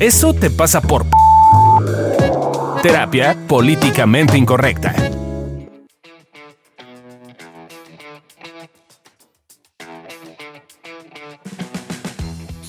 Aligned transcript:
Eso 0.00 0.34
te 0.34 0.50
pasa 0.50 0.80
por... 0.80 1.06
Terapia 2.82 3.36
políticamente 3.46 4.36
incorrecta. 4.36 4.94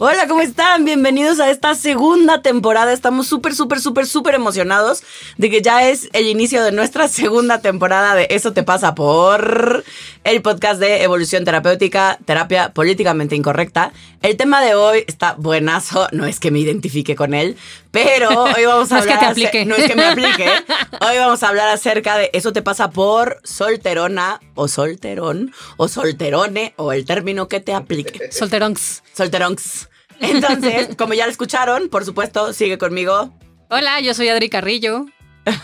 Hola, 0.05 0.27
¿cómo 0.27 0.41
están? 0.41 0.83
Bienvenidos 0.83 1.39
a 1.39 1.49
esta 1.49 1.75
segunda 1.75 2.41
temporada. 2.41 2.91
Estamos 2.91 3.25
súper, 3.25 3.55
súper, 3.55 3.79
súper, 3.79 4.05
súper 4.05 4.35
emocionados 4.35 5.01
de 5.37 5.49
que 5.49 5.61
ya 5.61 5.87
es 5.87 6.09
el 6.11 6.27
inicio 6.27 6.61
de 6.61 6.73
nuestra 6.73 7.07
segunda 7.07 7.61
temporada 7.61 8.13
de 8.13 8.27
Eso 8.29 8.51
te 8.51 8.63
pasa 8.63 8.95
por 8.95 9.85
el 10.25 10.41
podcast 10.41 10.81
de 10.81 11.03
evolución 11.03 11.45
terapéutica, 11.45 12.19
terapia 12.25 12.73
políticamente 12.73 13.37
incorrecta. 13.37 13.93
El 14.21 14.35
tema 14.35 14.61
de 14.61 14.75
hoy 14.75 15.05
está 15.07 15.35
buenazo, 15.37 16.09
no 16.11 16.25
es 16.25 16.41
que 16.41 16.51
me 16.51 16.59
identifique 16.59 17.15
con 17.15 17.33
él, 17.33 17.55
pero 17.91 18.43
hoy 18.43 18.65
vamos 18.65 18.91
a 18.91 18.95
No 18.95 18.99
es 18.99 19.07
que 19.07 19.13
hablar... 19.13 19.19
te 19.19 19.25
aplique. 19.27 19.65
No 19.65 19.75
es 19.77 19.87
que 19.87 19.95
me 19.95 20.03
aplique. 20.03 20.49
Hoy 20.99 21.17
vamos 21.17 21.43
a 21.43 21.47
hablar 21.47 21.69
acerca 21.69 22.17
de 22.17 22.29
Eso 22.33 22.51
te 22.51 22.61
pasa 22.61 22.89
por 22.89 23.39
solterona 23.45 24.41
o 24.55 24.67
solterón 24.67 25.53
o 25.77 25.87
solterone 25.87 26.73
o 26.75 26.91
el 26.91 27.05
término 27.05 27.47
que 27.47 27.61
te 27.61 27.73
aplique. 27.73 28.33
Solteronks. 28.33 29.01
Solteronks. 29.13 29.87
Entonces, 30.23 30.95
como 30.97 31.13
ya 31.13 31.25
lo 31.25 31.31
escucharon, 31.31 31.89
por 31.89 32.05
supuesto, 32.05 32.53
sigue 32.53 32.77
conmigo. 32.77 33.33
Hola, 33.69 33.99
yo 34.01 34.13
soy 34.13 34.29
Adri 34.29 34.49
Carrillo. 34.49 35.05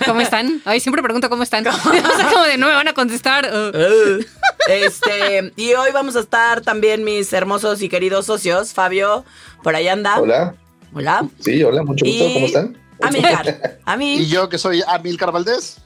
¿Cómo 0.06 0.22
están? 0.22 0.62
Ay, 0.66 0.80
siempre 0.80 1.02
pregunto 1.02 1.30
cómo 1.30 1.44
están. 1.44 1.66
O 1.66 1.72
sea, 1.72 2.30
como 2.32 2.44
de 2.44 2.58
no 2.58 2.68
me 2.68 2.74
van 2.74 2.88
a 2.88 2.94
contestar. 2.94 3.50
Uh. 3.52 4.24
Este, 4.68 5.52
y 5.56 5.74
hoy 5.74 5.90
vamos 5.92 6.16
a 6.16 6.20
estar 6.20 6.62
también 6.62 7.04
mis 7.04 7.34
hermosos 7.34 7.82
y 7.82 7.90
queridos 7.90 8.28
socios. 8.28 8.72
Fabio, 8.74 9.26
por 9.64 9.74
ahí 9.74 9.88
anda. 9.88 10.20
Hola. 10.20 10.54
Hola. 10.94 11.28
Sí, 11.40 11.64
hola, 11.64 11.82
mucho 11.82 12.06
gusto. 12.06 12.24
Y 12.24 12.34
¿Cómo 12.34 12.46
están? 12.46 12.78
Amilcar. 13.02 13.80
A 13.84 13.98
mí. 13.98 14.18
Y 14.18 14.28
yo 14.28 14.48
que 14.48 14.60
soy 14.60 14.84
Amilcar 14.86 15.32
Valdés. 15.32 15.78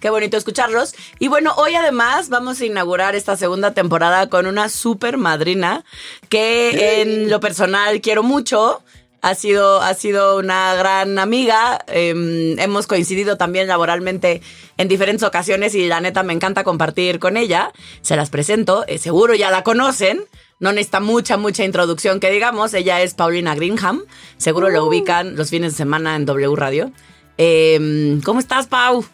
Qué 0.00 0.10
bonito 0.10 0.36
escucharlos. 0.36 0.94
Y 1.18 1.28
bueno, 1.28 1.54
hoy 1.56 1.74
además 1.74 2.28
vamos 2.28 2.60
a 2.60 2.64
inaugurar 2.64 3.14
esta 3.14 3.36
segunda 3.36 3.72
temporada 3.74 4.28
con 4.28 4.46
una 4.46 4.68
super 4.68 5.16
madrina 5.16 5.84
que 6.28 7.02
en 7.02 7.30
lo 7.30 7.40
personal 7.40 8.00
quiero 8.00 8.22
mucho. 8.22 8.82
Ha 9.22 9.34
sido, 9.34 9.80
ha 9.82 9.94
sido 9.94 10.38
una 10.38 10.74
gran 10.74 11.18
amiga. 11.18 11.84
eh, 11.88 12.54
hemos 12.58 12.86
coincidido 12.86 13.36
también 13.36 13.66
laboralmente 13.66 14.42
en 14.76 14.86
diferentes 14.86 15.24
ocasiones 15.24 15.74
y 15.74 15.88
la 15.88 16.00
neta 16.00 16.22
me 16.22 16.32
encanta 16.32 16.62
compartir 16.62 17.18
con 17.18 17.36
ella. 17.36 17.72
Se 18.02 18.14
las 18.14 18.30
presento, 18.30 18.84
eh, 18.86 18.98
seguro 18.98 19.34
ya 19.34 19.50
la 19.50 19.64
conocen. 19.64 20.22
No 20.60 20.72
necesita 20.72 21.00
mucha, 21.00 21.36
mucha 21.36 21.64
introducción 21.64 22.20
que 22.20 22.30
digamos. 22.30 22.72
Ella 22.74 23.02
es 23.02 23.14
Paulina 23.14 23.54
Greenham. 23.54 24.02
Seguro 24.36 24.70
la 24.70 24.82
ubican 24.82 25.34
los 25.34 25.50
fines 25.50 25.72
de 25.72 25.76
semana 25.78 26.14
en 26.14 26.24
W 26.24 26.54
Radio. 26.54 26.92
Eh, 27.36 28.20
¿Cómo 28.24 28.38
estás, 28.38 28.66
Pau? 28.66 29.04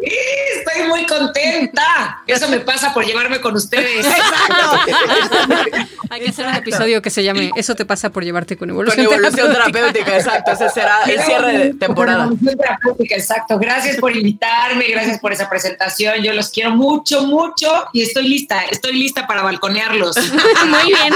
Estoy 0.00 0.88
muy 0.88 1.06
contenta. 1.06 2.22
Eso 2.26 2.48
me 2.48 2.60
pasa 2.60 2.92
por 2.92 3.04
llevarme 3.04 3.40
con 3.40 3.54
ustedes. 3.54 4.04
Hay 6.10 6.20
que 6.20 6.28
hacer 6.28 6.46
un 6.46 6.54
episodio 6.54 7.00
que 7.00 7.10
se 7.10 7.24
llame 7.24 7.50
Eso 7.56 7.74
te 7.74 7.84
pasa 7.84 8.10
por 8.10 8.24
llevarte 8.24 8.56
con 8.56 8.68
Con 8.68 8.76
evolución, 8.76 9.06
evolución 9.06 9.52
terapéutica, 9.52 10.16
exacto. 10.16 10.52
Ese 10.52 10.68
será 10.68 11.02
el 11.04 11.20
cierre 11.20 11.58
de 11.58 11.74
temporada. 11.74 12.24
Evolución 12.24 12.56
terapéutica, 12.56 13.14
exacto. 13.14 13.58
Gracias 13.58 13.96
por 13.96 14.16
invitarme, 14.16 14.86
gracias 14.88 15.18
por 15.20 15.32
esa 15.32 15.48
presentación. 15.48 16.22
Yo 16.22 16.32
los 16.32 16.50
quiero 16.50 16.70
mucho, 16.70 17.22
mucho 17.22 17.86
y 17.92 18.02
estoy 18.02 18.28
lista, 18.28 18.62
estoy 18.70 18.92
lista 18.94 19.26
para 19.26 19.42
balconearlos. 19.42 20.16
Muy 20.66 20.92
bien. 20.92 21.14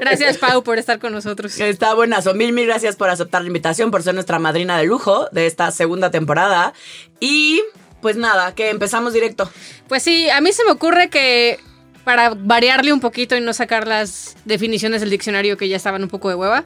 Gracias, 0.00 0.38
Pau, 0.38 0.62
por 0.62 0.78
estar 0.78 0.98
con 0.98 1.12
nosotros. 1.12 1.58
Está 1.58 1.94
buenazo. 1.94 2.34
Mil, 2.34 2.52
mil 2.52 2.66
gracias 2.66 2.96
por 2.96 3.10
aceptar 3.10 3.42
la 3.42 3.48
invitación, 3.48 3.90
por 3.90 4.02
ser 4.02 4.14
nuestra 4.14 4.38
madrina 4.38 4.78
de 4.78 4.84
lujo 4.84 5.28
de 5.32 5.46
esta 5.46 5.70
segunda 5.70 6.10
temporada. 6.10 6.72
Y 7.20 7.60
pues 8.00 8.16
nada, 8.16 8.54
que 8.54 8.70
empezamos 8.70 9.12
directo. 9.12 9.50
Pues 9.88 10.02
sí, 10.02 10.28
a 10.30 10.40
mí 10.40 10.52
se 10.52 10.64
me 10.64 10.70
ocurre 10.70 11.08
que 11.08 11.58
para 12.04 12.30
variarle 12.30 12.92
un 12.92 13.00
poquito 13.00 13.36
y 13.36 13.40
no 13.40 13.52
sacar 13.52 13.86
las 13.86 14.36
definiciones 14.44 15.00
del 15.00 15.10
diccionario 15.10 15.56
que 15.56 15.68
ya 15.68 15.76
estaban 15.76 16.02
un 16.02 16.08
poco 16.08 16.28
de 16.30 16.36
hueva, 16.36 16.64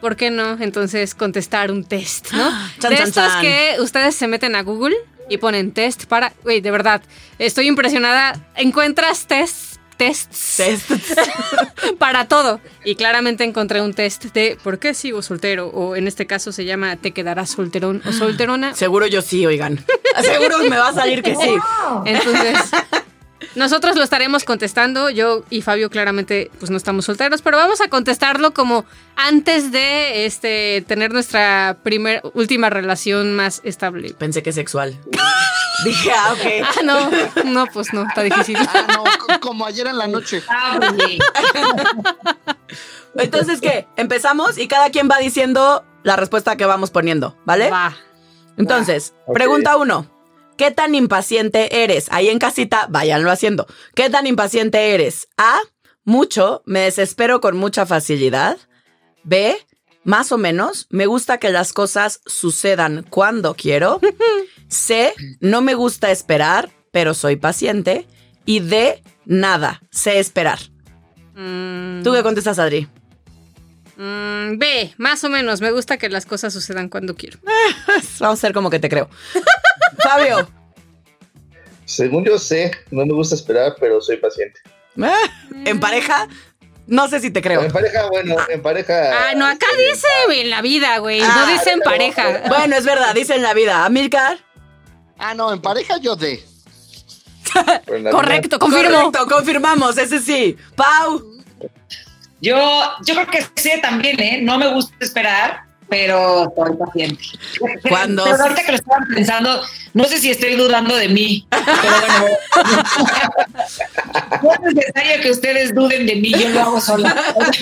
¿por 0.00 0.16
qué 0.16 0.30
no? 0.30 0.60
Entonces 0.60 1.14
contestar 1.14 1.70
un 1.70 1.84
test, 1.84 2.32
¿no? 2.32 2.50
Chan, 2.78 2.90
de 2.90 2.96
chan, 2.98 3.08
estos 3.08 3.26
chan. 3.26 3.42
que 3.42 3.76
ustedes 3.80 4.14
se 4.14 4.28
meten 4.28 4.54
a 4.56 4.62
Google 4.62 4.94
y 5.30 5.38
ponen 5.38 5.72
test 5.72 6.04
para... 6.04 6.32
Güey, 6.42 6.60
de 6.60 6.70
verdad, 6.70 7.02
estoy 7.38 7.66
impresionada. 7.66 8.34
Encuentras 8.56 9.26
tests, 9.26 9.73
tests 9.96 10.56
Test. 10.56 10.90
para 11.98 12.26
todo. 12.28 12.60
Y 12.84 12.94
claramente 12.94 13.44
encontré 13.44 13.80
un 13.80 13.94
test 13.94 14.24
de 14.26 14.58
¿por 14.62 14.78
qué 14.78 14.94
sigo 14.94 15.22
soltero? 15.22 15.68
O 15.68 15.96
en 15.96 16.06
este 16.06 16.26
caso 16.26 16.52
se 16.52 16.64
llama 16.64 16.96
¿te 16.96 17.12
quedarás 17.12 17.50
solterón 17.50 18.02
o 18.06 18.12
solterona? 18.12 18.74
Seguro 18.74 19.06
yo 19.06 19.22
sí, 19.22 19.44
oigan. 19.46 19.84
Seguro 20.22 20.58
me 20.58 20.76
va 20.76 20.88
a 20.88 20.92
salir 20.94 21.22
que 21.22 21.34
sí. 21.34 21.54
Entonces, 22.04 22.56
nosotros 23.54 23.96
lo 23.96 24.02
estaremos 24.02 24.44
contestando. 24.44 25.10
Yo 25.10 25.44
y 25.50 25.62
Fabio 25.62 25.90
claramente 25.90 26.50
pues 26.58 26.70
no 26.70 26.76
estamos 26.76 27.04
solteros, 27.04 27.42
pero 27.42 27.56
vamos 27.56 27.80
a 27.80 27.88
contestarlo 27.88 28.54
como 28.54 28.84
antes 29.16 29.72
de 29.72 30.26
este 30.26 30.84
tener 30.86 31.12
nuestra 31.12 31.78
primer 31.82 32.20
última 32.34 32.70
relación 32.70 33.34
más 33.36 33.60
estable. 33.64 34.14
Pensé 34.14 34.42
que 34.42 34.52
sexual. 34.52 34.98
Dije, 35.84 36.12
ah, 36.16 36.32
ok. 36.32 36.66
Ah, 36.78 36.82
no, 36.84 37.10
no, 37.44 37.66
pues 37.66 37.92
no, 37.92 38.06
está 38.06 38.22
difícil. 38.22 38.56
Ah, 38.58 38.86
no, 38.88 39.04
co- 39.04 39.40
como 39.40 39.66
ayer 39.66 39.86
en 39.88 39.98
la 39.98 40.06
noche. 40.06 40.42
Ábrele. 40.48 41.18
Entonces, 43.16 43.60
¿qué? 43.60 43.86
Empezamos 43.96 44.58
y 44.58 44.66
cada 44.68 44.90
quien 44.90 45.08
va 45.10 45.18
diciendo 45.18 45.84
la 46.02 46.16
respuesta 46.16 46.56
que 46.56 46.64
vamos 46.66 46.90
poniendo, 46.90 47.36
¿vale? 47.44 47.70
Va. 47.70 47.96
Entonces, 48.56 49.14
pregunta 49.32 49.76
uno. 49.76 50.06
¿Qué 50.56 50.70
tan 50.70 50.94
impaciente 50.94 51.82
eres? 51.82 52.06
Ahí 52.10 52.28
en 52.28 52.38
casita, 52.38 52.86
váyanlo 52.88 53.30
haciendo. 53.30 53.66
¿Qué 53.94 54.08
tan 54.08 54.26
impaciente 54.26 54.94
eres? 54.94 55.28
A. 55.36 55.58
Mucho. 56.04 56.62
Me 56.64 56.80
desespero 56.80 57.40
con 57.40 57.56
mucha 57.56 57.86
facilidad. 57.86 58.58
B. 59.24 59.56
Más 60.04 60.30
o 60.32 60.38
menos. 60.38 60.86
Me 60.90 61.06
gusta 61.06 61.38
que 61.38 61.50
las 61.50 61.72
cosas 61.72 62.20
sucedan 62.26 63.04
cuando 63.10 63.54
quiero. 63.54 64.00
C. 64.68 65.12
No 65.40 65.60
me 65.60 65.74
gusta 65.74 66.10
esperar, 66.10 66.70
pero 66.92 67.14
soy 67.14 67.36
paciente. 67.36 68.06
Y 68.44 68.60
D. 68.60 69.02
Nada. 69.24 69.82
Sé 69.90 70.20
esperar. 70.20 70.60
Mm, 71.34 72.02
¿Tú 72.04 72.12
qué 72.12 72.22
contestas, 72.22 72.60
Adri? 72.60 72.88
Mm, 73.96 74.58
B, 74.58 74.94
más 74.98 75.24
o 75.24 75.28
menos. 75.28 75.60
Me 75.60 75.70
gusta 75.70 75.96
que 75.96 76.08
las 76.08 76.26
cosas 76.26 76.52
sucedan 76.52 76.88
cuando 76.88 77.14
quiero. 77.14 77.38
Vamos 78.18 78.22
a 78.22 78.28
hacer 78.30 78.52
como 78.52 78.70
que 78.70 78.78
te 78.78 78.88
creo. 78.88 79.08
Fabio. 80.02 80.48
Según 81.84 82.24
yo 82.24 82.38
sé, 82.38 82.72
no 82.90 83.04
me 83.04 83.12
gusta 83.12 83.34
esperar, 83.34 83.76
pero 83.78 84.00
soy 84.00 84.16
paciente. 84.16 84.60
Ah, 85.02 85.16
¿En 85.64 85.80
pareja? 85.80 86.28
No 86.86 87.08
sé 87.08 87.20
si 87.20 87.30
te 87.30 87.40
creo. 87.40 87.62
En 87.62 87.72
pareja, 87.72 88.08
bueno, 88.10 88.36
en 88.48 88.62
pareja. 88.62 89.28
Ah, 89.30 89.34
no, 89.34 89.46
acá 89.46 89.66
dice 89.76 90.06
en 90.40 90.50
la 90.50 90.60
vida, 90.60 90.98
güey. 90.98 91.20
Ah, 91.22 91.34
no 91.36 91.52
dice 91.52 91.70
en 91.70 91.80
pareja. 91.80 92.42
Bueno, 92.48 92.76
es 92.76 92.84
verdad, 92.84 93.14
dice 93.14 93.34
en 93.34 93.42
la 93.42 93.54
vida. 93.54 93.86
Amilcar. 93.86 94.38
Ah, 95.18 95.34
no, 95.34 95.52
en 95.52 95.62
pareja 95.62 95.96
yo 95.98 96.14
de. 96.16 96.44
Correcto, 98.10 98.58
confirmo. 98.58 99.10
Correcto, 99.10 99.26
confirmamos, 99.26 99.96
ese 99.96 100.18
sí. 100.18 100.56
Pau. 100.74 101.34
Yo, 102.44 102.82
yo 103.06 103.14
creo 103.14 103.26
que 103.26 103.42
sí 103.56 103.70
también, 103.80 104.20
¿eh? 104.20 104.38
No 104.42 104.58
me 104.58 104.68
gusta 104.68 104.94
esperar, 105.00 105.63
pero 105.88 106.52
soy 106.56 106.76
paciente. 106.76 107.22
Cuando- 107.88 108.24
Pero 108.24 108.42
ahorita 108.42 108.62
que 108.64 108.72
lo 108.72 108.78
estaban 108.78 109.08
pensando, 109.14 109.62
no 109.92 110.04
sé 110.04 110.18
si 110.18 110.30
estoy 110.30 110.54
dudando 110.56 110.94
de 110.96 111.08
mí, 111.08 111.46
pero 111.50 111.64
bueno. 112.00 112.26
no 114.42 114.52
es 114.68 114.74
necesario 114.74 115.22
que 115.22 115.30
ustedes 115.30 115.74
duden 115.74 116.06
de 116.06 116.16
mí, 116.16 116.30
yo 116.32 116.48
lo 116.50 116.60
hago 116.60 116.80
sola. 116.80 117.14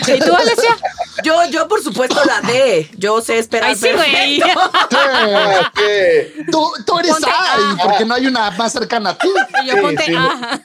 ¿Y 0.07 0.19
tú, 0.21 0.35
Alessia? 0.35 0.77
Yo, 1.25 1.45
yo, 1.51 1.69
por 1.69 1.83
supuesto, 1.83 2.21
la 2.25 2.41
D. 2.41 2.89
Yo 2.97 3.21
sé 3.21 3.39
esperar. 3.39 3.71
Ay, 3.71 3.77
sí, 3.77 3.89
güey. 3.95 4.41
Ah. 4.43 5.71
Tú, 6.51 6.71
tú 6.87 6.99
eres 6.99 7.13
Ponte 7.13 7.31
A, 7.31 7.57
y 7.75 7.83
porque 7.83 8.05
no 8.05 8.15
hay 8.15 8.27
una 8.27 8.51
más 8.53 8.73
cercana 8.73 9.11
a 9.11 9.19
ti. 9.19 9.29
Y 9.63 9.67
yo 9.69 9.75
Sí, 9.75 9.81
ponte 9.81 10.05
sí. 10.05 10.15
A. 10.17 10.61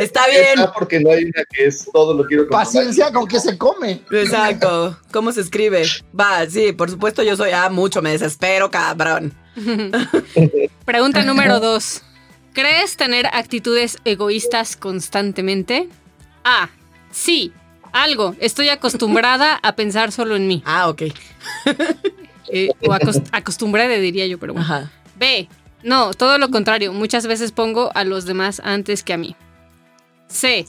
Está 0.00 0.26
bien. 0.28 0.58
Está 0.58 0.72
porque 0.72 1.00
no 1.00 1.10
hay 1.10 1.24
una 1.24 1.42
que 1.52 1.66
es 1.66 1.88
todo 1.92 2.14
lo 2.14 2.24
quiero 2.26 2.48
Paciencia 2.48 3.12
con 3.12 3.26
que 3.26 3.38
se 3.40 3.56
come. 3.58 4.02
Exacto. 4.10 4.98
¿Cómo 5.12 5.32
se 5.32 5.40
escribe? 5.42 5.84
Va, 6.18 6.46
sí, 6.48 6.72
por 6.72 6.90
supuesto, 6.90 6.97
yo 7.24 7.36
soy 7.36 7.50
A 7.52 7.68
mucho, 7.70 8.02
me 8.02 8.10
desespero, 8.10 8.70
cabrón. 8.70 9.34
Pregunta 10.84 11.24
número 11.24 11.60
dos. 11.60 12.02
¿Crees 12.52 12.96
tener 12.96 13.26
actitudes 13.26 13.98
egoístas 14.04 14.76
constantemente? 14.76 15.88
A. 16.44 16.68
Sí. 17.10 17.52
Algo. 17.92 18.34
Estoy 18.40 18.68
acostumbrada 18.68 19.58
a 19.62 19.74
pensar 19.76 20.12
solo 20.12 20.36
en 20.36 20.46
mí. 20.48 20.62
Ah, 20.66 20.88
ok. 20.88 21.02
Eh, 22.50 22.70
o 22.86 22.92
acos- 22.92 23.22
acostumbrada, 23.32 23.94
diría 23.96 24.26
yo, 24.26 24.38
pero 24.38 24.54
bueno. 24.54 24.66
Ajá. 24.66 24.90
B. 25.16 25.48
No, 25.82 26.12
todo 26.14 26.38
lo 26.38 26.50
contrario. 26.50 26.92
Muchas 26.92 27.26
veces 27.26 27.52
pongo 27.52 27.90
a 27.94 28.04
los 28.04 28.24
demás 28.24 28.60
antes 28.64 29.02
que 29.02 29.12
a 29.12 29.16
mí. 29.18 29.36
C. 30.28 30.66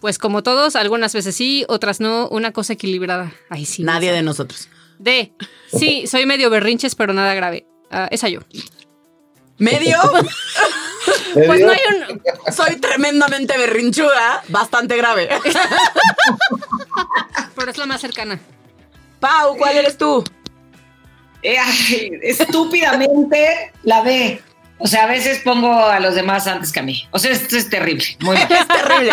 Pues 0.00 0.18
como 0.18 0.42
todos, 0.42 0.74
algunas 0.76 1.14
veces 1.14 1.34
sí, 1.36 1.64
otras 1.68 2.00
no, 2.00 2.28
una 2.28 2.52
cosa 2.52 2.72
equilibrada. 2.72 3.32
Ay, 3.50 3.64
sí. 3.64 3.82
Nadie 3.82 4.12
de 4.12 4.22
nosotros. 4.22 4.68
D. 5.02 5.32
Sí, 5.72 6.06
soy 6.06 6.26
medio 6.26 6.50
berrinches, 6.50 6.94
pero 6.94 7.12
nada 7.12 7.34
grave. 7.34 7.66
Ah, 7.90 8.08
esa 8.10 8.28
yo. 8.28 8.40
¿Medio? 9.58 9.98
¿Me 11.34 11.46
Pues 11.46 11.60
no 11.60 11.70
hay 11.72 11.80
un. 11.88 12.22
Soy 12.52 12.76
tremendamente 12.76 13.56
berrinchuda, 13.56 14.42
bastante 14.48 14.96
grave. 14.96 15.28
Pero 17.54 17.70
es 17.70 17.78
la 17.78 17.86
más 17.86 18.00
cercana. 18.00 18.40
Pau, 19.20 19.56
¿cuál 19.56 19.76
eres 19.76 19.96
tú? 19.96 20.24
Eh, 21.42 21.56
estúpidamente 22.22 23.72
la 23.84 24.02
B. 24.02 24.42
O 24.78 24.88
sea, 24.88 25.04
a 25.04 25.06
veces 25.06 25.40
pongo 25.44 25.72
a 25.72 26.00
los 26.00 26.16
demás 26.16 26.46
antes 26.48 26.72
que 26.72 26.80
a 26.80 26.82
mí. 26.82 27.06
O 27.12 27.18
sea, 27.18 27.30
esto 27.30 27.56
es 27.56 27.70
terrible. 27.70 28.04
Muy 28.20 28.36
mal. 28.36 28.48
Es 28.50 28.66
terrible. 28.68 29.12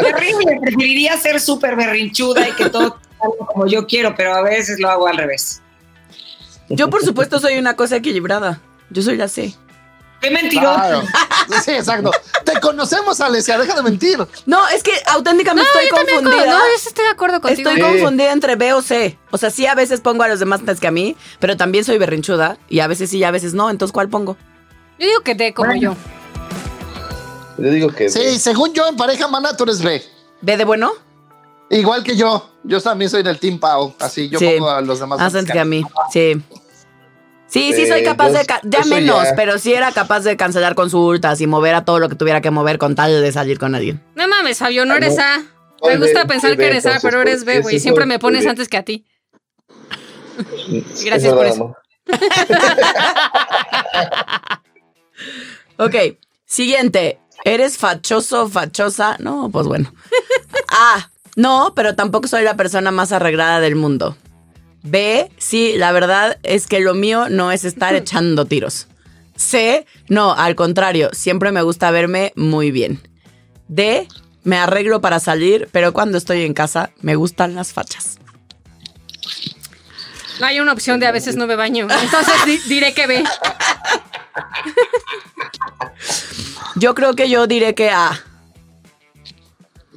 terrible. 0.00 0.58
Preferiría 0.62 1.16
ser 1.16 1.40
súper 1.40 1.76
berrinchuda 1.76 2.48
y 2.48 2.52
que 2.52 2.68
todo 2.68 2.98
como 3.46 3.66
yo 3.66 3.86
quiero, 3.86 4.14
pero 4.16 4.34
a 4.34 4.42
veces 4.42 4.78
lo 4.80 4.88
hago 4.90 5.06
al 5.08 5.16
revés. 5.16 5.62
Yo, 6.68 6.90
por 6.90 7.02
supuesto, 7.04 7.38
soy 7.40 7.58
una 7.58 7.76
cosa 7.76 7.96
equilibrada. 7.96 8.60
Yo 8.90 9.02
soy 9.02 9.16
la 9.16 9.28
C. 9.28 9.54
Qué 10.20 10.30
mentiroso. 10.30 10.74
Claro. 10.74 11.02
Sí, 11.64 11.70
exacto. 11.70 12.10
Te 12.44 12.60
conocemos, 12.60 13.20
Alesia, 13.22 13.56
deja 13.58 13.74
de 13.74 13.82
mentir. 13.82 14.18
No, 14.44 14.68
es 14.68 14.82
que 14.82 14.92
auténticamente 15.06 15.66
estoy 15.72 15.88
También 15.88 16.16
con- 16.16 16.24
confundida. 16.26 16.52
No, 16.52 16.58
yo 16.58 16.78
sí 16.78 16.88
estoy 16.88 17.04
de 17.06 17.10
acuerdo 17.10 17.40
contigo. 17.40 17.70
Estoy 17.70 17.82
Sí. 17.82 17.88
confundida 17.90 18.32
entre 18.32 18.56
B 18.56 18.72
o 18.74 18.82
C. 18.82 19.18
O 19.30 19.38
sea, 19.38 19.48
sí 19.50 19.64
a 19.66 19.74
veces 19.74 20.02
pongo 20.02 20.24
a 20.24 20.28
los 20.28 20.40
demás 20.40 20.60
antes 20.60 20.78
que 20.78 20.86
a 20.86 20.90
mí, 20.90 21.16
pero 21.38 21.56
también 21.56 21.84
soy 21.84 21.96
berrinchuda 21.96 22.58
y 22.68 22.80
a 22.80 22.86
veces 22.86 23.08
sí 23.10 23.16
y 23.18 23.24
a 23.24 23.30
veces 23.30 23.54
no. 23.54 23.70
Entonces, 23.70 23.92
¿cuál 23.94 24.10
pongo? 24.10 24.36
Yo 24.98 25.06
digo 25.06 25.20
que 25.22 25.34
D 25.34 25.54
como 25.54 25.68
Bueno. 25.70 25.96
yo. 27.56 27.64
Yo 27.64 27.70
digo 27.70 27.88
que. 27.88 28.08
Sí, 28.10 28.38
según 28.38 28.72
yo, 28.74 28.86
en 28.88 28.96
pareja, 28.96 29.26
mana, 29.28 29.56
tú 29.56 29.64
eres 29.64 29.82
B. 29.82 30.02
¿B 30.42 30.56
de 30.58 30.64
bueno? 30.64 30.92
Igual 31.70 32.04
que 32.04 32.16
yo. 32.16 32.50
Yo 32.68 32.80
también 32.80 33.10
soy 33.10 33.22
del 33.22 33.38
Team 33.38 33.58
Pau. 33.58 33.94
Así 33.98 34.28
yo 34.28 34.38
Sí. 34.38 34.46
pongo 34.56 34.70
a 34.70 34.80
los 34.82 35.00
demás. 35.00 35.18
Más 35.18 35.34
antes 35.34 35.52
que 35.52 35.58
a 35.58 35.64
mí. 35.64 35.82
Sí. 36.12 36.40
Sí, 37.46 37.72
sí 37.72 37.82
Eh, 37.82 37.88
soy 37.88 38.02
capaz 38.04 38.28
yo- 38.28 38.34
de... 38.34 38.46
Ya 38.64 38.84
menos, 38.84 39.24
ya. 39.24 39.34
pero 39.34 39.58
sí 39.58 39.72
era 39.72 39.90
capaz 39.90 40.20
de 40.20 40.36
cancelar 40.36 40.74
consultas 40.74 41.40
y 41.40 41.46
mover 41.46 41.74
a 41.74 41.84
todo 41.86 41.98
lo 41.98 42.10
que 42.10 42.14
tuviera 42.14 42.42
que 42.42 42.50
mover 42.50 42.76
con 42.76 42.94
tal 42.94 43.22
de 43.22 43.32
salir 43.32 43.58
con 43.58 43.74
alguien. 43.74 44.02
No 44.14 44.28
mames, 44.28 44.58
Fabio, 44.58 44.84
no 44.84 44.92
Ah, 44.94 44.96
eres. 44.98 45.18
A. 45.18 45.42
Me 45.82 45.96
gusta 45.96 46.24
B, 46.24 46.28
pensar 46.28 46.56
que 46.58 46.66
eres 46.66 46.84
A, 46.84 46.98
pero 47.00 47.22
eres 47.22 47.44
pues, 47.44 47.56
B, 47.56 47.60
güey. 47.62 47.80
Siempre 47.80 48.04
me 48.04 48.18
pones 48.18 48.44
B. 48.44 48.50
antes 48.50 48.68
que 48.68 48.76
a 48.76 48.82
ti. 48.84 49.06
Gracias 51.06 51.32
por 51.32 51.46
eso. 51.46 51.74
Ok, 55.78 55.94
siguiente. 56.44 57.20
¿Eres 57.44 57.78
fachoso 57.78 58.42
o 58.44 58.48
fachosa? 58.48 59.16
No, 59.20 59.48
pues 59.50 59.66
bueno. 59.66 59.92
A. 60.70 61.10
No, 61.38 61.72
pero 61.76 61.94
tampoco 61.94 62.26
soy 62.26 62.42
la 62.42 62.56
persona 62.56 62.90
más 62.90 63.12
arreglada 63.12 63.60
del 63.60 63.76
mundo. 63.76 64.16
B. 64.82 65.30
Sí, 65.38 65.74
la 65.76 65.92
verdad 65.92 66.36
es 66.42 66.66
que 66.66 66.80
lo 66.80 66.94
mío 66.94 67.28
no 67.30 67.52
es 67.52 67.64
estar 67.64 67.94
echando 67.94 68.44
tiros. 68.44 68.88
C. 69.36 69.86
No, 70.08 70.34
al 70.34 70.56
contrario, 70.56 71.10
siempre 71.12 71.52
me 71.52 71.62
gusta 71.62 71.92
verme 71.92 72.32
muy 72.34 72.72
bien. 72.72 73.00
D. 73.68 74.08
Me 74.42 74.56
arreglo 74.58 75.00
para 75.00 75.20
salir, 75.20 75.68
pero 75.70 75.92
cuando 75.92 76.18
estoy 76.18 76.42
en 76.42 76.54
casa 76.54 76.90
me 77.02 77.14
gustan 77.14 77.54
las 77.54 77.72
fachas. 77.72 78.18
No 80.40 80.46
hay 80.46 80.58
una 80.58 80.72
opción 80.72 80.98
de 80.98 81.06
a 81.06 81.12
veces 81.12 81.36
no 81.36 81.46
me 81.46 81.54
baño. 81.54 81.86
Entonces 82.02 82.34
di- 82.46 82.58
diré 82.68 82.94
que 82.94 83.06
B. 83.06 83.22
Yo 86.76 86.94
creo 86.96 87.14
que 87.14 87.28
yo 87.30 87.46
diré 87.46 87.74
que 87.76 87.90
A. 87.90 88.20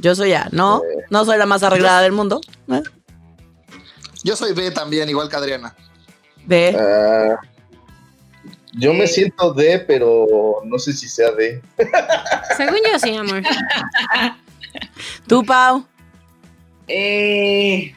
Yo 0.01 0.15
soy 0.15 0.33
A, 0.33 0.50
¿no? 0.51 0.81
No 1.12 1.25
soy 1.25 1.38
la 1.38 1.45
más 1.45 1.62
arreglada 1.62 2.01
del 2.01 2.12
mundo. 2.12 2.42
¿eh? 2.71 2.81
Yo 4.24 4.36
soy 4.36 4.53
B 4.53 4.71
también, 4.71 5.07
igual 5.07 5.30
que 5.30 5.36
Adriana. 5.36 5.75
B. 6.45 6.75
Ah, 6.77 7.39
yo 8.74 8.94
me 8.94 9.06
siento 9.06 9.53
D, 9.53 9.80
pero 9.80 10.62
no 10.65 10.80
sé 10.80 10.94
si 10.94 11.07
sea 11.07 11.31
D. 11.31 11.62
Según 12.57 12.80
yo 12.92 13.00
sí, 13.00 13.15
amor. 13.15 13.44
¿Tú, 15.27 15.45
Pau? 15.45 15.86
Eh, 16.88 17.94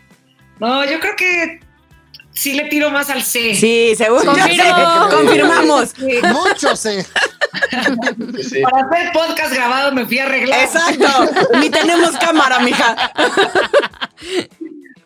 no, 0.60 0.84
yo 0.84 1.00
creo 1.00 1.16
que 1.16 1.60
sí 2.32 2.52
le 2.52 2.64
tiro 2.64 2.90
más 2.90 3.08
al 3.08 3.22
C. 3.22 3.54
Sí, 3.54 3.94
seguro. 3.96 4.24
Confirmamos. 5.10 5.94
Mucho 5.98 6.76
C. 6.76 7.06
Sí. 8.42 8.60
Para 8.62 8.86
hacer 8.86 9.12
podcast 9.12 9.52
grabado 9.54 9.92
me 9.92 10.04
fui 10.06 10.18
a 10.18 10.24
arreglar. 10.26 10.60
Exacto. 10.64 11.30
Ni 11.60 11.70
tenemos 11.70 12.16
cámara, 12.18 12.58
mija. 12.60 12.96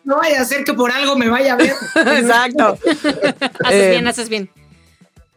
No 0.03 0.17
vaya 0.17 0.41
a 0.41 0.45
ser 0.45 0.63
que 0.63 0.73
por 0.73 0.91
algo 0.91 1.15
me 1.15 1.29
vaya 1.29 1.53
a 1.53 1.55
ver. 1.55 1.73
Exacto. 1.95 2.79
Haces 3.63 3.83
Eh, 3.85 3.89
bien, 3.91 4.07
haces 4.07 4.27
bien. 4.29 4.49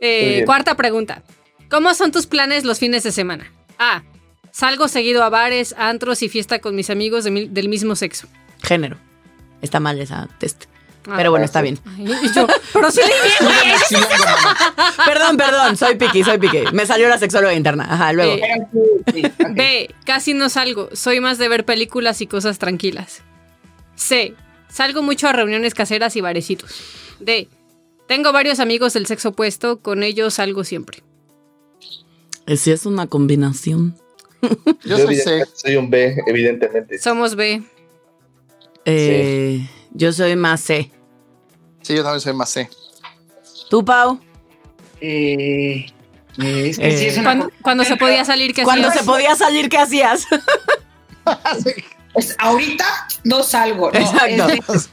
Eh, 0.00 0.29
bien. 0.37 0.47
Cuarta 0.47 0.76
pregunta. 0.76 1.23
¿Cómo 1.70 1.93
son 1.93 2.11
tus 2.11 2.26
planes 2.26 2.64
los 2.64 2.79
fines 2.79 3.03
de 3.03 3.12
semana? 3.12 3.53
A. 3.79 4.03
Salgo 4.50 4.88
seguido 4.88 5.25
a 5.25 5.29
bares, 5.29 5.75
antros 5.76 6.23
y 6.23 6.29
fiesta 6.31 6.61
con 6.61 6.75
mis 6.75 6.88
amigos 6.88 7.25
de 7.25 7.31
mi- 7.31 7.49
del 7.49 7.69
mismo 7.69 7.97
sexo. 7.97 8.29
Género. 8.62 8.97
Está 9.61 9.79
mal 9.79 10.00
esa 10.00 10.29
test. 10.38 10.64
Ah, 11.08 11.14
Pero 11.16 11.31
bueno, 11.31 11.44
está 11.44 11.60
bien. 11.62 11.78
Ay, 11.84 12.06
y 12.22 12.32
yo, 12.34 12.46
pero 12.72 12.90
sí. 12.90 13.00
Chilango, 13.88 14.08
mana. 14.25 14.94
Perdón, 15.04 15.37
perdón. 15.37 15.76
Soy 15.76 15.96
piqui, 15.96 16.22
soy 16.22 16.38
piqui. 16.38 16.58
Me 16.72 16.87
salió 16.87 17.08
la 17.08 17.19
sexóloga 17.19 17.54
interna. 17.54 17.87
Ajá, 17.90 18.12
luego. 18.12 18.34
Eh, 18.34 18.66
Sí. 19.12 19.22
B. 19.50 19.94
Casi 20.06 20.32
no 20.34 20.49
salgo. 20.49 20.88
Soy 20.93 21.20
más 21.20 21.38
de 21.38 21.49
ver 21.49 21.64
películas 21.64 22.20
y 22.20 22.26
cosas 22.26 22.58
tranquilas. 22.58 23.22
C. 23.96 24.34
Salgo 24.69 25.02
mucho 25.02 25.28
a 25.28 25.32
reuniones 25.32 25.75
caseras 25.75 26.14
y 26.16 26.20
barecitos. 26.20 26.81
D. 27.20 27.49
Tengo 28.06 28.32
varios 28.32 28.60
amigos 28.60 28.93
del 28.93 29.06
sexo 29.06 29.31
opuesto. 29.31 29.81
Con 29.81 30.02
ellos 30.02 30.34
salgo 30.34 30.62
siempre. 30.64 31.02
Si 32.56 32.70
es 32.70 32.87
una 32.87 33.06
combinación. 33.08 33.96
Yo 34.84 34.99
soy 34.99 35.16
C. 35.16 35.44
soy 35.54 35.76
un 35.76 35.90
B, 35.90 36.16
evidentemente. 36.26 36.99
Somos 36.99 37.34
B. 37.37 37.62
Eh, 38.84 39.66
Yo 39.94 40.12
soy 40.12 40.37
más 40.37 40.61
C. 40.61 40.91
Sí, 41.83 41.94
yo 41.97 42.03
también 42.03 42.21
soy 42.21 42.33
más 42.33 42.50
C. 42.50 42.69
¿Tú, 43.69 43.85
Pau? 43.85 44.21
Eh, 45.00 45.87
eh, 46.39 46.69
es 46.69 46.79
que 46.79 46.97
sí 46.97 47.06
es 47.06 47.17
una 47.19 47.25
Cuando, 47.25 47.50
cuando 47.62 47.85
se 47.85 47.97
podía 47.97 48.25
salir, 48.25 48.55
que 48.55 48.62
Cuando 48.62 48.91
se 48.91 49.03
podía 49.03 49.35
salir, 49.35 49.69
¿qué 49.69 49.79
hacías? 49.79 50.27
Pues 52.12 52.37
ahorita 52.39 52.85
no 53.25 53.43
salgo. 53.43 53.91
no, 53.91 53.99
Exacto. 53.99 54.73
es 54.75 54.91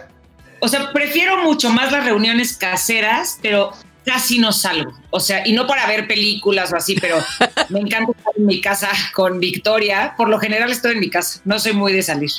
o 0.60 0.68
sea, 0.68 0.92
prefiero 0.92 1.42
mucho 1.42 1.70
más 1.70 1.90
las 1.90 2.04
reuniones 2.04 2.56
caseras, 2.56 3.38
pero 3.42 3.72
casi 4.04 4.38
no 4.38 4.52
salgo. 4.52 4.92
O 5.10 5.18
sea, 5.18 5.46
y 5.46 5.52
no 5.52 5.66
para 5.66 5.86
ver 5.86 6.06
películas 6.06 6.72
o 6.72 6.76
así, 6.76 6.94
pero 7.00 7.16
me 7.68 7.80
encanta 7.80 8.12
estar 8.16 8.32
en 8.36 8.46
mi 8.46 8.60
casa 8.60 8.90
con 9.12 9.40
Victoria. 9.40 10.14
Por 10.16 10.28
lo 10.28 10.38
general 10.38 10.70
estoy 10.70 10.92
en 10.92 11.00
mi 11.00 11.10
casa. 11.10 11.40
No 11.44 11.58
soy 11.58 11.72
muy 11.72 11.92
de 11.92 12.02
salir. 12.02 12.30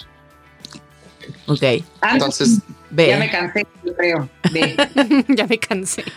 Ok. 1.48 1.64
Entonces, 2.12 2.60
ya 2.92 3.18
me 3.18 3.26
B. 3.28 3.30
cansé, 3.32 3.68
yo 3.84 3.96
creo. 3.96 4.30
de- 4.52 5.26
ya 5.36 5.48
me 5.48 5.58
cansé. 5.60 6.04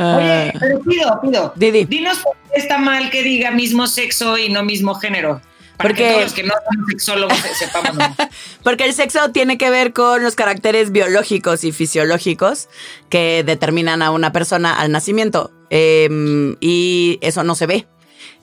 Oye, 0.00 0.52
Ah, 0.52 0.52
pero 0.60 0.80
pido, 0.80 1.20
pido. 1.20 1.52
Didi. 1.56 1.84
Dinos 1.84 2.18
por 2.20 2.36
qué 2.52 2.60
está 2.60 2.78
mal 2.78 3.10
que 3.10 3.22
diga 3.24 3.50
mismo 3.50 3.86
sexo 3.88 4.38
y 4.38 4.48
no 4.48 4.62
mismo 4.62 4.94
género. 4.94 5.40
Para 5.76 5.90
Porque- 5.90 6.04
que 6.04 6.08
todos 6.10 6.22
los 6.24 6.32
que 6.34 6.42
no 6.44 6.54
son 6.54 6.86
sexólogos 6.86 7.38
sepamos. 7.58 7.96
¿no? 7.96 8.14
Porque 8.62 8.84
el 8.84 8.92
sexo 8.92 9.30
tiene 9.32 9.58
que 9.58 9.70
ver 9.70 9.92
con 9.92 10.22
los 10.22 10.34
caracteres 10.36 10.92
biológicos 10.92 11.64
y 11.64 11.72
fisiológicos 11.72 12.68
que 13.08 13.42
determinan 13.44 14.02
a 14.02 14.10
una 14.12 14.32
persona 14.32 14.78
al 14.78 14.92
nacimiento. 14.92 15.50
Eh, 15.70 16.56
y 16.60 17.18
eso 17.20 17.42
no 17.42 17.54
se 17.56 17.66
ve. 17.66 17.86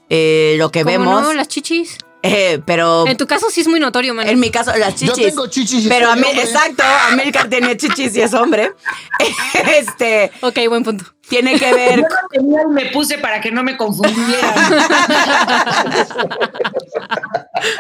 Eh, 0.10 0.56
lo 0.58 0.72
que 0.72 0.84
¿Cómo 0.84 0.92
vemos. 0.92 1.22
no? 1.24 1.34
Las 1.34 1.48
chichis. 1.48 1.98
Eh, 2.26 2.62
pero 2.66 3.06
En 3.08 3.18
tu 3.18 3.28
caso 3.28 3.48
sí 3.50 3.62
es 3.62 3.68
muy 3.68 3.80
notorio, 3.80 4.14
man. 4.14 4.28
en 4.28 4.40
mi 4.40 4.50
caso, 4.52 4.72
las 4.78 4.96
yo 5.00 5.14
chichis. 5.14 5.28
tengo 5.28 5.48
chichis. 5.48 5.86
y 5.86 5.90
Pero 5.90 6.08
soy 6.08 6.14
a 6.14 6.16
mí, 6.22 6.28
hombre. 6.28 6.44
exacto, 6.44 6.84
Amilcar 7.12 7.50
tiene 7.50 7.78
chichis 7.78 8.16
y 8.16 8.22
es 8.22 8.34
hombre. 8.34 8.72
este 9.78 10.32
Ok, 10.42 10.60
buen 10.70 10.84
punto. 10.84 11.06
tiene 11.30 11.58
que 11.60 11.70
Yo 11.70 11.76
ver. 11.76 12.00
lo 12.00 12.06
tenía 12.32 12.62
y 12.64 12.74
me 12.74 12.86
puse 12.88 13.18
para 13.20 13.40
que 13.42 13.52
no 13.52 13.64
me 13.64 13.78
confundieran. 13.78 14.54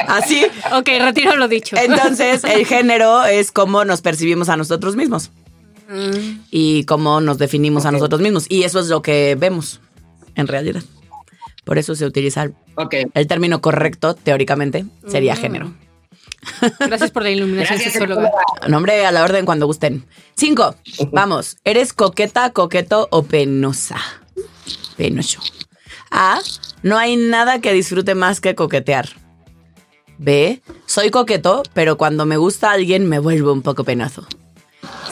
Así. 0.07 0.45
Ok, 0.73 0.87
retiro 0.99 1.35
lo 1.35 1.47
dicho. 1.47 1.75
Entonces, 1.77 2.43
el 2.43 2.65
género 2.67 3.23
es 3.25 3.51
cómo 3.51 3.85
nos 3.85 4.01
percibimos 4.01 4.49
a 4.49 4.57
nosotros 4.57 4.95
mismos 4.95 5.31
Mm. 5.87 6.39
y 6.49 6.83
cómo 6.85 7.21
nos 7.21 7.37
definimos 7.37 7.85
a 7.85 7.91
nosotros 7.91 8.19
mismos. 8.19 8.47
Y 8.49 8.63
eso 8.63 8.79
es 8.79 8.87
lo 8.87 9.03
que 9.03 9.35
vemos, 9.39 9.81
en 10.33 10.47
realidad. 10.47 10.81
Por 11.65 11.77
eso 11.77 11.95
se 11.95 12.05
utiliza 12.05 12.43
el, 13.13 13.27
término 13.27 13.59
correcto, 13.59 14.13
teóricamente, 14.13 14.85
sería 15.07 15.33
Mm. 15.33 15.37
género. 15.37 15.73
Gracias 16.79 17.11
por 17.11 17.23
la 17.23 17.31
iluminación 17.31 17.77
Gracias, 17.79 17.93
sexóloga. 17.93 18.31
Nombre 18.67 19.05
a 19.05 19.11
la 19.11 19.23
orden 19.23 19.45
cuando 19.45 19.65
gusten. 19.65 20.05
Cinco. 20.35 20.75
Vamos. 21.11 21.57
¿Eres 21.63 21.91
coqueta, 21.93 22.51
coqueto 22.51 23.07
o 23.11 23.23
penosa? 23.23 23.97
Penoso. 24.95 25.39
A. 26.11 26.39
No 26.83 26.97
hay 26.97 27.15
nada 27.17 27.59
que 27.59 27.73
disfrute 27.73 28.13
más 28.13 28.41
que 28.41 28.53
coquetear. 28.53 29.09
B. 30.19 30.61
Soy 30.85 31.09
coqueto, 31.09 31.63
pero 31.73 31.97
cuando 31.97 32.25
me 32.25 32.37
gusta 32.37 32.71
alguien 32.71 33.09
me 33.09 33.19
vuelvo 33.19 33.51
un 33.51 33.63
poco 33.63 33.83
penoso. 33.83 34.25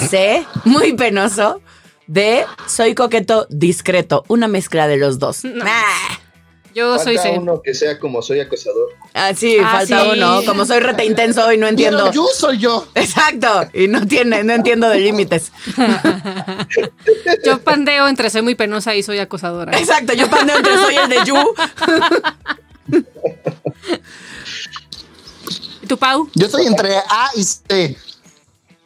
C. 0.10 0.46
Muy 0.66 0.94
penoso. 0.94 1.62
D. 2.06 2.46
Soy 2.68 2.94
coqueto 2.94 3.48
discreto. 3.50 4.24
Una 4.28 4.48
mezcla 4.48 4.88
de 4.88 4.98
los 4.98 5.18
dos. 5.20 5.42
Ah. 5.64 6.20
Yo 6.76 6.98
soy 7.00 7.16
Falta 7.18 7.32
C. 7.34 7.38
uno 7.40 7.62
que 7.62 7.74
sea 7.74 8.00
como 8.00 8.22
soy 8.22 8.40
acosador. 8.40 8.90
Ah, 9.14 9.34
sí, 9.36 9.58
Ah, 9.64 9.72
falta 9.80 10.04
sí. 10.04 10.10
uno. 10.14 10.42
Como 10.46 10.66
soy 10.66 10.80
rete 10.80 11.06
intenso 11.06 11.52
y 11.52 11.58
no 11.58 11.68
entiendo. 11.68 12.06
Pero 12.06 12.12
yo 12.14 12.28
soy 12.34 12.58
yo. 12.58 12.88
Exacto. 12.96 13.68
Y 13.74 13.88
no 13.88 14.06
tiene, 14.08 14.44
no 14.44 14.54
entiendo 14.54 14.90
de 14.90 15.00
límites. 15.00 15.52
Yo 17.46 17.60
pandeo 17.60 18.08
entre 18.08 18.30
soy 18.30 18.42
muy 18.42 18.56
penosa 18.56 18.96
y 18.96 19.04
soy 19.04 19.20
acosadora. 19.20 19.78
Exacto. 19.78 20.14
Yo 20.14 20.30
pandeo 20.30 20.58
entre 20.58 20.78
soy 20.78 20.96
el 20.96 21.10
de 21.10 21.18
Yu. 21.26 21.36
¿Y 25.82 25.88
tu 25.88 25.98
Pau? 25.98 26.30
Yo 26.34 26.46
estoy 26.48 26.66
entre 26.66 26.96
A 26.98 27.30
y 27.36 27.44
C. 27.44 27.98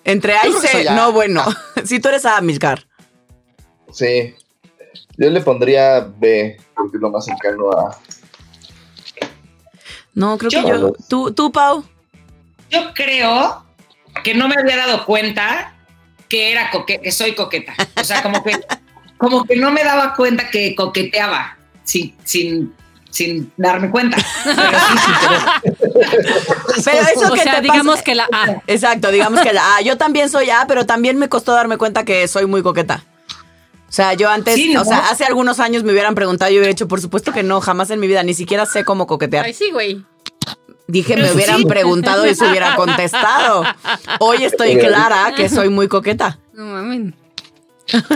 Entre 0.04 0.36
A 0.36 0.48
y 0.48 0.54
C. 0.54 0.68
soy. 0.68 0.86
No, 0.96 1.12
bueno. 1.12 1.44
Si 1.86 2.00
tú 2.00 2.10
eres 2.10 2.26
A, 2.26 2.42
Milcar. 2.42 2.86
Sí. 3.92 4.36
Yo 5.18 5.30
le 5.30 5.42
pondría 5.42 6.00
B, 6.18 6.58
porque 6.76 6.98
es 6.98 7.02
lo 7.02 7.10
más 7.10 7.26
cercano 7.26 7.72
a. 7.72 7.98
No, 10.14 10.38
creo 10.38 10.50
que 10.50 10.70
Yo-. 10.70 10.94
Tú, 11.10 11.32
tú, 11.34 11.52
Pau. 11.52 11.84
Yo 12.70 12.94
creo 12.94 13.64
que 14.24 14.34
no 14.34 14.48
me 14.48 14.56
había 14.60 14.78
dado 14.78 15.06
cuenta 15.06 15.74
que 16.28 16.52
era 16.52 16.70
coque 16.72 17.00
que 17.02 17.12
soy 17.12 17.34
coqueta. 17.36 17.74
O 18.00 18.04
sea, 18.04 18.22
como 18.22 18.44
que, 18.44 18.60
como 19.18 19.44
que 19.46 19.56
no 19.56 19.72
me 19.72 19.84
daba 19.84 20.14
cuenta 20.16 20.50
que 20.50 20.76
coqueteaba 20.76 21.58
sin, 21.84 22.16
sin, 22.24 22.74
sin 23.10 23.52
darme 23.58 23.90
cuenta. 23.90 24.18
Pero 24.44 24.80
sí, 24.80 24.98
sí, 24.98 25.12
Pero 26.86 27.02
eso 27.16 27.32
O 27.32 27.34
que 27.36 27.42
sea, 27.42 27.56
te 27.56 27.62
digamos 27.62 27.96
pasa- 27.96 28.04
que 28.04 28.16
la 28.16 28.28
A. 28.34 28.62
Exacto, 28.68 29.12
digamos 29.12 29.42
que 29.42 29.54
la 29.54 29.78
A. 29.78 29.82
Yo 29.82 29.98
también 29.98 30.30
soy 30.30 30.50
A, 30.50 30.66
pero 30.68 30.86
también 30.86 31.18
me 31.18 31.30
costó 31.30 31.54
darme 31.54 31.78
cuenta 31.78 32.04
que 32.06 32.28
soy 32.28 32.46
muy 32.48 32.62
coqueta. 32.64 33.04
O 33.88 33.92
sea, 33.92 34.14
yo 34.14 34.30
antes, 34.30 34.56
Sí, 34.56 34.74
¿no? 34.74 34.82
o 34.82 34.86
sea, 34.86 35.10
hace 35.10 35.24
algunos 35.24 35.60
años 35.60 35.84
me 35.84 35.92
hubieran 35.94 36.14
preguntado, 36.14 36.52
yo 36.52 36.58
hubiera 36.58 36.70
dicho, 36.74 36.88
por 36.88 37.00
supuesto 37.00 37.32
que 37.32 37.44
no, 37.44 37.62
jamás 37.62 37.90
en 37.90 38.00
mi 38.00 38.08
vida, 38.08 38.22
ni 38.24 38.34
siquiera 38.34 38.66
sé 38.66 38.84
cómo 38.84 39.08
coquetear. 39.08 39.46
Ay, 39.46 39.54
sí, 39.54 39.72
güey. 39.72 40.04
Dije, 40.88 41.18
me 41.18 41.32
hubieran 41.34 41.60
sí. 41.60 41.66
preguntado 41.66 42.26
y 42.28 42.36
se 42.36 42.46
hubiera 42.46 42.76
contestado. 42.76 43.64
Hoy 44.20 44.44
estoy 44.44 44.78
clara 44.78 45.34
que 45.36 45.50
soy 45.50 45.70
muy 45.70 45.88
coqueta. 45.88 46.40
No 46.54 46.66
mames. 46.66 47.14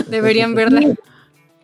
Deberían 0.08 0.54
verla. 0.54 0.80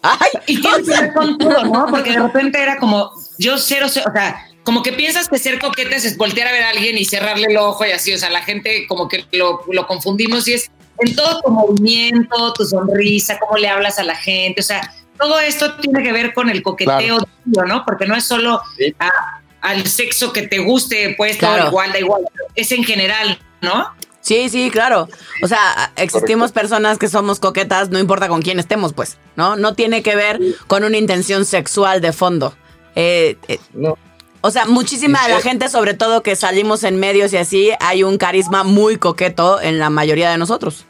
Ay, 0.02 0.30
Y 0.46 0.60
tiene 0.60 0.82
que 0.82 0.90
ver 0.90 1.12
con 1.12 1.38
todo, 1.38 1.64
¿no? 1.64 1.86
Porque 1.90 2.12
de 2.12 2.20
repente 2.20 2.62
era 2.62 2.78
como, 2.78 3.10
yo 3.38 3.58
cero, 3.58 3.86
cero, 3.88 4.06
o 4.08 4.12
sea, 4.12 4.46
como 4.64 4.82
que 4.82 4.92
piensas 4.92 5.28
que 5.28 5.38
ser 5.38 5.58
coqueta 5.58 5.96
es 5.96 6.16
voltear 6.16 6.48
a 6.48 6.52
ver 6.52 6.62
a 6.62 6.68
alguien 6.70 6.96
y 6.98 7.04
cerrarle 7.04 7.46
el 7.48 7.56
ojo 7.56 7.84
y 7.86 7.90
así, 7.90 8.12
o 8.12 8.18
sea, 8.18 8.30
la 8.30 8.42
gente 8.42 8.86
como 8.86 9.08
que 9.08 9.24
lo, 9.32 9.62
lo 9.72 9.86
confundimos 9.86 10.46
y 10.46 10.54
es 10.54 10.70
en 11.00 11.14
todo 11.16 11.40
tu 11.40 11.50
movimiento, 11.50 12.52
tu 12.52 12.64
sonrisa, 12.64 13.38
cómo 13.38 13.56
le 13.58 13.68
hablas 13.68 13.98
a 13.98 14.02
la 14.04 14.14
gente, 14.16 14.60
o 14.60 14.64
sea, 14.64 14.92
todo 15.18 15.38
esto 15.40 15.74
tiene 15.74 16.02
que 16.02 16.12
ver 16.12 16.32
con 16.34 16.48
el 16.48 16.62
coqueteo, 16.62 17.18
¿no? 17.44 17.84
Porque 17.84 18.06
no 18.06 18.14
es 18.14 18.24
solo 18.24 18.60
Sí. 18.76 18.94
a- 18.98 19.40
al 19.60 19.86
sexo 19.86 20.32
que 20.32 20.46
te 20.46 20.58
guste, 20.60 21.14
pues 21.16 21.38
todo 21.38 21.50
Claro. 21.54 21.68
igual, 21.70 21.92
da 21.92 21.98
igual, 21.98 22.22
es 22.54 22.70
en 22.72 22.84
general, 22.84 23.38
¿no? 23.60 23.92
Sí, 24.20 24.48
sí, 24.48 24.70
claro. 24.70 25.08
O 25.42 25.48
sea, 25.48 25.90
existimos 25.96 26.52
personas 26.52 26.98
que 26.98 27.08
somos 27.08 27.40
coquetas, 27.40 27.88
no 27.90 27.98
importa 27.98 28.28
con 28.28 28.42
quién 28.42 28.58
estemos, 28.60 28.92
pues, 28.92 29.16
¿no? 29.36 29.56
No 29.56 29.74
tiene 29.74 30.02
que 30.02 30.14
ver 30.14 30.38
con 30.66 30.84
una 30.84 30.96
intención 30.98 31.44
sexual 31.44 32.00
de 32.00 32.12
fondo. 32.12 32.54
Eh, 32.94 33.36
eh, 33.48 33.58
No. 33.72 33.96
O 34.40 34.50
sea, 34.50 34.66
muchísima 34.66 35.22
de 35.26 35.34
la 35.34 35.40
gente, 35.40 35.68
sobre 35.68 35.94
todo 35.94 36.22
que 36.22 36.36
salimos 36.36 36.84
en 36.84 36.98
medios 36.98 37.32
y 37.32 37.36
así, 37.36 37.70
hay 37.80 38.02
un 38.02 38.18
carisma 38.18 38.64
muy 38.64 38.96
coqueto 38.96 39.60
en 39.60 39.78
la 39.78 39.90
mayoría 39.90 40.30
de 40.30 40.38
nosotros. 40.38 40.84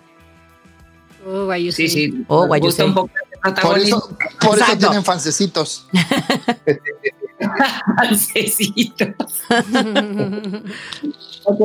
Oh, 1.27 1.47
guay, 1.47 1.73
Sí, 1.73 1.89
sí. 1.89 2.25
Oh, 2.29 2.47
guay, 2.47 2.61
gusta 2.61 2.85
un 2.85 2.95
poco 2.95 3.11
Por 3.63 3.79
eso, 3.79 4.17
por 4.41 4.55
eso 4.55 4.65
Exacto. 4.65 4.87
tienen 4.87 5.05
fancecitos. 5.05 5.87
Francesito. 7.97 9.05
Ok. 11.45 11.61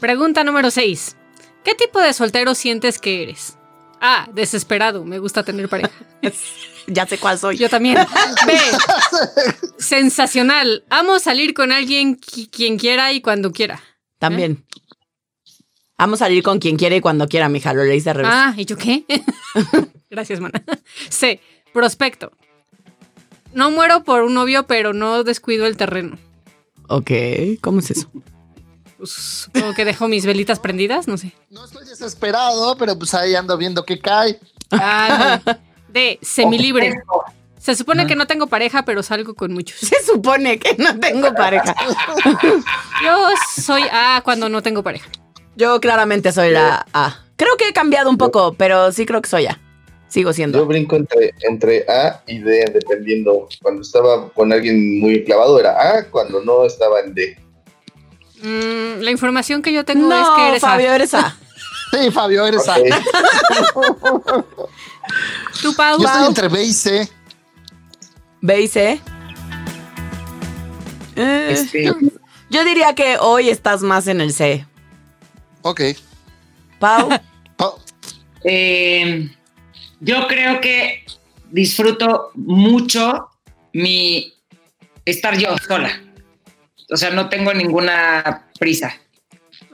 Pregunta 0.00 0.44
número 0.44 0.70
6. 0.70 1.16
¿Qué 1.64 1.74
tipo 1.74 2.00
de 2.00 2.12
soltero 2.12 2.54
sientes 2.54 2.98
que 2.98 3.22
eres? 3.22 3.56
A. 4.00 4.28
Desesperado. 4.32 5.04
Me 5.04 5.18
gusta 5.18 5.42
tener 5.42 5.68
pareja. 5.68 5.90
Ya 6.86 7.06
sé 7.06 7.18
cuál 7.18 7.38
soy. 7.38 7.56
Yo 7.56 7.68
también. 7.68 7.98
B. 8.46 8.58
Sensacional. 9.78 10.84
Amo 10.90 11.18
salir 11.18 11.54
con 11.54 11.72
alguien 11.72 12.18
qui- 12.18 12.50
quien 12.50 12.78
quiera 12.78 13.12
y 13.12 13.20
cuando 13.20 13.52
quiera. 13.52 13.80
También. 14.18 14.64
Vamos 15.98 16.20
a 16.22 16.24
salir 16.24 16.42
con 16.42 16.58
quien 16.58 16.76
quiere 16.76 16.96
y 16.96 17.00
cuando 17.00 17.28
quiera, 17.28 17.48
mija. 17.48 17.72
Lo 17.74 17.84
leíste 17.84 18.10
al 18.10 18.16
revés. 18.16 18.32
Ah, 18.34 18.54
¿y 18.56 18.64
yo 18.64 18.76
qué? 18.76 19.04
Gracias, 20.10 20.40
mana. 20.40 20.62
C. 21.10 21.40
Prospecto. 21.72 22.32
No 23.52 23.70
muero 23.70 24.02
por 24.02 24.22
un 24.22 24.34
novio, 24.34 24.66
pero 24.66 24.92
no 24.92 25.22
descuido 25.22 25.66
el 25.66 25.76
terreno. 25.76 26.18
Ok, 26.88 27.10
¿cómo 27.60 27.80
es 27.80 27.90
eso? 27.92 28.10
Pues, 29.00 29.12
supongo 29.12 29.72
que 29.72 29.86
dejo 29.86 30.08
mis 30.08 30.26
velitas 30.26 30.60
prendidas, 30.60 31.08
no 31.08 31.16
sé. 31.16 31.32
No 31.48 31.64
estoy 31.64 31.86
desesperado, 31.86 32.76
pero 32.76 32.98
pues 32.98 33.14
ahí 33.14 33.34
ando 33.34 33.56
viendo 33.56 33.82
qué 33.86 33.98
cae. 33.98 34.38
Ah, 34.70 35.40
no. 35.46 35.58
D. 35.88 36.18
Semilibre. 36.20 37.00
Se 37.56 37.74
supone 37.74 38.06
que 38.06 38.14
no 38.14 38.26
tengo 38.26 38.46
pareja, 38.48 38.84
pero 38.84 39.02
salgo 39.02 39.32
con 39.34 39.54
muchos. 39.54 39.78
Se 39.80 39.96
supone 40.04 40.58
que 40.58 40.76
no 40.76 41.00
tengo 41.00 41.32
pareja. 41.34 41.74
Yo 43.02 43.26
soy 43.56 43.84
A 43.90 44.20
cuando 44.22 44.50
no 44.50 44.62
tengo 44.62 44.82
pareja. 44.82 45.08
Yo 45.56 45.80
claramente 45.80 46.30
soy 46.30 46.50
la 46.50 46.84
A. 46.92 47.24
Creo 47.36 47.56
que 47.56 47.68
he 47.68 47.72
cambiado 47.72 48.10
un 48.10 48.18
poco, 48.18 48.52
pero 48.52 48.92
sí 48.92 49.06
creo 49.06 49.22
que 49.22 49.30
soy 49.30 49.46
A. 49.46 49.58
Sigo 50.08 50.28
Yo 50.30 50.34
siendo. 50.34 50.66
brinco 50.66 50.96
entre, 50.96 51.32
entre 51.40 51.86
A 51.88 52.22
y 52.26 52.38
D, 52.40 52.66
dependiendo. 52.74 53.48
Cuando 53.62 53.80
estaba 53.80 54.28
con 54.30 54.52
alguien 54.52 55.00
muy 55.00 55.24
clavado 55.24 55.58
era 55.58 55.96
A, 55.96 56.04
cuando 56.10 56.44
no 56.44 56.66
estaba 56.66 57.00
en 57.00 57.14
D. 57.14 57.38
Mm, 58.42 59.00
la 59.02 59.10
información 59.10 59.62
que 59.62 59.72
yo 59.72 59.84
tengo 59.84 60.08
No, 60.08 60.20
es 60.22 60.28
que 60.36 60.48
eres 60.48 60.64
A. 60.64 60.68
Fabio, 60.70 60.92
eres 60.92 61.14
A. 61.14 61.36
Sí, 61.92 62.10
Fabio, 62.12 62.46
eres 62.46 62.68
A. 62.68 62.76
Ok. 62.76 64.44
Tú, 65.60 65.74
Pau. 65.74 65.98
Yo 66.00 66.06
estoy 66.06 66.20
Pau. 66.20 66.28
entre 66.28 66.48
B 66.48 66.62
y 66.64 66.72
C. 66.72 67.08
B 68.40 68.60
y 68.62 68.68
C. 68.68 69.00
Eh, 71.16 71.48
Este, 71.50 71.92
yo 72.48 72.64
diría 72.64 72.94
que 72.94 73.16
hoy 73.18 73.48
estás 73.50 73.82
más 73.82 74.06
en 74.06 74.20
el 74.20 74.32
C. 74.32 74.64
Ok. 75.62 75.80
Pau. 76.78 77.08
Pa- 77.56 77.74
eh, 78.44 79.28
yo 80.00 80.26
creo 80.28 80.60
que 80.60 81.04
disfruto 81.50 82.30
mucho 82.34 83.28
mi 83.72 84.32
estar 85.04 85.36
yo 85.36 85.56
sola. 85.58 85.90
O 86.92 86.96
sea, 86.96 87.10
no 87.10 87.28
tengo 87.28 87.52
ninguna 87.54 88.46
prisa 88.58 88.94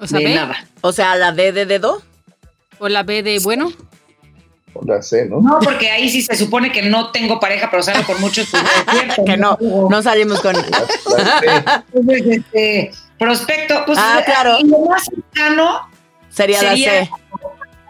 O 0.01 0.07
sea, 0.07 0.19
de 0.19 0.25
B. 0.27 0.35
nada. 0.35 0.67
O 0.83 0.93
sea, 0.93 1.15
la 1.17 1.33
D 1.33 1.53
de 1.53 1.67
dedo. 1.67 2.03
O 2.79 2.89
la 2.89 3.03
B 3.03 3.23
de 3.23 3.39
bueno. 3.41 3.73
O 4.75 4.85
La 4.85 5.01
C, 5.01 5.25
¿no? 5.27 5.41
No, 5.41 5.59
porque 5.61 5.91
ahí 5.91 6.11
sí 6.11 6.21
se 6.23 6.37
supone 6.37 6.71
que 6.71 6.83
no 6.83 7.11
tengo 7.11 7.41
pareja, 7.41 7.71
pero 7.71 7.83
salgo 7.83 8.05
con 8.05 8.21
muchos. 8.21 8.49
pues, 8.51 8.63
cierto, 8.91 9.25
Que 9.25 9.37
no, 9.39 9.57
no 9.61 10.03
salimos 10.03 10.41
con. 10.43 10.53
La, 10.55 10.63
la 10.71 11.41
C. 11.41 11.47
Entonces, 11.95 12.23
este, 12.39 12.91
prospecto, 13.19 13.83
pues 13.87 13.99
Ah, 14.01 14.21
claro. 14.25 14.59
y 14.61 14.65
lo 14.69 14.81
más 14.81 15.05
cercano, 15.07 15.89
Sería 16.29 16.63
la 16.63 16.69
Sería- 16.71 17.05
C. 17.05 17.11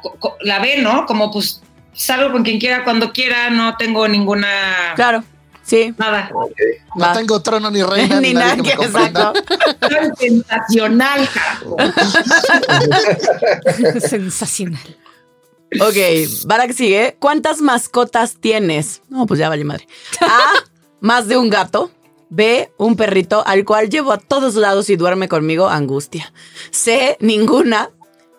co- 0.03 0.17
co- 0.21 0.37
la 0.43 0.61
B, 0.61 0.79
¿no? 0.79 1.05
Como 1.07 1.33
pues 1.33 1.61
salgo 1.93 2.31
con 2.31 2.45
quien 2.45 2.61
quiera, 2.61 2.85
cuando 2.85 3.13
quiera, 3.13 3.51
no 3.51 3.77
tengo 3.77 4.07
ninguna 4.07 4.93
Claro. 4.95 5.25
Sí. 5.67 5.93
nada. 5.99 6.31
No 6.95 7.05
Va. 7.05 7.13
tengo 7.13 7.43
trono 7.43 7.71
ni 7.71 7.83
reina 7.83 8.21
ni, 8.21 8.29
Ni 8.29 8.35
nadie 8.35 8.63
nada 8.63 8.63
que 8.63 8.79
me 8.79 8.85
exacto. 8.85 9.33
Sensacional. 10.17 11.29
Sensacional. 14.09 14.97
Ok, 15.81 16.47
para 16.47 16.67
que 16.67 16.73
sigue. 16.73 17.17
¿Cuántas 17.19 17.61
mascotas 17.61 18.37
tienes? 18.41 19.03
No, 19.09 19.27
pues 19.27 19.41
ya 19.41 19.49
vale 19.49 19.65
madre. 19.65 19.87
A, 20.21 20.53
más 21.01 21.27
de 21.27 21.37
un 21.37 21.51
gato. 21.51 21.91
B, 22.29 22.73
un 22.77 22.97
perrito 22.97 23.45
al 23.47 23.65
cual 23.65 23.89
llevo 23.89 24.13
a 24.13 24.19
todos 24.19 24.57
lados 24.57 24.91
y 24.91 24.97
duerme 24.97 25.29
conmigo, 25.29 25.69
angustia. 25.69 26.33
C, 26.71 27.17
ninguna. 27.21 27.91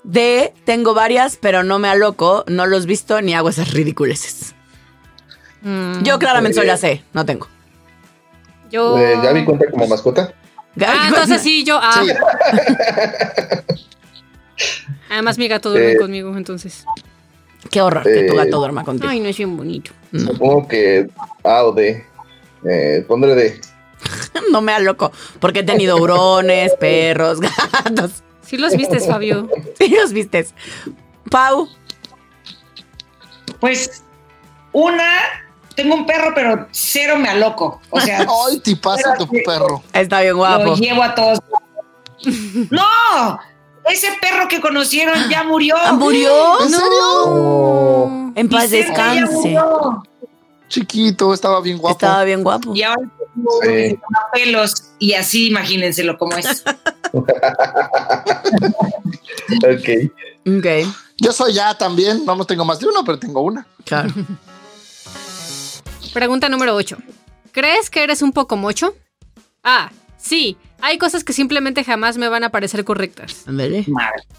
D, 0.04 0.54
tengo 0.66 0.94
varias, 0.94 1.38
pero 1.38 1.64
no 1.64 1.80
me 1.80 1.90
aloco, 1.90 2.44
no 2.48 2.66
los 2.66 2.86
visto 2.86 3.22
ni 3.22 3.34
hago 3.34 3.50
esas 3.50 3.72
ridiculeces. 3.72 4.47
Mm, 5.68 6.04
Yo 6.04 6.18
claramente 6.18 6.56
soy 6.58 6.66
la 6.68 6.78
C, 6.78 7.04
no 7.14 7.26
tengo. 7.26 7.48
yo. 8.72 8.98
Eh, 8.98 9.18
¿Gaby 9.22 9.44
cuenta 9.46 9.70
como 9.70 9.86
mascota? 9.88 10.34
Ah, 10.86 11.06
entonces 11.10 11.42
sí, 11.42 11.64
yo 11.66 11.78
A. 11.82 11.92
Sí. 12.04 12.12
Además, 15.10 15.38
mi 15.38 15.48
gato 15.48 15.70
duerme 15.70 15.94
Eh. 15.94 15.98
conmigo, 15.98 16.36
entonces. 16.38 16.86
Qué 17.72 17.82
horror 17.82 18.04
que 18.04 18.24
tu 18.24 18.34
Eh, 18.34 18.38
gato 18.38 18.58
duerma 18.60 18.84
contigo. 18.84 19.10
Ay, 19.10 19.20
no 19.20 19.28
es 19.28 19.38
bien 19.38 19.58
bonito. 19.58 19.92
Supongo 20.14 20.68
que 20.68 21.10
A 21.44 21.64
o 21.64 21.72
D. 21.74 22.06
Eh, 22.70 23.04
pondré 23.08 23.36
D. 23.36 23.60
no 24.52 24.62
me 24.62 24.72
aloco. 24.74 25.12
Porque 25.40 25.60
he 25.60 25.64
tenido 25.64 25.98
hurones, 25.98 26.74
perros, 26.80 27.40
gatos. 27.42 28.24
Sí 28.42 28.58
los 28.58 28.76
vistes, 28.78 29.06
Fabio. 29.08 29.50
Sí 29.78 29.90
los 29.90 30.14
vistes. 30.14 30.54
Pau, 31.30 31.68
Pues 33.60 34.04
una, 34.72 35.10
tengo 35.78 35.96
un 35.96 36.06
perro, 36.06 36.34
pero 36.36 36.68
cero 36.72 37.16
me 37.18 37.30
aloco. 37.30 37.80
O 37.92 38.02
sea, 38.02 38.26
Ay, 38.50 38.60
te 38.60 38.76
pasa 38.76 39.14
tu 39.18 39.28
perro. 39.46 39.82
está 39.94 40.20
bien 40.22 40.36
guapo. 40.36 40.64
lo 40.66 40.76
llevo 40.76 41.04
a 41.04 41.16
todos. 41.16 41.40
¡No! 42.70 43.40
Ese 43.90 44.08
perro 44.20 44.50
que 44.50 44.60
conocieron 44.60 45.30
ya 45.30 45.44
murió. 45.44 45.76
Ah, 45.82 45.94
¿Murió? 45.94 46.60
¿En 46.62 46.70
serio? 46.70 47.26
Oh, 47.26 48.32
En 48.36 48.50
paz 48.50 48.70
descanse. 48.72 49.56
Chiquito, 50.68 51.34
estaba 51.34 51.62
bien 51.62 51.78
guapo. 51.78 51.96
Estaba 51.96 52.24
bien 52.26 52.44
guapo. 52.44 52.76
Y 52.76 52.84
ahora 52.84 53.02
tengo 53.34 53.52
Sí. 53.64 53.98
pelos 54.34 54.74
y 55.00 55.14
así 55.14 55.48
imagínenselo 55.48 56.18
cómo 56.18 56.36
es. 56.36 56.64
ok. 59.64 59.90
Ok, 60.58 60.66
Yo 61.18 61.32
soy 61.32 61.54
ya 61.54 61.74
también. 61.78 62.26
No, 62.26 62.36
no 62.36 62.44
tengo 62.46 62.66
más 62.66 62.80
de 62.80 62.88
uno, 62.88 63.04
pero 63.06 63.18
tengo 63.20 63.42
una. 63.42 63.66
claro. 63.86 64.10
Pregunta 66.18 66.50
número 66.50 66.74
8. 66.74 66.98
¿Crees 67.52 67.92
que 67.92 68.02
eres 68.04 68.24
un 68.24 68.32
poco 68.32 68.58
mocho? 68.58 68.96
A. 69.62 69.92
Sí. 70.18 70.58
Hay 70.82 70.98
cosas 70.98 71.24
que 71.24 71.32
simplemente 71.32 71.84
jamás 71.84 72.18
me 72.18 72.28
van 72.28 72.44
a 72.44 72.50
parecer 72.50 72.84
correctas. 72.84 73.44
Madre. 73.46 73.86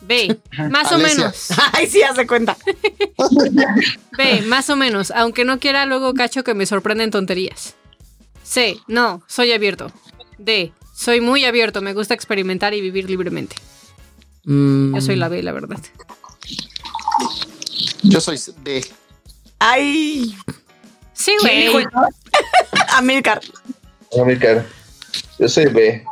B. 0.00 0.40
Más 0.70 0.90
o 0.90 0.99
menos. 0.99 1.50
Ay, 1.73 1.87
sí, 1.87 2.02
hace 2.02 2.26
cuenta. 2.26 2.56
B. 4.18 4.42
Más 4.49 4.68
o 4.70 4.75
menos. 4.75 5.12
Aunque 5.12 5.44
no 5.44 5.61
quiera, 5.61 5.87
luego 5.87 6.14
cacho 6.14 6.42
que 6.42 6.52
me 6.52 6.66
sorprenden 6.66 7.12
tonterías. 7.12 7.76
C. 8.42 8.76
No. 8.88 9.23
Soy 9.28 9.52
abierto. 9.52 9.92
D. 10.37 10.73
Soy 10.92 11.20
muy 11.20 11.44
abierto. 11.44 11.80
Me 11.80 11.94
gusta 11.94 12.12
experimentar 12.12 12.75
y 12.75 12.80
vivir 12.80 13.08
libremente. 13.08 13.54
Mm. 14.47 14.97
Yo 14.97 15.00
soy 15.00 15.14
la 15.14 15.28
B, 15.28 15.44
la 15.44 15.52
verdad. 15.52 15.78
Yo 18.02 18.20
soy 18.20 18.37
B. 18.64 18.85
Ay, 19.61 20.37
Sí, 21.18 21.37
¿Quién 21.40 21.60
dijo 21.60 21.72
güey. 21.72 21.87
Amilcar. 22.94 23.40
Amilcar. 24.18 24.64
Yo 25.38 25.48
soy 25.48 25.66
B. 25.66 26.04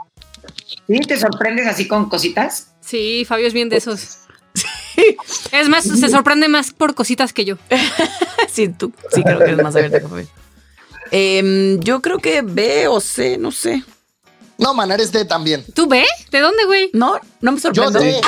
¿Sí? 0.86 0.98
¿Te 1.00 1.18
sorprendes 1.18 1.66
así 1.66 1.86
con 1.86 2.08
cositas? 2.08 2.72
Sí, 2.80 3.25
Fabio 3.26 3.46
es 3.46 3.54
bien 3.54 3.68
de 3.68 3.76
esos. 3.76 4.18
Es 5.52 5.68
más, 5.68 5.84
se 5.84 6.08
sorprende 6.08 6.48
más 6.48 6.72
por 6.72 6.94
cositas 6.94 7.32
que 7.32 7.44
yo. 7.44 7.56
Sí, 8.50 8.68
tú. 8.68 8.92
Sí, 9.12 9.22
creo 9.22 9.38
que 9.38 9.50
es 9.52 9.62
más 9.62 9.75
abierta 9.76 10.00
que 10.00 10.08
Fabián. 10.08 10.28
Em, 11.10 11.78
yo 11.80 12.00
creo 12.00 12.18
que 12.18 12.42
B 12.42 12.88
o 12.88 13.00
C, 13.00 13.38
no 13.38 13.52
sé. 13.52 13.84
No, 14.58 14.75
man, 14.75 14.90
eres 14.90 15.12
D 15.12 15.25
también. 15.25 15.64
¿Tú 15.75 15.86
B? 15.86 16.04
¿De 16.30 16.40
dónde, 16.40 16.64
güey? 16.64 16.90
No, 16.94 17.20
no 17.40 17.52
me 17.52 17.58
Yo 17.58 17.72
sorprendo. 17.72 18.00
D. 18.00 18.20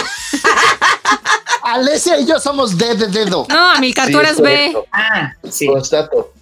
Alesia 1.62 2.18
y 2.20 2.26
yo 2.26 2.38
somos 2.38 2.76
D 2.76 2.94
de 2.94 3.08
dedo. 3.08 3.47
No, 3.49 3.70
Amilcar, 3.70 4.06
Sí, 4.06 4.12
tú 4.12 4.20
es 4.20 4.26
eres 4.28 4.40
B. 4.40 4.76
Ah, 4.92 5.32
sí. 5.50 5.66
Constato. 5.66 6.32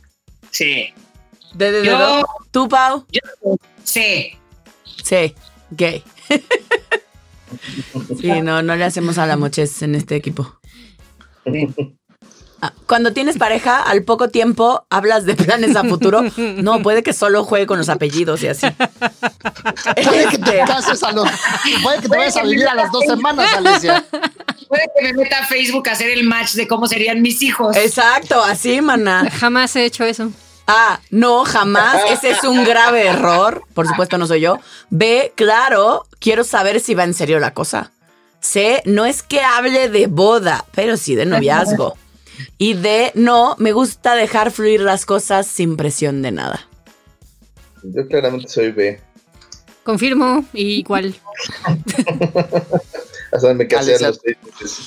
Sí. 0.50 0.93
De, 1.55 1.73
de, 1.73 1.81
de, 1.81 1.87
Yo-. 1.87 2.26
¿Tú, 2.50 2.69
Pau? 2.69 3.05
Sí. 3.85 4.37
Sí, 5.03 5.35
gay. 5.71 6.03
Sí, 8.21 8.29
no, 8.43 8.62
no 8.62 8.76
le 8.76 8.85
hacemos 8.85 9.19
a 9.19 9.26
la 9.26 9.37
moches 9.37 9.81
en 9.83 9.95
este 9.95 10.17
equipo. 10.17 10.59
Ah, 12.61 12.73
Cuando 12.87 13.12
tienes 13.12 13.38
pareja, 13.38 13.83
al 13.83 14.03
poco 14.03 14.29
tiempo 14.29 14.85
hablas 14.91 15.25
de 15.26 15.35
planes 15.37 15.76
a 15.76 15.85
futuro. 15.85 16.23
No, 16.37 16.83
puede 16.83 17.03
que 17.03 17.12
solo 17.12 17.45
juegue 17.45 17.67
con 17.67 17.79
los 17.79 17.88
apellidos 17.88 18.43
y 18.43 18.49
así. 18.49 18.67
Puede 20.03 20.29
que 20.29 20.38
te 20.38 20.59
cases 20.67 21.03
a 21.03 21.12
los. 21.12 21.29
Puede 21.83 22.00
que 22.00 22.09
te 22.09 22.17
vayas 22.17 22.37
a 22.37 22.43
vivir 22.43 22.67
a 22.67 22.75
las 22.75 22.91
dos 22.91 23.05
semanas, 23.05 23.53
Alesia. 23.55 24.05
Puede 24.69 24.83
que 24.97 25.05
me 25.05 25.12
meta 25.12 25.38
a 25.38 25.47
Facebook 25.47 25.88
a 25.88 25.93
hacer 25.93 26.11
el 26.11 26.25
match 26.25 26.55
de 26.55 26.67
cómo 26.67 26.87
serían 26.87 27.23
mis 27.23 27.43
hijos. 27.43 27.76
Exacto, 27.76 28.43
así, 28.43 28.81
maná. 28.81 29.31
Jamás 29.31 29.77
he 29.77 29.85
hecho 29.85 30.05
eso. 30.05 30.31
A, 30.66 31.00
no, 31.11 31.44
jamás. 31.44 32.02
Ese 32.11 32.31
es 32.31 32.44
un 32.44 32.64
grave 32.64 33.07
error. 33.07 33.62
Por 33.74 33.87
supuesto, 33.87 34.18
no 34.18 34.26
soy 34.26 34.40
yo. 34.40 34.59
B, 34.90 35.33
claro, 35.37 36.07
quiero 36.18 36.44
saber 36.44 36.81
si 36.81 36.94
va 36.94 37.05
en 37.05 37.14
serio 37.14 37.38
la 37.38 37.55
cosa. 37.55 37.92
C, 38.40 38.83
no 38.85 39.07
es 39.07 39.22
que 39.22 39.40
hable 39.40 39.88
de 39.88 40.07
boda, 40.07 40.64
pero 40.74 40.96
sí 40.96 41.14
de 41.14 41.26
noviazgo. 41.26 41.96
Y 42.59 42.74
D, 42.74 43.12
no, 43.14 43.55
me 43.59 43.72
gusta 43.72 44.14
dejar 44.14 44.50
fluir 44.50 44.81
las 44.81 45.07
cosas 45.07 45.46
sin 45.46 45.76
presión 45.76 46.22
de 46.22 46.33
nada. 46.33 46.68
Yo 47.83 48.07
claramente 48.07 48.48
soy 48.48 48.72
B. 48.72 49.00
Confirmo. 49.85 50.44
¿Y 50.52 50.83
cuál? 50.83 51.14
Los. 53.42 54.20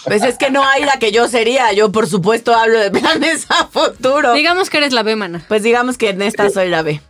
Pues 0.05 0.23
es 0.23 0.37
que 0.37 0.49
no 0.51 0.63
hay 0.65 0.83
la 0.85 0.97
que 0.99 1.11
yo 1.11 1.27
sería. 1.27 1.71
Yo, 1.73 1.91
por 1.91 2.07
supuesto, 2.07 2.55
hablo 2.55 2.79
de 2.79 2.91
planes 2.91 3.45
a 3.49 3.67
futuro. 3.67 4.33
Digamos 4.33 4.69
que 4.69 4.77
eres 4.77 4.93
la 4.93 5.03
B, 5.03 5.15
mana. 5.15 5.43
Pues 5.47 5.63
digamos 5.63 5.97
que 5.97 6.09
en 6.09 6.21
esta 6.21 6.49
soy 6.49 6.69
la 6.69 6.81
B. 6.81 7.01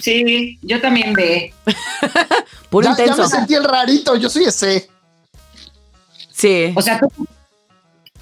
Sí, 0.00 0.58
yo 0.62 0.80
también 0.80 1.12
ve. 1.12 1.52
Puro 2.70 2.88
Ya, 2.90 2.96
ya 2.96 3.02
intenso. 3.04 3.22
me 3.24 3.28
sentí 3.28 3.54
el 3.54 3.64
rarito. 3.64 4.14
Yo 4.16 4.30
soy 4.30 4.50
C. 4.50 4.88
Sí. 6.32 6.72
O 6.76 6.82
sea, 6.82 7.00
tú- 7.00 7.26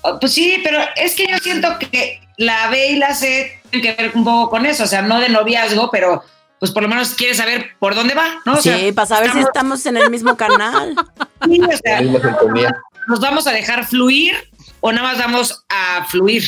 oh, 0.02 0.18
pues 0.18 0.32
sí, 0.32 0.58
pero 0.64 0.78
es 0.96 1.14
que 1.14 1.26
yo 1.28 1.36
siento 1.38 1.68
que 1.78 2.20
la 2.38 2.68
B 2.70 2.92
y 2.92 2.96
la 2.96 3.14
C 3.14 3.60
tienen 3.70 3.94
que 3.96 4.02
ver 4.02 4.12
un 4.14 4.24
poco 4.24 4.48
con 4.50 4.64
eso. 4.66 4.84
O 4.84 4.86
sea, 4.86 5.02
no 5.02 5.20
de 5.20 5.28
noviazgo, 5.28 5.90
pero 5.90 6.22
pues 6.58 6.72
por 6.72 6.82
lo 6.82 6.88
menos 6.88 7.10
quieres 7.14 7.36
saber 7.36 7.72
por 7.78 7.94
dónde 7.94 8.14
va, 8.14 8.40
¿no? 8.46 8.54
O 8.54 8.62
sea, 8.62 8.78
Sí, 8.78 8.92
para 8.92 9.06
saber 9.06 9.30
si 9.32 9.40
estamos 9.40 9.84
en 9.84 9.98
el 9.98 10.08
mismo 10.10 10.36
canal. 10.38 10.94
sí, 11.44 11.60
o 11.60 11.76
sea, 11.76 12.00
nos 13.08 13.20
vamos 13.20 13.46
a 13.46 13.52
dejar 13.52 13.86
fluir 13.86 14.34
o 14.80 14.92
nada 14.92 15.08
más 15.08 15.18
vamos 15.18 15.64
a 15.68 16.04
fluir, 16.06 16.44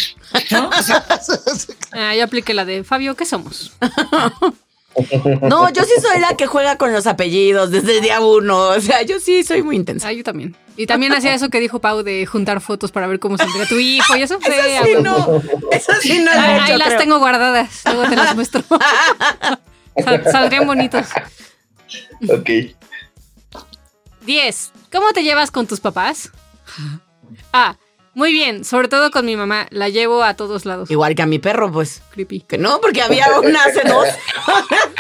¿no? 0.51 0.69
O 0.69 0.83
sea, 0.83 1.05
Ah, 1.93 2.15
yo 2.15 2.25
apliqué 2.25 2.55
la 2.55 2.65
de 2.65 2.85
Fabio, 2.85 3.15
¿qué 3.17 3.25
somos? 3.25 3.73
No, 5.43 5.69
yo 5.73 5.85
sí 5.85 5.93
soy 6.03 6.19
la 6.21 6.37
que 6.37 6.49
juega 6.49 6.77
con 6.77 6.93
los 6.93 7.07
apellidos 7.07 7.71
desde 7.71 7.99
el 7.99 8.03
día 8.03 8.21
uno. 8.21 8.59
O 8.71 8.81
sea, 8.81 9.03
yo 9.03 9.21
sí 9.21 9.45
soy 9.45 9.63
muy 9.63 9.77
intensa. 9.77 10.09
Ah, 10.09 10.13
yo 10.13 10.25
también. 10.25 10.57
Y 10.77 10.87
también 10.87 11.13
hacía 11.13 11.33
eso 11.35 11.51
que 11.51 11.61
dijo 11.61 11.79
Pau 11.81 12.03
de 12.03 12.27
juntar 12.27 12.61
fotos 12.61 12.91
para 12.91 13.07
ver 13.07 13.21
cómo 13.21 13.39
saldría 13.39 13.65
tu 13.67 13.77
hijo 13.79 14.17
y 14.17 14.23
eso. 14.23 14.39
Sí, 14.45 14.51
Eso 14.51 14.85
sí 14.85 14.95
no. 15.01 15.43
Eso 15.71 15.93
sí 16.01 16.19
no 16.19 16.33
Ahí, 16.33 16.55
hecho, 16.57 16.63
ahí 16.73 16.79
las 16.79 16.89
creo. 16.89 16.99
tengo 16.99 17.19
guardadas. 17.21 17.83
Luego 17.85 18.09
te 18.09 18.17
las 18.17 18.35
muestro. 18.35 18.65
Sal- 20.05 20.25
saldrían 20.33 20.67
bonitos. 20.67 21.07
Ok. 22.29 22.51
10. 24.29 24.73
¿Cómo 24.93 25.11
te 25.15 25.23
llevas 25.23 25.51
con 25.51 25.67
tus 25.67 25.81
papás? 25.81 26.31
A. 27.55 27.79
Muy 28.15 28.33
bien, 28.33 28.63
sobre 28.63 28.89
todo 28.89 29.11
con 29.11 29.25
mi 29.25 29.37
mamá. 29.37 29.69
La 29.71 29.89
llevo 29.89 30.23
a 30.23 30.35
todos 30.35 30.67
lados. 30.67 30.91
Igual 30.91 31.15
que 31.15 31.23
a 31.23 31.27
mi 31.27 31.39
perro, 31.39 31.73
pues. 31.73 32.03
Creepy. 32.11 32.41
Que 32.41 32.59
no, 32.59 32.79
porque 32.83 33.01
había 33.01 33.27
una 33.41 33.65
hace 33.65 33.89
dos. 33.89 34.07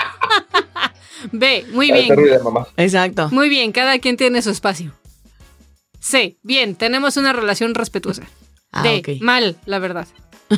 B. 1.32 1.66
Muy 1.72 1.90
Al 1.90 2.06
perro 2.08 2.22
y 2.22 2.24
bien. 2.24 2.38
la 2.38 2.44
mamá. 2.44 2.68
Exacto. 2.78 3.28
Muy 3.30 3.50
bien, 3.50 3.72
cada 3.72 3.98
quien 3.98 4.16
tiene 4.16 4.40
su 4.40 4.48
espacio. 4.48 4.94
C. 6.00 6.38
Bien, 6.42 6.74
tenemos 6.74 7.18
una 7.18 7.34
relación 7.34 7.74
respetuosa. 7.74 8.22
Ah, 8.72 8.82
D. 8.82 9.18
Mal, 9.20 9.58
la 9.66 9.78
verdad. 9.78 10.08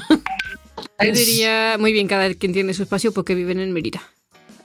Yo 1.02 1.12
diría, 1.12 1.76
muy 1.80 1.92
bien, 1.92 2.06
cada 2.06 2.32
quien 2.34 2.52
tiene 2.52 2.72
su 2.74 2.84
espacio 2.84 3.10
porque 3.10 3.34
viven 3.34 3.58
en 3.58 3.72
Mérida. 3.72 4.00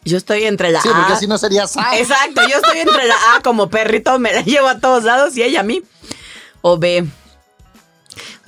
Yo 0.05 0.17
estoy 0.17 0.43
entre 0.43 0.71
la 0.71 0.81
Sí, 0.81 0.89
porque 0.95 1.13
A. 1.13 1.17
si 1.19 1.27
no 1.27 1.37
sería 1.37 1.63
A. 1.75 1.97
Exacto, 1.97 2.41
yo 2.47 2.57
estoy 2.57 2.79
entre 2.79 3.07
la 3.07 3.15
A 3.35 3.41
como 3.41 3.69
perrito, 3.69 4.17
me 4.19 4.31
la 4.33 4.41
llevo 4.43 4.67
a 4.67 4.79
todos 4.79 5.03
lados 5.03 5.35
y 5.35 5.43
ella 5.43 5.61
a 5.61 5.63
mí. 5.63 5.83
O 6.61 6.77
B. 6.77 7.05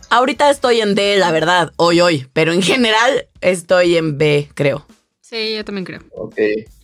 Ahorita 0.09 0.49
estoy 0.49 0.79
en 0.81 0.95
D, 0.95 1.17
la 1.17 1.31
verdad, 1.31 1.73
hoy, 1.75 1.99
hoy, 1.99 2.27
pero 2.31 2.53
en 2.53 2.61
general 2.61 3.27
estoy 3.41 3.97
en 3.97 4.17
B, 4.17 4.49
creo. 4.53 4.85
Sí, 5.19 5.55
yo 5.55 5.65
también 5.65 5.83
creo. 5.83 6.01
Ok. 6.15 6.35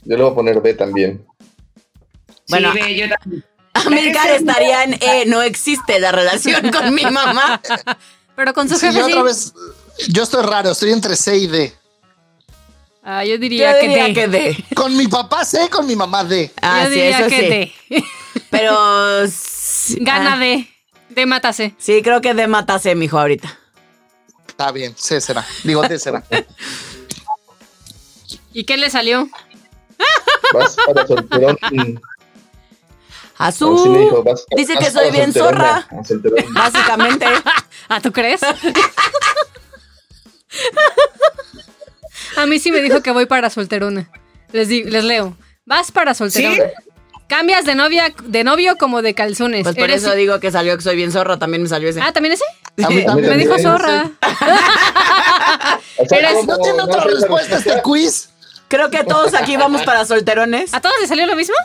Yo 0.03 0.17
le 0.17 0.23
voy 0.23 0.31
a 0.31 0.35
poner 0.35 0.59
B 0.61 0.73
también. 0.73 1.25
Bueno, 2.49 2.73
sí, 2.73 2.79
ve, 2.81 2.95
yo 2.97 3.05
también. 3.17 3.45
Amilcar 3.73 4.29
estaría 4.31 4.83
en 4.83 4.93
E, 5.01 5.25
no 5.27 5.41
existe 5.41 5.99
la 5.99 6.11
relación 6.11 6.69
con 6.71 6.93
mi 6.93 7.03
mamá. 7.03 7.61
Pero 8.35 8.53
con 8.53 8.67
su 8.67 8.75
Sí, 8.75 8.87
jefe 8.87 8.99
yo 8.99 9.05
sí. 9.05 9.11
otra 9.11 9.23
vez. 9.23 9.53
Yo 10.09 10.23
estoy 10.23 10.43
raro, 10.43 10.71
estoy 10.71 10.91
entre 10.91 11.15
C 11.15 11.37
y 11.37 11.47
D. 11.47 11.73
Ah, 13.05 13.25
yo 13.25 13.33
Yo 13.33 13.37
diría, 13.39 13.77
que 13.79 14.13
que 14.13 14.27
D. 14.29 14.39
D. 14.39 14.65
Con 14.75 14.95
mi 14.95 15.07
papá 15.07 15.43
C, 15.43 15.69
con 15.69 15.85
mi 15.85 15.95
mamá 15.95 16.23
D. 16.23 16.51
Ah, 16.61 16.83
yo 16.83 16.89
sí, 16.89 16.93
diría 16.95 17.19
eso 17.19 17.29
que 17.29 17.39
sí. 17.39 17.47
D. 17.49 18.03
Pero. 18.49 18.73
Gana 20.05 20.33
ah, 20.35 20.39
D. 20.39 20.69
D 21.09 21.25
mátase. 21.25 21.75
Sí, 21.77 22.01
creo 22.01 22.21
que 22.21 22.33
D 22.33 22.47
matase, 22.47 22.95
mijo, 22.95 23.19
ahorita. 23.19 23.59
Está 24.47 24.71
bien, 24.71 24.95
C 24.97 25.19
será. 25.19 25.45
Digo 25.63 25.81
D 25.81 25.99
será. 25.99 26.23
¿Y 28.53 28.63
qué 28.63 28.77
le 28.77 28.89
salió? 28.89 29.27
Vas 30.53 30.77
para 30.85 31.05
solterón. 31.05 31.57
Azul. 33.37 33.97
dijo, 33.99 34.23
vas- 34.23 34.45
Dice 34.55 34.75
vas 34.75 34.85
que 34.85 34.91
soy 34.91 35.11
bien 35.11 35.33
zorra. 35.33 35.87
a. 35.89 36.03
Básicamente. 36.51 37.25
¿Ah, 37.89 37.99
tú 37.99 38.13
crees? 38.13 38.41
A 42.37 42.45
mí 42.45 42.59
sí 42.59 42.71
me 42.71 42.81
dijo 42.81 43.01
que 43.01 43.11
voy 43.11 43.25
para 43.25 43.49
solterona. 43.49 44.09
Les, 44.51 44.67
di- 44.67 44.83
les 44.83 45.03
leo. 45.03 45.37
Vas 45.65 45.91
para 45.91 46.13
solterón. 46.13 46.55
¿Sí? 46.55 46.61
Cambias 47.27 47.65
de 47.65 47.73
novia, 47.75 48.13
de 48.23 48.43
novio 48.43 48.77
como 48.77 49.01
de 49.01 49.13
calzones. 49.15 49.63
Pues 49.63 49.75
por 49.75 49.85
Eres- 49.85 50.03
eso 50.03 50.13
digo 50.13 50.39
que 50.39 50.51
salió 50.51 50.75
que 50.77 50.83
soy 50.83 50.95
bien 50.95 51.11
zorra, 51.11 51.39
también 51.39 51.63
me 51.63 51.69
salió 51.69 51.89
ese. 51.89 52.01
Ah, 52.01 52.11
¿también 52.11 52.33
ese? 52.33 52.43
Sí. 52.77 53.05
también. 53.05 53.29
Me 53.29 53.37
dijo 53.37 53.57
zorra. 53.59 54.11
O 55.97 56.05
sea, 56.05 56.17
Eres-. 56.19 56.45
¿No 56.45 56.57
tiene 56.57 56.81
otra 56.81 57.03
respuesta 57.03 57.57
este 57.57 57.81
quiz? 57.81 58.29
Creo 58.67 58.89
que 58.89 59.03
todos 59.03 59.33
aquí 59.35 59.55
vamos 59.57 59.83
para 59.83 60.05
solterones. 60.05 60.73
¿A 60.73 60.81
todos 60.81 60.95
les 60.99 61.09
salió 61.09 61.25
lo 61.27 61.35
mismo? 61.35 61.55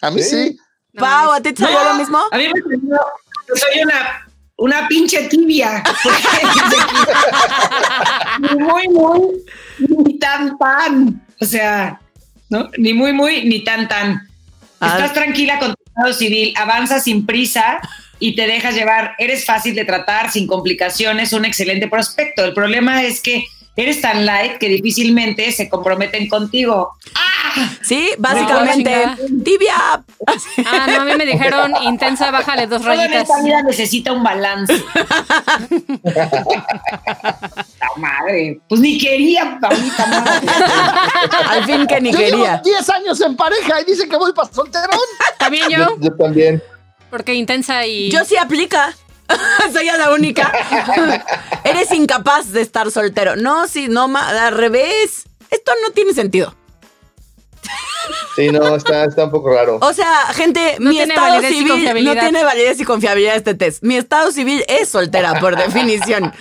A 0.00 0.10
mí 0.10 0.22
Sí. 0.22 0.50
sí. 0.50 0.58
Pau. 0.98 1.30
¿a 1.32 1.40
ti 1.40 1.52
te 1.52 1.62
salió 1.62 1.82
lo 1.84 1.94
mismo? 1.94 2.18
A 2.30 2.36
mí 2.36 2.48
me 2.48 2.60
salió 2.60 2.98
que 3.46 3.58
soy 3.60 3.82
una, 3.84 4.27
una 4.58 4.88
pinche 4.88 5.28
tibia. 5.28 5.82
ni 8.40 8.58
muy, 8.58 8.88
muy, 8.88 9.20
ni 10.04 10.18
tan, 10.18 10.58
tan. 10.58 11.26
O 11.40 11.44
sea, 11.44 12.00
¿no? 12.50 12.68
Ni 12.76 12.92
muy, 12.92 13.12
muy, 13.12 13.44
ni 13.44 13.64
tan, 13.64 13.88
tan. 13.88 14.28
Ah. 14.80 14.94
Estás 14.94 15.14
tranquila 15.14 15.58
con 15.58 15.74
tu 15.74 15.82
estado 15.86 16.12
civil, 16.12 16.52
avanzas 16.56 17.04
sin 17.04 17.24
prisa 17.24 17.80
y 18.18 18.34
te 18.34 18.46
dejas 18.46 18.74
llevar. 18.74 19.14
Eres 19.18 19.44
fácil 19.44 19.74
de 19.74 19.84
tratar, 19.84 20.30
sin 20.30 20.46
complicaciones, 20.46 21.32
un 21.32 21.44
excelente 21.44 21.88
prospecto. 21.88 22.44
El 22.44 22.52
problema 22.52 23.04
es 23.04 23.22
que 23.22 23.44
eres 23.82 24.00
tan 24.00 24.26
light 24.26 24.58
que 24.58 24.68
difícilmente 24.68 25.50
se 25.52 25.68
comprometen 25.68 26.28
contigo. 26.28 26.92
Sí, 27.82 28.10
básicamente. 28.18 28.94
Tibia. 29.44 29.74
Ah, 29.76 30.86
no, 30.88 31.00
a 31.00 31.04
mí 31.04 31.12
me 31.16 31.24
dijeron 31.24 31.72
intensa, 31.82 32.30
bájale 32.30 32.66
dos 32.66 32.82
Todo 32.82 32.92
en 32.92 32.98
rayitas. 32.98 33.22
esta 33.22 33.42
vida 33.42 33.62
necesita 33.62 34.12
un 34.12 34.22
balance. 34.22 34.74
La 36.04 37.88
madre. 37.96 38.60
Pues 38.68 38.80
ni 38.80 38.98
quería, 38.98 39.58
Paulita, 39.60 40.06
madre. 40.06 40.46
Al 41.48 41.64
fin 41.64 41.86
que 41.86 42.00
ni 42.00 42.12
Yo 42.12 42.18
llevo 42.18 42.36
quería. 42.42 42.60
10 42.64 42.90
años 42.90 43.20
en 43.20 43.36
pareja 43.36 43.80
y 43.80 43.84
dicen 43.84 44.08
que 44.08 44.16
voy 44.16 44.32
para 44.32 44.52
solterón. 44.52 44.98
También 45.38 45.68
yo, 45.70 45.78
Yo, 45.78 45.96
yo 46.00 46.16
también. 46.16 46.62
porque 47.10 47.34
intensa 47.34 47.86
y... 47.86 48.10
Yo 48.10 48.24
sí 48.24 48.36
aplica. 48.36 48.94
Soy 49.72 49.86
la 49.86 50.12
única. 50.12 50.52
Eres 51.64 51.90
incapaz 51.92 52.52
de 52.52 52.62
estar 52.62 52.90
soltero. 52.90 53.36
No, 53.36 53.68
sí, 53.68 53.88
no, 53.88 54.10
al 54.16 54.54
revés. 54.54 55.24
Esto 55.50 55.72
no 55.82 55.92
tiene 55.92 56.12
sentido. 56.12 56.54
Sí, 58.36 58.48
no, 58.50 58.76
está, 58.76 59.04
está 59.04 59.24
un 59.24 59.30
poco 59.30 59.50
raro. 59.52 59.78
O 59.82 59.92
sea, 59.92 60.26
gente, 60.32 60.76
No 60.78 60.90
mi 60.90 60.96
tiene 60.96 61.12
estado 61.14 61.34
validez 61.34 61.50
y 61.50 61.54
civil 61.54 61.68
no 61.68 61.74
confiabilidad. 61.74 62.20
tiene 62.20 62.44
validez 62.44 62.80
y 62.80 62.84
confiabilidad 62.84 63.36
este 63.36 63.54
test. 63.54 63.82
Mi 63.82 63.96
estado 63.96 64.30
civil 64.30 64.64
es 64.68 64.88
soltera, 64.88 65.40
por 65.40 65.56
definición. 65.64 66.32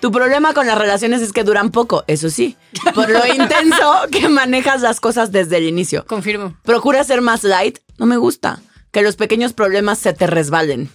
Tu 0.00 0.12
problema 0.12 0.52
con 0.52 0.66
las 0.66 0.76
relaciones 0.78 1.22
es 1.22 1.32
que 1.32 1.42
duran 1.44 1.70
poco, 1.70 2.04
eso 2.06 2.28
sí. 2.28 2.56
Por 2.94 3.08
lo 3.08 3.26
intenso 3.26 4.02
que 4.10 4.28
manejas 4.28 4.82
las 4.82 5.00
cosas 5.00 5.32
desde 5.32 5.56
el 5.56 5.64
inicio. 5.64 6.04
Confirmo. 6.06 6.54
Procura 6.64 7.02
ser 7.04 7.22
más 7.22 7.44
light, 7.44 7.78
no 7.98 8.06
me 8.06 8.16
gusta. 8.16 8.60
Que 8.90 9.00
los 9.02 9.16
pequeños 9.16 9.54
problemas 9.54 9.98
se 9.98 10.12
te 10.12 10.26
resbalen. 10.26 10.90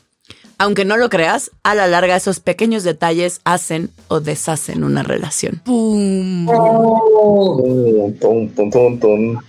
Aunque 0.60 0.86
no 0.86 0.98
lo 0.98 1.10
creas, 1.10 1.52
a 1.64 1.76
la 1.76 1.86
larga 1.88 2.16
esos 2.16 2.40
pequeños 2.40 2.84
detalles 2.84 3.42
hacen 3.44 3.92
o 4.08 4.20
deshacen 4.22 4.84
una 4.84 5.04
relación. 5.04 5.62
¡Pum! 5.64 6.48
Oh. 6.50 7.62
Tum, 7.64 8.20
tum, 8.20 8.50
tum, 8.56 8.72
tum, 8.72 9.00
tum. 9.00 9.42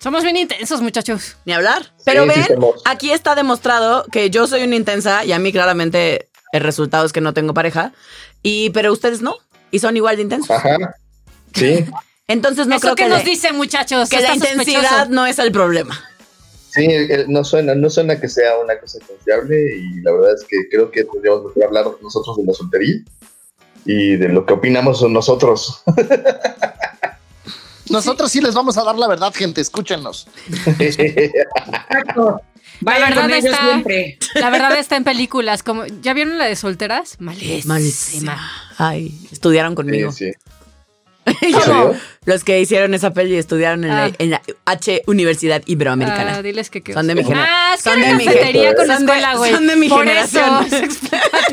Somos 0.00 0.22
bien 0.24 0.36
intensos, 0.36 0.82
muchachos. 0.82 1.36
Ni 1.44 1.52
hablar. 1.52 1.92
Pero 2.04 2.24
sí, 2.24 2.28
ven, 2.48 2.58
aquí 2.84 3.12
está 3.12 3.34
demostrado 3.34 4.04
que 4.10 4.30
yo 4.30 4.46
soy 4.46 4.64
una 4.64 4.76
intensa 4.76 5.24
y 5.24 5.32
a 5.32 5.38
mí 5.38 5.52
claramente 5.52 6.28
el 6.52 6.60
resultado 6.62 7.06
es 7.06 7.12
que 7.12 7.20
no 7.20 7.32
tengo 7.32 7.54
pareja. 7.54 7.92
Y 8.42 8.70
pero 8.70 8.92
ustedes 8.92 9.22
no. 9.22 9.36
Y 9.70 9.78
son 9.78 9.96
igual 9.96 10.16
de 10.16 10.22
intensos. 10.22 10.50
Ajá. 10.50 10.76
Sí, 11.54 11.84
Entonces 12.28 12.66
no 12.66 12.76
¿Eso 12.76 12.82
creo 12.82 12.94
qué 12.96 13.02
que, 13.04 13.08
nos 13.10 13.18
la- 13.18 13.24
dice, 13.24 13.52
muchachos? 13.52 14.08
que 14.08 14.20
la 14.20 14.28
sospechoso. 14.34 14.60
intensidad 14.60 15.08
no 15.08 15.26
es 15.26 15.38
el 15.38 15.52
problema. 15.52 15.98
Sí, 16.72 16.86
eh, 16.86 17.24
no 17.28 17.44
suena, 17.44 17.74
no 17.74 17.90
suena 17.90 18.20
que 18.20 18.28
sea 18.28 18.58
una 18.58 18.78
cosa 18.78 18.98
confiable 19.06 19.76
y 19.76 20.00
la 20.00 20.12
verdad 20.12 20.34
es 20.34 20.44
que 20.44 20.68
creo 20.70 20.90
que 20.90 21.04
tendríamos 21.04 21.44
mejor 21.44 21.64
hablar 21.64 21.86
nosotros 22.00 22.36
de 22.38 22.44
la 22.44 22.52
soltería 22.52 23.02
y 23.84 24.16
de 24.16 24.28
lo 24.28 24.46
que 24.46 24.54
opinamos 24.54 25.02
nosotros. 25.08 25.82
Nosotros 27.90 28.32
sí 28.32 28.40
les 28.40 28.54
vamos 28.54 28.78
a 28.78 28.84
dar 28.84 28.96
la 28.96 29.06
verdad, 29.06 29.34
gente. 29.34 29.60
Escúchenos. 29.60 30.26
Exacto. 30.78 32.40
Vayan 32.80 33.10
verdad 33.10 33.30
está-. 33.36 34.40
La 34.40 34.50
verdad 34.50 34.78
está 34.78 34.96
en 34.96 35.04
películas. 35.04 35.62
como 35.62 35.84
¿Ya 36.00 36.14
vieron 36.14 36.38
la 36.38 36.46
de 36.46 36.56
solteras? 36.56 37.16
Malísima. 37.20 37.74
Malísima. 37.74 38.50
Ay, 38.78 39.28
estudiaron 39.30 39.74
conmigo. 39.74 40.10
Sí, 40.10 40.32
sí. 40.32 40.52
Los 42.24 42.44
que 42.44 42.60
hicieron 42.60 42.94
esa 42.94 43.12
peli 43.12 43.36
estudiaron 43.36 43.84
en, 43.84 43.90
Ah. 43.90 44.08
la, 44.08 44.14
en 44.18 44.30
la 44.30 44.42
H 44.64 45.02
Universidad 45.06 45.62
Iberoamericana. 45.66 46.36
Ah, 46.36 46.42
diles 46.42 46.70
que 46.70 46.82
qué 46.82 46.92
Son 46.92 47.06
de 47.06 47.14
mi 47.14 47.24
generación. 47.24 47.48
Ah, 47.52 47.74
es 47.76 47.82
que 47.82 47.90
Son 47.90 48.00
de 48.00 48.14
mi 48.14 48.24
con 48.24 48.86
Son 48.86 48.88
de- 48.88 48.94
escuela. 48.94 49.34
Son 49.56 49.66
de 49.66 49.76
mi 49.76 49.88
Por 49.88 49.98
generación. 50.00 50.66
eso. 50.66 50.76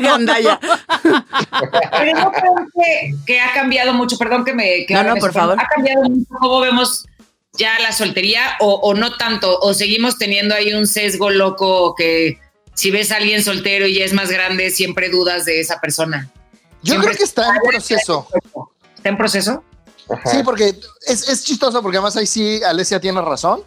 Pero 0.00 0.18
no 2.18 2.32
creo 2.32 2.54
que, 2.74 3.14
que 3.26 3.40
ha 3.40 3.52
cambiado 3.52 3.92
mucho, 3.92 4.16
perdón 4.18 4.44
que 4.44 4.54
me... 4.54 4.86
Que 4.86 4.94
No, 4.94 5.02
no, 5.02 5.14
me 5.14 5.20
por 5.20 5.32
favor. 5.32 5.58
¿Ha 5.60 5.66
cambiado 5.66 6.02
mucho 6.04 6.24
cómo 6.40 6.60
vemos 6.60 7.04
ya 7.54 7.78
la 7.80 7.92
soltería 7.92 8.56
o, 8.60 8.74
o 8.74 8.94
no 8.94 9.16
tanto? 9.16 9.58
¿O 9.60 9.74
seguimos 9.74 10.18
teniendo 10.18 10.54
ahí 10.54 10.72
un 10.72 10.86
sesgo 10.86 11.30
loco 11.30 11.94
que 11.96 12.38
si 12.74 12.90
ves 12.90 13.12
a 13.12 13.16
alguien 13.16 13.42
soltero 13.42 13.86
y 13.86 13.94
ya 13.98 14.04
es 14.04 14.12
más 14.12 14.30
grande, 14.30 14.70
siempre 14.70 15.08
dudas 15.10 15.44
de 15.44 15.60
esa 15.60 15.80
persona? 15.80 16.28
Yo 16.82 16.92
Siempre 16.92 17.08
creo 17.08 17.18
que 17.18 17.24
está 17.24 17.46
en 17.54 17.60
proceso. 17.70 18.26
¿Está 19.00 19.08
en 19.08 19.16
proceso? 19.16 19.64
Ajá. 20.10 20.30
Sí, 20.30 20.42
porque 20.44 20.78
es, 21.06 21.26
es 21.26 21.42
chistoso, 21.42 21.80
porque 21.80 21.96
además 21.96 22.14
ahí 22.18 22.26
sí 22.26 22.62
Alesia 22.62 23.00
tiene 23.00 23.22
razón. 23.22 23.62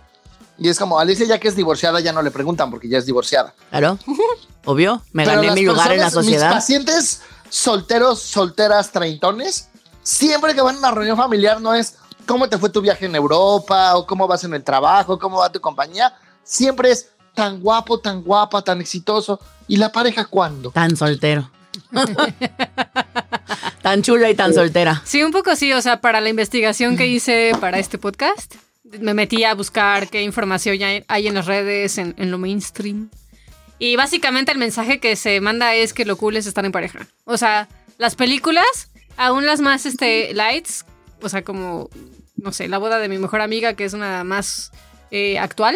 Y 0.60 0.69
es 0.69 0.78
como, 0.78 1.00
Alesia 1.00 1.26
ya 1.26 1.39
que 1.39 1.48
es 1.48 1.56
divorciada, 1.56 2.00
ya 2.02 2.13
no 2.13 2.22
le 2.22 2.30
preguntan 2.30 2.69
porque 2.69 2.88
ya 2.88 3.00
es 3.00 3.08
divorciada. 3.08 3.56
Claro. 3.72 3.98
Obvio. 4.65 5.02
Me 5.12 5.26
Pero 5.26 5.41
gané 5.41 5.54
mi 5.54 5.65
lugar 5.65 5.91
en 5.91 6.00
la 6.00 6.06
personas, 6.06 6.26
sociedad. 6.26 6.48
Mis 6.50 6.56
pacientes 6.56 7.22
solteros, 7.50 8.22
solteras, 8.22 8.91
treintones, 8.91 9.69
siempre 10.04 10.54
que 10.54 10.62
van 10.62 10.76
a 10.76 10.80
una 10.80 10.91
reunión 10.91 11.17
familiar 11.17 11.60
no 11.60 11.74
es 11.74 11.96
cómo 12.28 12.48
te 12.48 12.60
fue 12.60 12.69
tu 12.69 12.82
viaje 12.82 13.08
en 13.08 13.15
Europa 13.15 13.96
o 13.96 14.06
cómo 14.06 14.28
vas 14.28 14.43
en 14.43 14.54
el 14.54 14.63
trabajo, 14.63 15.17
cómo 15.17 15.39
va 15.39 15.52
tu 15.52 15.60
compañía. 15.60 16.13
Siempre 16.43 16.91
es 16.91 17.10
tan 17.34 17.60
guapo, 17.60 18.00
tan 18.00 18.22
guapa, 18.22 18.62
tan 18.62 18.80
exitoso. 18.80 19.39
¿Y 19.67 19.78
la 19.78 19.91
pareja 19.91 20.26
cuándo? 20.26 20.69
Tan 20.69 20.96
soltero. 20.96 21.50
tan 23.84 24.02
chula 24.02 24.32
y 24.32 24.34
tan 24.34 24.54
soltera. 24.54 25.04
Sí, 25.06 25.22
un 25.22 25.32
poco 25.32 25.56
sí. 25.56 25.72
O 25.74 25.82
sea, 25.82 26.02
para 26.02 26.22
la 26.22 26.30
investigación 26.30 26.98
que 26.98 27.06
hice 27.06 27.52
para 27.60 27.78
este 27.78 28.00
podcast, 28.00 28.56
me 29.00 29.13
metí 29.13 29.43
a 29.43 29.54
buscar 29.54 30.08
qué 30.10 30.24
información 30.24 30.78
ya 30.78 30.88
hay 31.08 31.28
en 31.28 31.36
las 31.36 31.46
redes, 31.46 32.00
en, 32.00 32.15
en 32.17 32.32
lo 32.32 32.39
mainstream. 32.39 33.10
Y 33.80 33.96
básicamente 33.98 34.52
el 34.52 34.58
mensaje 34.58 35.00
que 35.00 35.15
se 35.15 35.41
manda 35.41 35.76
es 35.76 35.93
que 35.93 36.06
lo 36.06 36.15
cool 36.15 36.38
es 36.38 36.48
estar 36.48 36.63
en 36.65 36.72
pareja. 36.72 37.08
O 37.26 37.38
sea, 37.38 37.67
las 37.98 38.15
películas, 38.15 38.89
aún 39.17 39.46
las 39.46 39.60
más 39.60 39.86
este, 39.86 40.34
lights, 40.34 40.86
o 41.22 41.28
sea, 41.28 41.43
como, 41.43 41.89
no 42.38 42.54
sé, 42.54 42.69
la 42.69 42.78
boda 42.78 43.00
de 43.00 43.10
mi 43.10 43.17
mejor 43.17 43.41
amiga, 43.41 43.74
que 43.74 43.84
es 43.84 43.93
una 43.93 44.24
más 44.24 44.72
eh, 45.12 45.38
actual. 45.38 45.76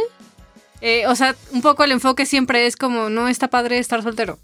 eh, 0.80 1.08
o 1.08 1.15
sea, 1.15 1.36
un 1.52 1.62
poco 1.62 1.84
el 1.84 1.91
enfoque 1.91 2.26
siempre 2.26 2.65
es 2.67 2.78
como, 2.78 3.10
no 3.10 3.28
está 3.28 3.50
padre 3.50 3.80
estar 3.80 4.02
soltero. 4.02 4.39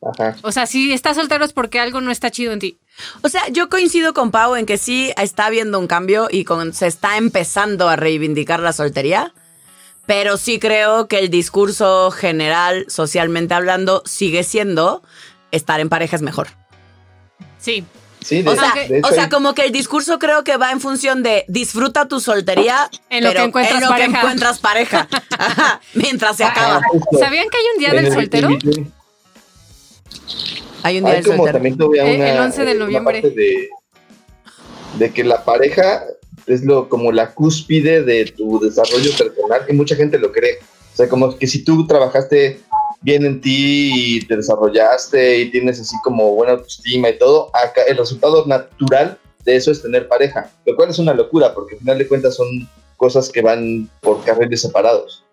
Ajá. 0.00 0.36
O 0.42 0.52
sea, 0.52 0.66
si 0.66 0.92
estás 0.92 1.16
soltero 1.16 1.44
es 1.44 1.52
porque 1.52 1.80
algo 1.80 2.00
no 2.00 2.10
está 2.10 2.30
chido 2.30 2.52
en 2.52 2.60
ti. 2.60 2.78
O 3.22 3.28
sea, 3.28 3.42
yo 3.48 3.68
coincido 3.68 4.14
con 4.14 4.30
Pau 4.30 4.54
en 4.56 4.64
que 4.66 4.78
sí 4.78 5.12
está 5.16 5.46
habiendo 5.46 5.78
un 5.78 5.86
cambio 5.88 6.28
y 6.30 6.44
con, 6.44 6.72
se 6.72 6.86
está 6.86 7.16
empezando 7.16 7.88
a 7.88 7.96
reivindicar 7.96 8.60
la 8.60 8.72
soltería, 8.72 9.32
pero 10.06 10.36
sí 10.36 10.58
creo 10.60 11.08
que 11.08 11.18
el 11.18 11.30
discurso 11.30 12.10
general, 12.12 12.84
socialmente 12.88 13.54
hablando, 13.54 14.02
sigue 14.06 14.44
siendo 14.44 15.02
estar 15.50 15.80
en 15.80 15.88
pareja 15.88 16.16
es 16.16 16.22
mejor. 16.22 16.48
Sí, 17.58 17.84
Sí, 18.20 18.42
de, 18.42 18.50
O 18.50 18.56
sea, 18.56 18.72
de 18.74 18.98
hecho, 18.98 19.08
o 19.08 19.12
sea, 19.12 19.24
hay- 19.24 19.28
como 19.30 19.54
que 19.54 19.62
el 19.64 19.70
discurso 19.72 20.18
creo 20.18 20.42
que 20.42 20.56
va 20.56 20.72
en 20.72 20.80
función 20.80 21.22
de 21.22 21.44
disfruta 21.46 22.08
tu 22.08 22.18
soltería 22.18 22.90
En 23.10 23.22
lo 23.22 23.30
pero 23.30 23.40
que 23.42 23.46
encuentras 23.46 23.74
en 23.76 23.80
lo 23.80 23.86
que 23.86 23.92
pareja. 24.00 24.18
encuentras 24.18 24.58
pareja. 24.58 25.08
Ajá, 25.38 25.80
mientras 25.94 26.36
se 26.36 26.42
acaba. 26.44 26.82
justo. 26.90 27.16
¿Sabían 27.18 27.46
que 27.48 27.56
hay 27.58 27.62
un 27.74 27.78
día 27.78 27.92
del 27.92 28.06
el 28.06 28.12
soltero? 28.12 28.48
Hay 30.82 30.98
un 30.98 31.04
día 31.04 31.14
Hay 31.14 31.16
del 31.22 31.26
como 31.26 31.36
soltero. 31.38 31.52
también 31.56 31.76
todavía 31.78 32.06
Eh, 32.10 32.16
una, 32.16 32.32
el 32.32 32.38
11 32.40 32.64
de 32.64 32.70
una 32.72 32.80
noviembre. 32.84 33.22
parte 33.22 33.36
de, 33.36 33.68
de 34.98 35.12
que 35.12 35.24
la 35.24 35.44
pareja 35.44 36.04
es 36.46 36.64
lo 36.64 36.88
como 36.88 37.12
la 37.12 37.34
cúspide 37.34 38.02
de 38.02 38.24
tu 38.26 38.58
desarrollo 38.60 39.10
personal 39.16 39.62
y 39.68 39.72
mucha 39.74 39.96
gente 39.96 40.18
lo 40.18 40.32
cree. 40.32 40.58
O 40.94 40.96
sea, 40.96 41.08
como 41.08 41.36
que 41.36 41.46
si 41.46 41.64
tú 41.64 41.86
trabajaste 41.86 42.60
bien 43.02 43.24
en 43.24 43.40
ti 43.40 44.16
y 44.16 44.20
te 44.26 44.36
desarrollaste 44.36 45.38
y 45.40 45.50
tienes 45.50 45.80
así 45.80 45.94
como 46.02 46.34
buena 46.34 46.54
autoestima 46.54 47.10
y 47.10 47.18
todo, 47.18 47.50
acá 47.54 47.82
el 47.86 47.96
resultado 47.96 48.44
natural 48.46 49.18
de 49.44 49.56
eso 49.56 49.70
es 49.70 49.82
tener 49.82 50.08
pareja, 50.08 50.50
lo 50.66 50.74
cual 50.74 50.90
es 50.90 50.98
una 50.98 51.14
locura 51.14 51.54
porque 51.54 51.74
al 51.74 51.80
final 51.80 51.98
de 51.98 52.08
cuentas 52.08 52.34
son 52.34 52.46
cosas 52.96 53.28
que 53.28 53.40
van 53.42 53.88
por 54.00 54.24
carriles 54.24 54.60
separados. 54.62 55.24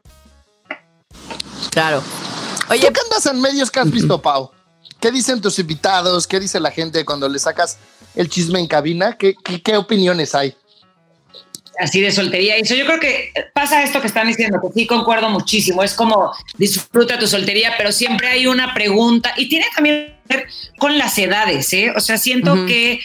Claro. 1.71 2.03
Oye, 2.69 2.79
Oye, 2.81 2.93
¿qué 2.93 2.99
andas 3.01 3.25
en 3.25 3.41
medios 3.41 3.69
que 3.71 3.79
has 3.79 3.91
visto, 3.91 4.21
Pau? 4.21 4.51
¿Qué 4.99 5.11
dicen 5.11 5.41
tus 5.41 5.59
invitados? 5.59 6.27
¿Qué 6.27 6.39
dice 6.39 6.59
la 6.59 6.71
gente 6.71 7.05
cuando 7.05 7.29
le 7.29 7.39
sacas 7.39 7.77
el 8.15 8.29
chisme 8.29 8.59
en 8.59 8.67
cabina? 8.67 9.17
¿Qué, 9.17 9.35
qué, 9.43 9.61
qué 9.61 9.77
opiniones 9.77 10.33
hay? 10.35 10.55
así 11.79 12.01
de 12.01 12.11
soltería. 12.11 12.55
Eso 12.57 12.75
yo 12.75 12.85
creo 12.85 12.99
que 12.99 13.33
pasa 13.53 13.83
esto 13.83 14.01
que 14.01 14.07
están 14.07 14.27
diciendo, 14.27 14.59
que 14.61 14.73
sí 14.73 14.87
concuerdo 14.87 15.29
muchísimo. 15.29 15.83
Es 15.83 15.93
como 15.93 16.31
disfruta 16.57 17.19
tu 17.19 17.27
soltería, 17.27 17.73
pero 17.77 17.91
siempre 17.91 18.27
hay 18.27 18.47
una 18.47 18.73
pregunta 18.73 19.33
y 19.37 19.49
tiene 19.49 19.65
también 19.73 20.15
que 20.27 20.35
ver 20.35 20.47
con 20.77 20.97
las 20.97 21.17
edades, 21.17 21.71
¿eh? 21.73 21.93
O 21.95 21.99
sea, 21.99 22.17
siento 22.17 22.65
que 22.65 22.99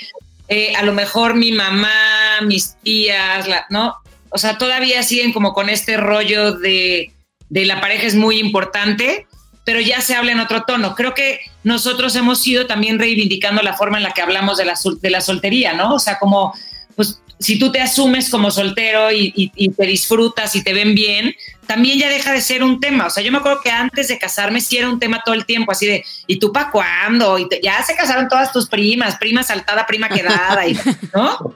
eh, 0.48 0.74
a 0.76 0.82
lo 0.82 0.92
mejor 0.92 1.34
mi 1.34 1.52
mamá, 1.52 2.40
mis 2.42 2.76
tías, 2.82 3.46
¿no? 3.68 3.94
O 4.30 4.38
sea, 4.38 4.58
todavía 4.58 5.02
siguen 5.02 5.32
como 5.32 5.52
con 5.52 5.68
este 5.68 5.96
rollo 5.96 6.52
de, 6.52 7.12
de 7.48 7.64
la 7.66 7.80
pareja 7.80 8.06
es 8.06 8.14
muy 8.14 8.38
importante, 8.38 9.26
pero 9.70 9.80
ya 9.80 10.00
se 10.00 10.16
habla 10.16 10.32
en 10.32 10.40
otro 10.40 10.64
tono. 10.64 10.96
Creo 10.96 11.14
que 11.14 11.38
nosotros 11.62 12.16
hemos 12.16 12.44
ido 12.44 12.66
también 12.66 12.98
reivindicando 12.98 13.62
la 13.62 13.74
forma 13.74 13.98
en 13.98 14.02
la 14.02 14.10
que 14.10 14.20
hablamos 14.20 14.58
de 14.58 14.64
la, 14.64 14.74
de 15.00 15.10
la 15.10 15.20
soltería, 15.20 15.74
¿no? 15.74 15.94
O 15.94 16.00
sea, 16.00 16.18
como, 16.18 16.52
pues 16.96 17.22
si 17.38 17.56
tú 17.56 17.70
te 17.70 17.80
asumes 17.80 18.30
como 18.30 18.50
soltero 18.50 19.12
y, 19.12 19.70
te 19.76 19.86
disfrutas 19.86 20.56
y 20.56 20.64
te 20.64 20.72
ven 20.72 20.96
bien, 20.96 21.36
también 21.68 22.00
ya 22.00 22.08
deja 22.08 22.32
de 22.32 22.40
ser 22.40 22.64
un 22.64 22.80
tema. 22.80 23.06
O 23.06 23.10
sea, 23.10 23.22
yo 23.22 23.30
me 23.30 23.38
acuerdo 23.38 23.60
que 23.62 23.70
antes 23.70 24.08
de 24.08 24.18
casarme 24.18 24.60
sí 24.60 24.76
era 24.76 24.88
un 24.88 24.98
tema 24.98 25.22
todo 25.24 25.36
el 25.36 25.46
tiempo, 25.46 25.70
así 25.70 25.86
de, 25.86 26.04
¿y 26.26 26.40
tú 26.40 26.52
para 26.52 26.72
cuándo? 26.72 27.38
Y 27.38 27.46
ya 27.62 27.80
se 27.84 27.94
casaron 27.94 28.26
todas 28.26 28.52
tus 28.52 28.68
primas, 28.68 29.18
prima 29.18 29.44
saltada, 29.44 29.86
prima 29.86 30.08
quedada, 30.08 30.66
y, 30.66 30.76
¿no? 31.14 31.38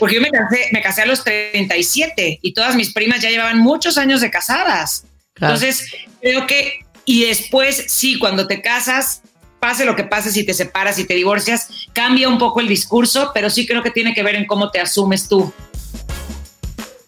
Porque 0.00 0.14
yo 0.14 0.22
me 0.22 0.30
casé, 0.30 0.68
me 0.72 0.80
casé 0.80 1.02
a 1.02 1.06
los 1.06 1.22
37 1.22 2.38
y 2.40 2.54
todas 2.54 2.76
mis 2.76 2.94
primas 2.94 3.20
ya 3.20 3.28
llevaban 3.28 3.58
muchos 3.58 3.98
años 3.98 4.22
de 4.22 4.30
casadas. 4.30 5.04
Entonces, 5.42 5.86
creo 6.20 6.46
que, 6.46 6.86
y 7.04 7.24
después, 7.24 7.84
sí, 7.88 8.18
cuando 8.18 8.46
te 8.46 8.62
casas, 8.62 9.22
pase 9.58 9.84
lo 9.84 9.96
que 9.96 10.04
pase, 10.04 10.30
si 10.30 10.44
te 10.44 10.54
separas, 10.54 10.98
y 10.98 11.04
te 11.04 11.14
divorcias, 11.14 11.68
cambia 11.92 12.28
un 12.28 12.38
poco 12.38 12.60
el 12.60 12.68
discurso, 12.68 13.32
pero 13.34 13.50
sí 13.50 13.66
creo 13.66 13.82
que 13.82 13.90
tiene 13.90 14.14
que 14.14 14.22
ver 14.22 14.36
en 14.36 14.46
cómo 14.46 14.70
te 14.70 14.80
asumes 14.80 15.28
tú. 15.28 15.52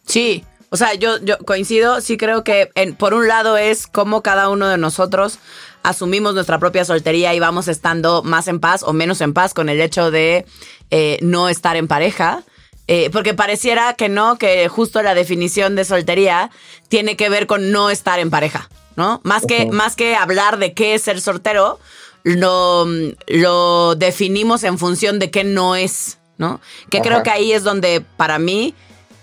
Sí, 0.07 0.45
o 0.71 0.77
sea, 0.77 0.95
yo, 0.95 1.19
yo 1.21 1.39
coincido, 1.39 2.01
sí 2.01 2.17
creo 2.17 2.43
que 2.43 2.71
por 2.99 3.15
un 3.15 3.29
lado 3.29 3.57
es 3.57 3.87
cómo 3.87 4.23
cada 4.23 4.49
uno 4.49 4.69
de 4.69 4.77
nosotros 4.77 5.39
asumimos 5.85 6.35
nuestra 6.35 6.59
propia 6.59 6.85
soltería 6.85 7.35
y 7.35 7.39
vamos 7.39 7.69
estando 7.69 8.25
más 8.25 8.49
en 8.49 8.59
paz 8.59 8.83
o 8.83 8.93
menos 8.93 9.21
en 9.21 9.35
paz 9.35 9.55
con 9.55 9.69
el 9.69 9.81
hecho 9.81 10.11
de 10.11 10.47
eh, 10.91 11.19
no 11.23 11.49
estar 11.49 11.77
en 11.77 11.87
pareja. 11.87 12.43
Eh, 12.87 13.09
porque 13.11 13.33
pareciera 13.33 13.95
que 13.95 14.09
no, 14.09 14.37
que 14.37 14.69
justo 14.69 15.03
la 15.03 15.15
definición 15.15 15.75
de 15.75 15.85
soltería 15.85 16.51
tiene 16.89 17.17
que 17.17 17.31
ver 17.31 17.47
con 17.47 17.73
no 17.73 17.89
estar 17.89 18.19
en 18.19 18.31
pareja, 18.31 18.69
¿no? 18.97 19.21
Más, 19.25 19.47
que, 19.47 19.67
más 19.67 19.97
que 19.97 20.15
hablar 20.15 20.59
de 20.59 20.75
qué 20.75 20.95
es 20.95 21.03
ser 21.03 21.21
soltero, 21.21 21.79
lo, 22.25 22.87
lo 23.27 23.95
definimos 23.95 24.65
en 24.65 24.79
función 24.79 25.19
de 25.19 25.31
qué 25.31 25.45
no 25.45 25.77
es, 25.77 26.19
¿no? 26.37 26.61
Que 26.91 27.01
creo 27.01 27.23
que 27.23 27.31
ahí 27.31 27.53
es 27.53 27.63
donde 27.65 28.03
para 28.03 28.39
mí 28.39 28.75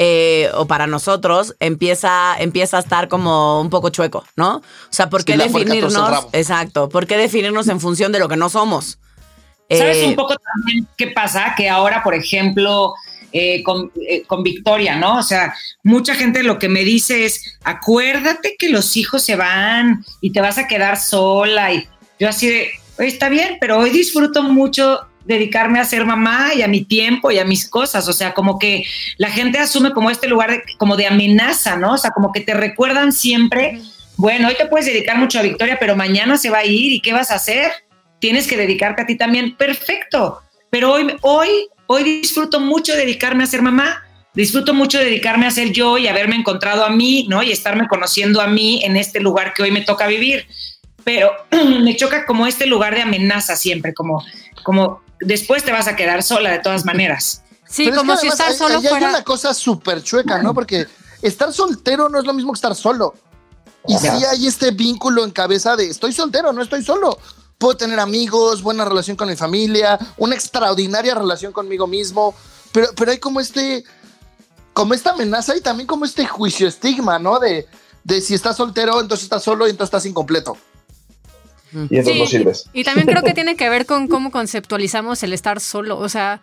eh, 0.04 0.50
o 0.56 0.66
para 0.66 0.88
nosotros 0.88 1.56
empieza, 1.60 2.36
empieza 2.40 2.78
a 2.78 2.80
estar 2.80 3.08
como 3.08 3.62
un 3.62 3.70
poco 3.70 3.90
chueco, 3.90 4.26
¿no? 4.36 4.58
O 4.58 4.64
sea, 4.90 5.12
¿por 5.12 5.24
qué 5.24 5.38
definirnos? 5.38 6.28
Exacto, 6.34 6.90
¿por 6.90 7.06
qué 7.06 7.18
definirnos 7.18 7.68
en 7.68 7.80
función 7.80 8.12
de 8.12 8.18
lo 8.18 8.28
que 8.28 8.38
no 8.38 8.50
somos? 8.50 8.98
¿Sabes 9.70 9.98
eh, 9.98 10.08
un 10.08 10.16
poco 10.16 10.36
también 10.36 10.88
qué 10.98 11.08
pasa? 11.08 11.54
Que 11.56 11.70
ahora, 11.70 12.02
por 12.02 12.16
ejemplo, 12.16 12.96
eh, 13.34 13.64
con, 13.64 13.92
con, 14.28 14.44
Victoria, 14.44 14.96
¿no? 14.96 15.18
O 15.18 15.24
sea, 15.24 15.54
mucha 15.84 16.16
gente 16.16 16.44
lo 16.44 16.60
que 16.60 16.70
me 16.70 16.84
dice 16.84 17.26
es, 17.26 17.58
acuérdate 17.64 18.56
que 18.58 18.70
los 18.70 18.98
hijos 18.98 19.24
se 19.24 19.36
van 19.36 20.04
y 20.20 20.32
te 20.32 20.42
vas 20.42 20.58
a 20.58 20.68
quedar 20.68 21.00
sola. 21.00 21.74
Y 21.74 21.88
yo 22.20 22.30
así 22.30 22.48
de, 22.48 22.72
está 23.00 23.30
bien, 23.30 23.58
pero 23.60 23.80
hoy 23.80 23.90
disfruto 23.90 24.44
mucho 24.44 25.02
dedicarme 25.26 25.80
a 25.80 25.86
ser 25.86 26.06
mamá 26.06 26.54
y 26.56 26.62
a 26.62 26.68
mi 26.68 26.84
tiempo 26.84 27.32
y 27.32 27.40
a 27.40 27.46
mis 27.46 27.70
cosas, 27.70 28.08
o 28.08 28.14
sea, 28.14 28.34
como 28.34 28.58
que 28.58 28.84
la 29.18 29.30
gente 29.30 29.60
asume 29.60 29.92
como 29.92 30.10
este 30.10 30.28
lugar 30.28 30.52
de, 30.52 30.64
como 30.78 30.96
de 30.96 31.08
amenaza, 31.08 31.78
¿no? 31.78 31.94
O 31.94 31.98
sea, 31.98 32.12
como 32.12 32.32
que 32.32 32.42
te 32.42 32.54
recuerdan 32.54 33.12
siempre, 33.12 33.82
bueno, 34.18 34.48
hoy 34.48 34.56
te 34.56 34.66
puedes 34.66 34.88
dedicar 34.88 35.18
mucho 35.18 35.40
a 35.40 35.44
Victoria, 35.44 35.78
pero 35.80 35.96
mañana 35.96 36.38
se 36.38 36.50
va 36.50 36.60
a 36.60 36.66
ir 36.66 36.94
y 36.94 37.02
¿qué 37.02 37.14
vas 37.14 37.32
a 37.32 37.36
hacer? 37.36 37.72
Tienes 38.20 38.48
que 38.48 38.58
dedicarte 38.58 39.04
a 39.04 39.06
ti 39.06 39.16
también, 39.16 39.56
perfecto, 39.56 40.42
pero 40.70 40.92
hoy, 40.94 41.16
hoy, 41.22 41.50
hoy 41.92 42.04
disfruto 42.04 42.60
mucho 42.60 42.94
dedicarme 42.96 43.44
a 43.44 43.48
ser 43.48 43.62
mamá, 43.62 44.04
disfruto 44.34 44.74
mucho 44.74 44.98
dedicarme 44.98 45.48
a 45.48 45.52
ser 45.52 45.72
yo 45.72 45.98
y 45.98 46.08
haberme 46.08 46.36
encontrado 46.36 46.86
a 46.86 46.90
mí, 46.90 47.26
¿no? 47.30 47.44
Y 47.44 47.52
estarme 47.52 47.88
conociendo 47.88 48.42
a 48.42 48.48
mí 48.48 48.84
en 48.84 48.98
este 48.98 49.20
lugar 49.20 49.54
que 49.54 49.64
hoy 49.64 49.72
me 49.72 49.82
toca 49.82 50.08
vivir 50.08 50.48
pero 51.04 51.32
me 51.84 51.96
choca 51.96 52.26
como 52.26 52.48
este 52.48 52.66
lugar 52.66 52.96
de 52.96 53.02
amenaza 53.02 53.56
siempre, 53.56 53.94
como, 53.94 54.24
como 54.64 55.02
después 55.20 55.64
te 55.64 55.72
vas 55.72 55.88
a 55.88 55.96
quedar 55.96 56.24
sola 56.24 56.52
de 56.52 56.60
todas 56.60 56.86
maneras. 56.86 57.44
Sí, 57.68 57.90
como 57.92 58.18
si 58.18 58.28
estar 58.28 58.54
solo 58.54 58.80
hay, 58.80 58.88
fuera. 58.88 59.08
Hay 59.08 59.14
una 59.14 59.24
cosa 59.24 59.54
súper 59.54 60.04
chueca, 60.04 60.42
¿no? 60.42 60.54
Porque 60.54 60.88
estar 61.22 61.54
soltero 61.54 62.10
no 62.10 62.20
es 62.20 62.26
lo 62.26 62.34
mismo 62.34 62.52
que 62.52 62.58
estar 62.58 62.76
solo. 62.76 63.14
Y 63.88 63.98
si 63.98 64.08
hay 64.08 64.46
este 64.46 64.72
vínculo 64.72 65.24
en 65.24 65.32
cabeza 65.32 65.76
de 65.76 65.90
estoy 65.90 66.12
soltero, 66.12 66.52
no 66.54 66.62
estoy 66.62 66.84
solo. 66.84 67.18
Puedo 67.62 67.78
tener 67.78 68.00
amigos, 68.00 68.64
buena 68.64 68.86
relación 68.86 69.16
con 69.16 69.28
mi 69.28 69.36
familia, 69.36 70.00
una 70.18 70.34
extraordinaria 70.34 71.14
relación 71.14 71.54
conmigo 71.54 71.86
mismo, 71.86 72.34
pero, 72.72 72.88
pero 72.98 73.12
hay 73.12 73.20
como 73.20 73.40
este, 73.40 73.84
como 74.74 74.96
esta 74.96 75.12
amenaza 75.12 75.56
y 75.56 75.62
también 75.62 75.86
como 75.86 76.06
este 76.06 76.26
juicio 76.26 76.68
estigma, 76.68 77.20
¿no? 77.20 77.38
De, 77.38 77.68
de 78.04 78.20
si 78.20 78.34
estás 78.34 78.58
soltero, 78.58 79.00
entonces 79.00 79.26
estás 79.26 79.44
solo 79.44 79.68
y 79.68 79.70
entonces 79.70 79.90
estás 79.90 80.08
incompleto. 80.08 80.58
Y 81.72 81.98
entonces 81.98 82.18
no 82.18 82.26
sirves. 82.26 82.66
Y 82.74 82.84
también 82.84 83.06
creo 83.06 83.22
que 83.22 83.34
tiene 83.36 83.56
que 83.56 83.70
ver 83.70 83.86
con 83.86 84.08
cómo 84.08 84.32
conceptualizamos 84.32 85.22
el 85.22 85.32
estar 85.32 85.60
solo. 85.60 86.00
O 86.00 86.10
sea, 86.10 86.42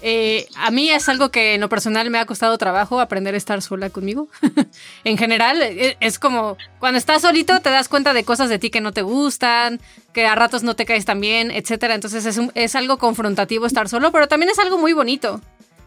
eh, 0.00 0.46
a 0.56 0.70
mí 0.70 0.90
es 0.90 1.08
algo 1.08 1.30
que 1.30 1.54
en 1.54 1.60
lo 1.60 1.68
personal 1.68 2.08
me 2.10 2.18
ha 2.18 2.26
costado 2.26 2.56
trabajo 2.56 3.00
aprender 3.00 3.34
a 3.34 3.36
estar 3.36 3.60
sola 3.62 3.90
conmigo. 3.90 4.28
en 5.04 5.18
general, 5.18 5.60
e, 5.60 5.96
es 6.00 6.18
como 6.18 6.56
cuando 6.78 6.98
estás 6.98 7.22
solito 7.22 7.60
te 7.60 7.70
das 7.70 7.88
cuenta 7.88 8.12
de 8.12 8.24
cosas 8.24 8.48
de 8.48 8.58
ti 8.58 8.70
que 8.70 8.80
no 8.80 8.92
te 8.92 9.02
gustan, 9.02 9.80
que 10.12 10.26
a 10.26 10.34
ratos 10.34 10.62
no 10.62 10.76
te 10.76 10.84
caes 10.84 11.04
tan 11.04 11.20
bien, 11.20 11.50
etc. 11.50 11.84
Entonces 11.90 12.26
es, 12.26 12.40
es 12.54 12.74
algo 12.76 12.98
confrontativo 12.98 13.66
estar 13.66 13.88
solo, 13.88 14.12
pero 14.12 14.28
también 14.28 14.50
es 14.50 14.58
algo 14.58 14.78
muy 14.78 14.92
bonito. 14.92 15.40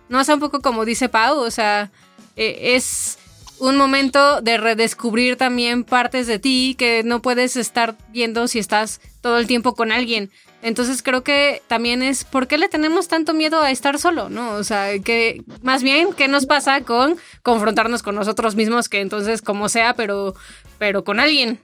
No 0.09 0.19
es 0.19 0.27
un 0.27 0.39
poco 0.41 0.61
como 0.61 0.83
dice 0.83 1.07
Pau, 1.07 1.39
o 1.39 1.51
sea, 1.51 1.89
eh, 2.35 2.75
es 2.75 3.17
un 3.59 3.77
momento 3.77 4.41
de 4.41 4.57
redescubrir 4.57 5.37
también 5.37 5.83
partes 5.83 6.27
de 6.27 6.39
ti 6.39 6.75
que 6.77 7.03
no 7.05 7.21
puedes 7.21 7.55
estar 7.55 7.95
viendo 8.09 8.47
si 8.47 8.59
estás 8.59 8.99
todo 9.21 9.37
el 9.37 9.47
tiempo 9.47 9.75
con 9.75 9.91
alguien. 9.91 10.31
Entonces 10.61 11.01
creo 11.01 11.23
que 11.23 11.61
también 11.67 12.03
es 12.03 12.23
por 12.23 12.47
qué 12.47 12.57
le 12.57 12.69
tenemos 12.69 13.07
tanto 13.07 13.33
miedo 13.33 13.61
a 13.61 13.71
estar 13.71 13.99
solo, 13.99 14.29
¿no? 14.29 14.53
O 14.53 14.63
sea, 14.63 14.99
que 14.99 15.43
más 15.61 15.83
bien 15.83 16.13
qué 16.13 16.27
nos 16.27 16.45
pasa 16.45 16.81
con 16.81 17.17
confrontarnos 17.43 18.03
con 18.03 18.15
nosotros 18.15 18.55
mismos, 18.55 18.89
que 18.89 19.01
entonces 19.01 19.41
como 19.41 19.69
sea, 19.69 19.95
pero, 19.95 20.35
pero 20.77 21.03
con 21.03 21.19
alguien. 21.19 21.59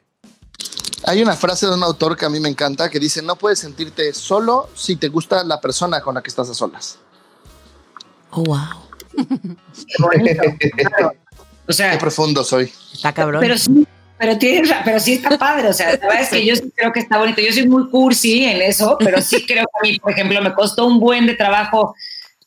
Hay 1.05 1.21
una 1.21 1.35
frase 1.35 1.67
de 1.67 1.73
un 1.73 1.83
autor 1.83 2.17
que 2.17 2.25
a 2.25 2.29
mí 2.29 2.39
me 2.39 2.49
encanta 2.49 2.89
que 2.89 2.99
dice, 2.99 3.21
no 3.21 3.35
puedes 3.35 3.59
sentirte 3.59 4.13
solo 4.13 4.69
si 4.73 4.95
te 4.95 5.09
gusta 5.09 5.43
la 5.43 5.61
persona 5.61 6.01
con 6.01 6.15
la 6.15 6.23
que 6.23 6.29
estás 6.29 6.49
a 6.49 6.53
solas. 6.53 6.97
Oh, 8.31 8.43
wow. 8.43 8.87
O 11.67 11.73
sea, 11.73 11.91
qué 11.91 11.97
profundo 11.97 12.43
soy. 12.43 12.71
Está 12.93 13.13
cabrón. 13.13 13.41
Pero 13.41 13.57
sí, 13.57 13.85
pero, 14.17 14.37
tiene, 14.37 14.69
pero 14.83 14.99
sí 14.99 15.13
está 15.13 15.37
padre. 15.37 15.69
O 15.69 15.73
sea, 15.73 15.91
la 15.91 15.97
verdad 15.97 16.21
es 16.21 16.29
que 16.29 16.45
yo 16.45 16.55
sí 16.55 16.71
creo 16.75 16.91
que 16.91 16.99
está 16.99 17.17
bonito. 17.17 17.41
Yo 17.41 17.53
soy 17.53 17.67
muy 17.67 17.89
cursi 17.89 18.45
en 18.45 18.61
eso, 18.61 18.97
pero 18.99 19.21
sí 19.21 19.45
creo 19.45 19.65
que 19.65 19.87
a 19.87 19.91
mí, 19.91 19.99
por 19.99 20.11
ejemplo, 20.11 20.41
me 20.41 20.53
costó 20.53 20.85
un 20.85 20.99
buen 20.99 21.25
de 21.25 21.35
trabajo 21.35 21.95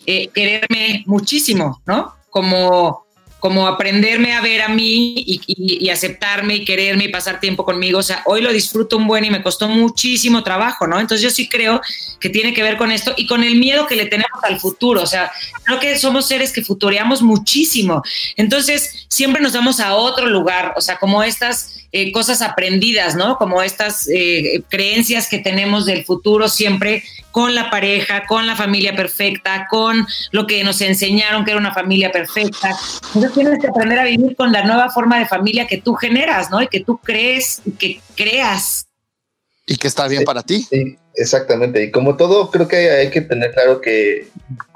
eh, 0.07 0.29
quererme 0.29 1.03
muchísimo, 1.07 1.81
¿no? 1.87 2.15
Como 2.31 3.05
como 3.41 3.67
aprenderme 3.67 4.35
a 4.35 4.41
ver 4.41 4.63
a 4.63 4.69
mí 4.69 5.15
y, 5.27 5.89
aceptarme 5.89 6.57
y 6.57 6.65
quererme 6.65 7.05
y 7.05 7.09
pasar 7.09 7.41
tiempo 7.41 7.65
conmigo. 7.65 7.99
O 7.99 8.03
sea, 8.03 8.23
hoy 8.27 8.43
lo 8.43 8.53
disfruto 8.53 8.97
un 8.97 9.07
buen 9.07 9.25
y 9.25 9.31
me 9.31 9.43
costó 9.43 9.67
muchísimo 9.67 10.45
trabajo, 10.45 10.87
¿no? 10.87 11.01
Entonces 11.01 11.23
yo 11.23 11.31
sí 11.31 11.49
creo 11.49 11.81
que 12.21 12.29
tiene 12.29 12.55
que 12.55 12.63
ver 12.63 12.77
con 12.77 12.93
esto 12.93 13.15
y 13.17 13.27
con 13.27 13.43
el 13.43 13.57
miedo 13.57 13.87
que 13.87 13.97
le 13.97 14.07
tenemos 14.07 14.45
al 14.45 14.61
futuro. 14.61 15.03
O 15.03 15.07
sea, 15.07 15.33
creo 15.65 15.81
que 15.81 15.99
somos 15.99 16.29
seres 16.29 16.53
que 16.53 16.63
futureamos 16.63 17.23
muchísimo. 17.23 18.03
Entonces 18.37 19.07
siempre 19.09 19.43
nos 19.43 19.55
vamos 19.55 19.81
a 19.81 19.95
otro 19.95 20.27
lugar, 20.27 20.75
o 20.77 20.81
sea, 20.81 20.99
como 20.99 21.23
estas 21.23 21.80
eh, 21.93 22.13
cosas 22.13 22.41
aprendidas, 22.43 23.17
¿no? 23.17 23.37
Como 23.37 23.63
estas 23.63 24.09
eh, 24.09 24.63
creencias 24.69 25.29
que 25.29 25.39
tenemos 25.39 25.87
del 25.87 26.05
futuro 26.05 26.49
siempre 26.49 27.03
con 27.31 27.55
la 27.55 27.71
pareja, 27.71 28.27
con 28.27 28.47
la 28.47 28.57
familia 28.57 28.95
perfecta, 28.95 29.67
con 29.69 30.07
lo 30.31 30.47
que 30.47 30.63
nos 30.65 30.81
enseñaron 30.81 31.45
que 31.45 31.53
era 31.53 31.61
una 31.61 31.75
familia 31.75 32.13
perfecta. 32.13 32.77
Entonces 33.07 33.33
tienes 33.33 33.61
que 33.61 33.69
aprender 33.69 33.99
a 33.99 34.05
vivir 34.05 34.37
con 34.37 34.53
la 34.53 34.65
nueva 34.65 34.91
forma 34.91 35.19
de 35.19 35.27
familia 35.27 35.67
que 35.67 35.79
tú 35.79 35.95
generas, 35.95 36.51
¿no? 36.51 36.63
Y 36.63 36.69
que 36.69 36.81
tú 36.81 36.99
crees, 36.99 37.63
y 37.65 37.73
que 37.73 38.01
creas. 38.17 38.87
Y 39.67 39.77
que 39.77 39.89
está 39.89 40.09
bien 40.09 40.25
para 40.25 40.43
ti. 40.43 40.67
Sí, 40.69 40.97
exactamente. 41.15 41.83
Y 41.83 41.91
como 41.91 42.17
todo, 42.17 42.51
creo 42.51 42.67
que 42.67 42.91
hay 42.91 43.11
que 43.11 43.21
tener 43.21 43.53
claro 43.53 43.81
que 43.81 44.29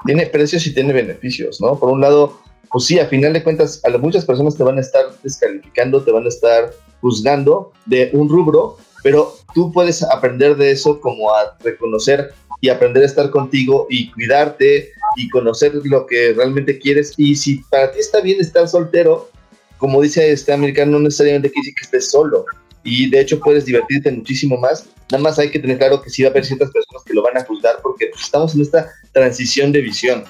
tiene 0.05 0.25
precios 0.25 0.65
y 0.67 0.73
tiene 0.73 0.93
beneficios, 0.93 1.59
¿no? 1.59 1.77
Por 1.79 1.89
un 1.89 2.01
lado, 2.01 2.41
pues 2.75 2.87
sí, 2.87 2.99
a 2.99 3.07
final 3.07 3.31
de 3.31 3.41
cuentas, 3.41 3.79
a 3.85 3.97
muchas 3.99 4.25
personas 4.25 4.57
te 4.57 4.63
van 4.65 4.77
a 4.77 4.81
estar 4.81 5.05
descalificando, 5.23 6.03
te 6.03 6.11
van 6.11 6.25
a 6.25 6.27
estar 6.27 6.73
juzgando 6.99 7.71
de 7.85 8.09
un 8.11 8.27
rubro, 8.27 8.75
pero 9.01 9.33
tú 9.53 9.71
puedes 9.71 10.03
aprender 10.03 10.57
de 10.57 10.71
eso 10.71 10.99
como 10.99 11.33
a 11.33 11.55
reconocer 11.63 12.33
y 12.59 12.67
aprender 12.67 13.03
a 13.03 13.05
estar 13.05 13.29
contigo 13.29 13.87
y 13.89 14.11
cuidarte 14.11 14.91
y 15.15 15.29
conocer 15.29 15.71
lo 15.85 16.05
que 16.05 16.33
realmente 16.33 16.77
quieres. 16.77 17.13
Y 17.15 17.37
si 17.37 17.59
para 17.71 17.93
ti 17.93 17.99
está 17.99 18.19
bien 18.19 18.41
estar 18.41 18.67
soltero, 18.67 19.29
como 19.77 20.01
dice 20.01 20.29
este 20.29 20.51
americano, 20.51 20.91
no 20.91 20.99
necesariamente 20.99 21.51
quiere 21.51 21.67
decir 21.67 21.75
que 21.75 21.85
estés 21.85 22.11
solo. 22.11 22.45
Y 22.83 23.09
de 23.09 23.21
hecho 23.21 23.39
puedes 23.39 23.63
divertirte 23.63 24.11
muchísimo 24.11 24.57
más. 24.57 24.85
Nada 25.13 25.23
más 25.23 25.39
hay 25.39 25.49
que 25.49 25.59
tener 25.59 25.77
claro 25.77 26.01
que 26.01 26.09
sí 26.09 26.23
va 26.23 26.27
a 26.27 26.31
haber 26.31 26.45
ciertas 26.45 26.71
personas 26.71 27.03
que 27.05 27.13
lo 27.13 27.23
van 27.23 27.37
a 27.37 27.45
juzgar 27.45 27.77
porque 27.81 28.07
pues, 28.07 28.25
estamos 28.25 28.53
en 28.53 28.63
esta 28.63 28.91
transición 29.13 29.71
de 29.71 29.79
visión. 29.79 30.25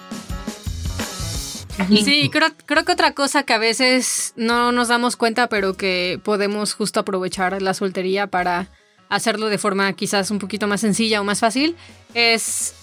Sí, 1.90 2.30
creo, 2.32 2.50
creo 2.66 2.86
que 2.86 2.92
otra 2.92 3.14
cosa 3.14 3.44
que 3.44 3.54
a 3.54 3.58
veces 3.58 4.34
no 4.36 4.72
nos 4.72 4.88
damos 4.88 5.16
cuenta, 5.16 5.48
pero 5.48 5.76
que 5.76 6.20
podemos 6.24 6.74
justo 6.74 7.00
aprovechar 7.00 7.62
la 7.62 7.74
soltería 7.74 8.28
para 8.28 8.68
hacerlo 9.10 9.48
de 9.48 9.58
forma 9.58 9.92
quizás 9.94 10.32
un 10.32 10.40
poquito 10.40 10.68
más 10.68 10.82
sencilla 10.82 11.22
o 11.22 11.24
más 11.24 11.40
fácil, 11.40 11.76
es 12.14 12.74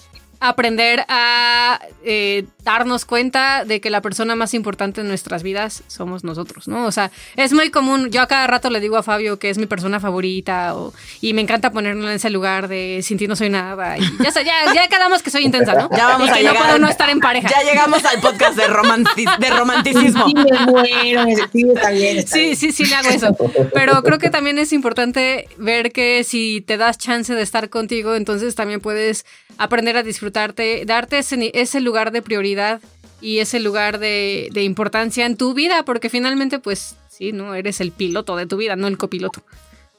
aprender 0.49 1.05
a 1.07 1.79
eh, 2.03 2.45
darnos 2.63 3.05
cuenta 3.05 3.63
de 3.65 3.79
que 3.81 3.89
la 3.89 4.01
persona 4.01 4.35
más 4.35 4.53
importante 4.53 5.01
en 5.01 5.07
nuestras 5.07 5.41
vidas 5.43 5.83
somos 5.87 6.23
nosotros, 6.23 6.67
¿no? 6.67 6.85
O 6.85 6.91
sea, 6.91 7.11
es 7.35 7.53
muy 7.53 7.69
común, 7.71 8.09
yo 8.11 8.21
a 8.21 8.27
cada 8.27 8.45
rato 8.47 8.69
le 8.69 8.79
digo 8.79 8.97
a 8.97 9.03
Fabio 9.03 9.39
que 9.39 9.49
es 9.49 9.57
mi 9.57 9.65
persona 9.67 9.99
favorita 9.99 10.75
o, 10.75 10.93
y 11.21 11.33
me 11.33 11.41
encanta 11.41 11.71
ponerlo 11.71 12.07
en 12.09 12.15
ese 12.15 12.29
lugar 12.29 12.67
de 12.67 12.99
sin 13.03 13.17
ti 13.17 13.27
no 13.27 13.35
soy 13.35 13.49
nada 13.49 13.97
y 13.97 14.01
ya, 14.23 14.31
sé, 14.31 14.43
ya, 14.43 14.53
ya 14.73 14.87
quedamos 14.87 15.23
que 15.23 15.29
soy 15.31 15.43
intensa, 15.45 15.73
¿no? 15.73 15.89
Ya 15.95 16.07
vamos 16.07 16.27
Y 16.27 16.31
a 16.31 16.33
que 16.33 16.39
llegar. 16.41 16.55
no 16.55 16.61
puedo 16.63 16.79
no 16.79 16.87
estar 16.89 17.09
en 17.09 17.19
pareja. 17.19 17.49
Ya 17.49 17.63
llegamos 17.63 18.03
al 18.05 18.19
podcast 18.19 18.57
de, 18.57 18.67
romanti- 18.67 19.37
de 19.39 19.49
romanticismo. 19.49 20.25
Sí, 20.27 20.33
me 20.35 20.65
muero, 20.71 21.23
sí, 21.51 21.65
está 21.73 21.89
Sí, 21.89 21.95
bien. 21.95 22.55
sí, 22.57 22.71
sí, 22.71 22.85
le 22.85 22.95
hago 22.95 23.09
eso. 23.09 23.35
Pero 23.73 24.03
creo 24.03 24.19
que 24.19 24.29
también 24.29 24.59
es 24.59 24.73
importante 24.73 25.47
ver 25.57 25.91
que 25.91 26.23
si 26.23 26.61
te 26.61 26.77
das 26.77 26.97
chance 26.97 27.33
de 27.33 27.41
estar 27.41 27.69
contigo, 27.69 28.15
entonces 28.15 28.55
también 28.55 28.79
puedes 28.81 29.25
aprender 29.57 29.95
a 29.97 30.03
disfrutarte, 30.03 30.32
darte 30.33 31.17
ese, 31.17 31.37
ni- 31.37 31.51
ese 31.53 31.79
lugar 31.79 32.11
de 32.11 32.21
prioridad 32.21 32.81
y 33.21 33.39
ese 33.39 33.59
lugar 33.59 33.99
de, 33.99 34.49
de 34.51 34.63
importancia 34.63 35.25
en 35.25 35.37
tu 35.37 35.53
vida, 35.53 35.83
porque 35.85 36.09
finalmente, 36.09 36.59
pues 36.59 36.95
sí, 37.09 37.31
¿no? 37.31 37.55
Eres 37.55 37.79
el 37.79 37.91
piloto 37.91 38.35
de 38.35 38.45
tu 38.45 38.57
vida, 38.57 38.75
no 38.75 38.87
el 38.87 38.97
copiloto. 38.97 39.41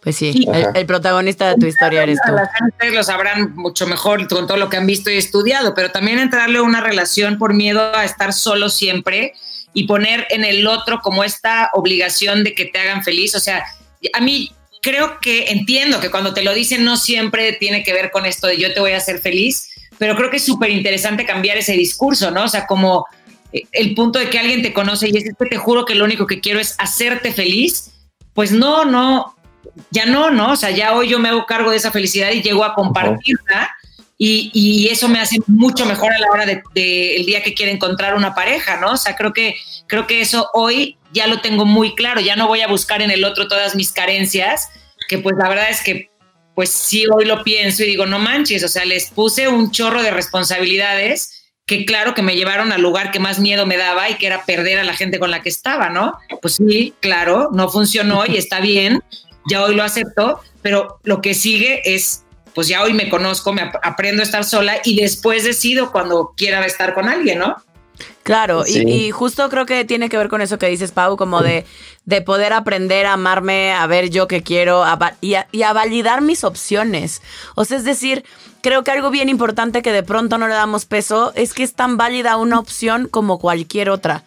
Pues 0.03 0.17
sí, 0.17 0.47
el, 0.53 0.67
el 0.75 0.85
protagonista 0.85 1.49
de 1.49 1.55
tu 1.55 1.67
historia 1.67 2.03
eres 2.03 2.19
tú. 2.27 2.33
La 2.33 2.47
gente 2.49 2.91
lo 2.95 3.03
sabrán 3.03 3.55
mucho 3.57 3.87
mejor 3.87 4.29
con 4.29 4.47
todo 4.47 4.59
lo 4.59 4.69
que 4.69 4.77
han 4.77 4.87
visto 4.87 5.11
y 5.11 5.17
estudiado, 5.17 5.73
pero 5.75 5.91
también 5.91 6.19
entrarle 6.19 6.59
a 6.59 6.63
una 6.63 6.83
relación 6.83 7.39
por 7.39 7.55
miedo 7.55 7.97
a 7.97 8.05
estar 8.05 8.35
solo 8.35 8.69
siempre 8.69 9.33
y 9.73 9.87
poner 9.87 10.27
en 10.29 10.45
el 10.45 10.67
otro 10.67 11.01
como 11.01 11.25
esta 11.25 11.71
obligación 11.73 12.45
de 12.45 12.55
que 12.55 12.67
te 12.67 12.79
hagan 12.79 13.03
feliz. 13.03 13.35
O 13.35 13.41
sea, 13.41 13.65
a 14.13 14.21
mí 14.21 14.53
creo 14.83 15.19
que 15.21 15.51
entiendo 15.53 16.01
que 16.01 16.11
cuando 16.11 16.35
te 16.35 16.43
lo 16.43 16.53
dicen 16.53 16.85
no 16.85 16.99
siempre 16.99 17.55
tiene 17.55 17.83
que 17.83 17.95
ver 17.95 18.11
con 18.11 18.27
esto 18.27 18.47
de 18.47 18.59
yo 18.59 18.75
te 18.75 18.81
voy 18.81 18.93
a 18.93 18.99
hacer 18.99 19.21
feliz, 19.21 19.71
pero 19.99 20.17
creo 20.17 20.31
que 20.31 20.37
es 20.39 20.45
súper 20.45 20.71
interesante 20.71 21.25
cambiar 21.25 21.57
ese 21.57 21.73
discurso, 21.73 22.31
¿no? 22.31 22.45
O 22.45 22.49
sea, 22.49 22.67
como 22.67 23.07
eh, 23.53 23.63
el 23.73 23.95
punto 23.95 24.19
de 24.19 24.31
que 24.31 24.39
alguien 24.39 24.63
te 24.63 24.73
conoce 24.73 25.09
y 25.09 25.17
es 25.17 25.25
que 25.25 25.47
te 25.47 25.57
juro 25.57 25.85
que 25.85 25.95
lo 25.95 26.05
único 26.05 26.27
que 26.27 26.41
quiero 26.41 26.61
es 26.61 26.75
hacerte 26.79 27.33
feliz, 27.33 27.93
pues 28.35 28.53
no, 28.53 28.85
no, 28.85 29.35
ya 29.91 30.07
no, 30.07 30.31
¿no? 30.31 30.53
O 30.53 30.57
sea, 30.57 30.71
ya 30.71 30.95
hoy 30.95 31.09
yo 31.09 31.19
me 31.19 31.29
hago 31.29 31.47
cargo 31.47 31.71
de 31.71 31.77
esa 31.77 31.91
felicidad 31.91 32.31
y 32.33 32.43
llego 32.43 32.65
a 32.65 32.75
compartirla 32.75 33.71
y, 34.17 34.51
y 34.53 34.89
eso 34.89 35.09
me 35.09 35.21
hace 35.21 35.39
mucho 35.47 35.87
mejor 35.87 36.13
a 36.13 36.19
la 36.19 36.29
hora 36.31 36.47
del 36.47 36.63
de, 36.75 37.17
el 37.17 37.27
día 37.27 37.43
que 37.43 37.55
quiero 37.55 37.73
encontrar 37.73 38.15
una 38.15 38.35
pareja, 38.35 38.79
¿no? 38.81 38.93
O 38.93 38.97
sea, 38.97 39.17
creo 39.17 39.33
que, 39.33 39.57
creo 39.87 40.07
que 40.07 40.21
eso 40.21 40.49
hoy 40.53 40.97
ya 41.13 41.27
lo 41.27 41.41
tengo 41.41 41.65
muy 41.65 41.95
claro, 41.95 42.21
ya 42.21 42.37
no 42.37 42.49
voy 42.49 42.61
a 42.61 42.69
buscar 42.69 43.03
en 43.03 43.11
el 43.11 43.25
otro 43.25 43.49
todas 43.49 43.75
mis 43.75 43.93
carencias, 43.93 44.69
que 45.09 45.19
pues 45.19 45.37
la 45.37 45.49
verdad 45.49 45.69
es 45.71 45.83
que 45.83 46.11
pues 46.55 46.71
sí 46.71 47.05
hoy 47.13 47.25
lo 47.25 47.43
pienso 47.43 47.83
y 47.83 47.87
digo, 47.87 48.07
no 48.07 48.19
manches, 48.19 48.63
o 48.65 48.69
sea, 48.69 48.85
les 48.85 49.11
puse 49.11 49.49
un 49.49 49.71
chorro 49.71 50.03
de 50.03 50.11
responsabilidades 50.11 51.45
que 51.67 51.87
claro 51.87 52.15
que 52.15 52.23
me 52.23 52.37
llevaron 52.37 52.73
al 52.73 52.83
lugar 52.83 53.11
que 53.11 53.19
más 53.19 53.39
miedo 53.39 53.67
me 53.67 53.77
daba 53.77 54.11
y 54.11 54.17
que 54.17 54.27
era 54.27 54.45
perder 54.45 54.79
a 54.79 54.85
la 54.85 54.95
gente 54.95 55.19
con 55.19 55.31
la 55.31 55.43
que 55.43 55.49
estaba, 55.49 55.89
¿no? 55.89 56.13
Pues 56.43 56.57
sí, 56.57 56.95
claro, 57.01 57.49
no 57.53 57.71
funcionó 57.71 58.25
y 58.27 58.37
está 58.37 58.61
bien, 58.61 59.03
ya 59.49 59.63
hoy 59.63 59.75
lo 59.75 59.83
acepto, 59.83 60.41
pero 60.63 60.99
lo 61.05 61.23
que 61.23 61.35
sigue 61.35 61.95
es, 61.95 62.25
pues 62.55 62.69
ya 62.69 62.83
hoy 62.83 62.93
me 62.93 63.09
conozco, 63.09 63.53
me 63.53 63.63
ap 63.63 63.77
aprendo 63.83 64.23
a 64.23 64.25
estar 64.25 64.45
sola 64.45 64.77
y 64.85 65.01
después 65.01 65.45
decido 65.45 65.91
cuando 65.91 66.35
quiera 66.37 66.65
estar 66.67 66.95
con 66.95 67.09
alguien, 67.09 67.39
¿no? 67.39 67.57
Claro, 68.25 68.65
Sí. 68.65 68.83
y, 68.85 68.91
y 69.07 69.11
justo 69.13 69.49
creo 69.51 69.67
que 69.67 69.85
tiene 69.85 70.09
que 70.09 70.17
ver 70.17 70.29
con 70.29 70.41
eso 70.41 70.59
que 70.59 70.67
dices, 70.67 70.91
Pau, 70.93 71.17
como 71.17 71.43
de, 71.43 71.65
de 72.07 72.23
poder 72.23 72.53
aprender 72.55 73.05
a 73.07 73.13
amarme, 73.13 73.73
a 73.73 73.87
ver 73.87 74.09
yo 74.11 74.27
qué 74.27 74.43
quiero 74.43 74.83
a 74.83 74.97
va- 74.97 75.15
y, 75.21 75.35
a, 75.35 75.47
y 75.53 75.63
a 75.63 75.73
validar 75.75 76.23
mis 76.23 76.43
opciones. 76.43 77.21
O 77.55 77.65
sea, 77.67 77.77
es 77.77 77.85
decir, 77.85 78.25
creo 78.63 78.83
que 78.83 78.91
algo 78.91 79.11
bien 79.11 79.29
importante 79.29 79.83
que 79.83 79.93
de 79.93 80.03
pronto 80.03 80.39
no 80.39 80.49
le 80.49 80.55
damos 80.55 80.87
peso 80.87 81.33
es 81.37 81.53
que 81.53 81.63
es 81.63 81.75
tan 81.75 81.99
válida 81.99 82.37
una 82.39 82.59
opción 82.59 83.09
como 83.11 83.39
cualquier 83.39 83.91
otra. 83.91 84.25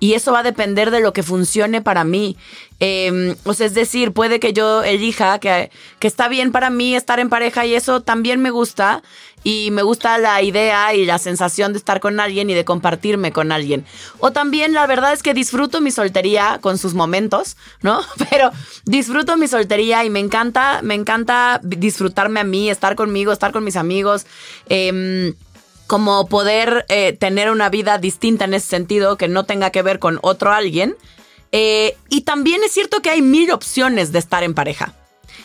Y 0.00 0.14
eso 0.14 0.32
va 0.32 0.40
a 0.40 0.42
depender 0.42 0.90
de 0.90 1.00
lo 1.00 1.12
que 1.12 1.22
funcione 1.22 1.82
para 1.82 2.04
mí. 2.04 2.36
Eh, 2.80 3.36
o 3.44 3.52
sea, 3.52 3.66
es 3.66 3.74
decir, 3.74 4.12
puede 4.12 4.40
que 4.40 4.54
yo 4.54 4.82
elija 4.82 5.38
que, 5.38 5.70
que 5.98 6.06
está 6.08 6.28
bien 6.28 6.50
para 6.52 6.70
mí 6.70 6.96
estar 6.96 7.20
en 7.20 7.28
pareja 7.28 7.66
y 7.66 7.74
eso 7.74 8.00
también 8.00 8.40
me 8.40 8.50
gusta. 8.50 9.02
Y 9.42 9.70
me 9.70 9.82
gusta 9.82 10.18
la 10.18 10.42
idea 10.42 10.94
y 10.94 11.06
la 11.06 11.18
sensación 11.18 11.72
de 11.72 11.78
estar 11.78 12.00
con 12.00 12.20
alguien 12.20 12.50
y 12.50 12.54
de 12.54 12.64
compartirme 12.66 13.32
con 13.32 13.52
alguien. 13.52 13.86
O 14.18 14.32
también 14.32 14.74
la 14.74 14.86
verdad 14.86 15.14
es 15.14 15.22
que 15.22 15.32
disfruto 15.32 15.80
mi 15.80 15.90
soltería 15.90 16.58
con 16.60 16.76
sus 16.76 16.92
momentos, 16.92 17.56
¿no? 17.80 18.00
Pero 18.30 18.50
disfruto 18.84 19.38
mi 19.38 19.48
soltería 19.48 20.04
y 20.04 20.10
me 20.10 20.20
encanta, 20.20 20.80
me 20.82 20.94
encanta 20.94 21.60
disfrutarme 21.62 22.40
a 22.40 22.44
mí, 22.44 22.68
estar 22.68 22.96
conmigo, 22.96 23.32
estar 23.32 23.52
con 23.52 23.64
mis 23.64 23.76
amigos. 23.76 24.26
em, 24.68 25.34
como 25.90 26.28
poder 26.28 26.86
eh, 26.88 27.14
tener 27.14 27.50
una 27.50 27.68
vida 27.68 27.98
distinta 27.98 28.44
en 28.44 28.54
ese 28.54 28.68
sentido, 28.68 29.16
que 29.16 29.26
no 29.26 29.42
tenga 29.42 29.70
que 29.70 29.82
ver 29.82 29.98
con 29.98 30.20
otro 30.22 30.52
alguien. 30.52 30.96
Eh, 31.50 31.96
y 32.08 32.20
también 32.20 32.62
es 32.62 32.70
cierto 32.70 33.02
que 33.02 33.10
hay 33.10 33.22
mil 33.22 33.50
opciones 33.50 34.12
de 34.12 34.20
estar 34.20 34.44
en 34.44 34.54
pareja. 34.54 34.94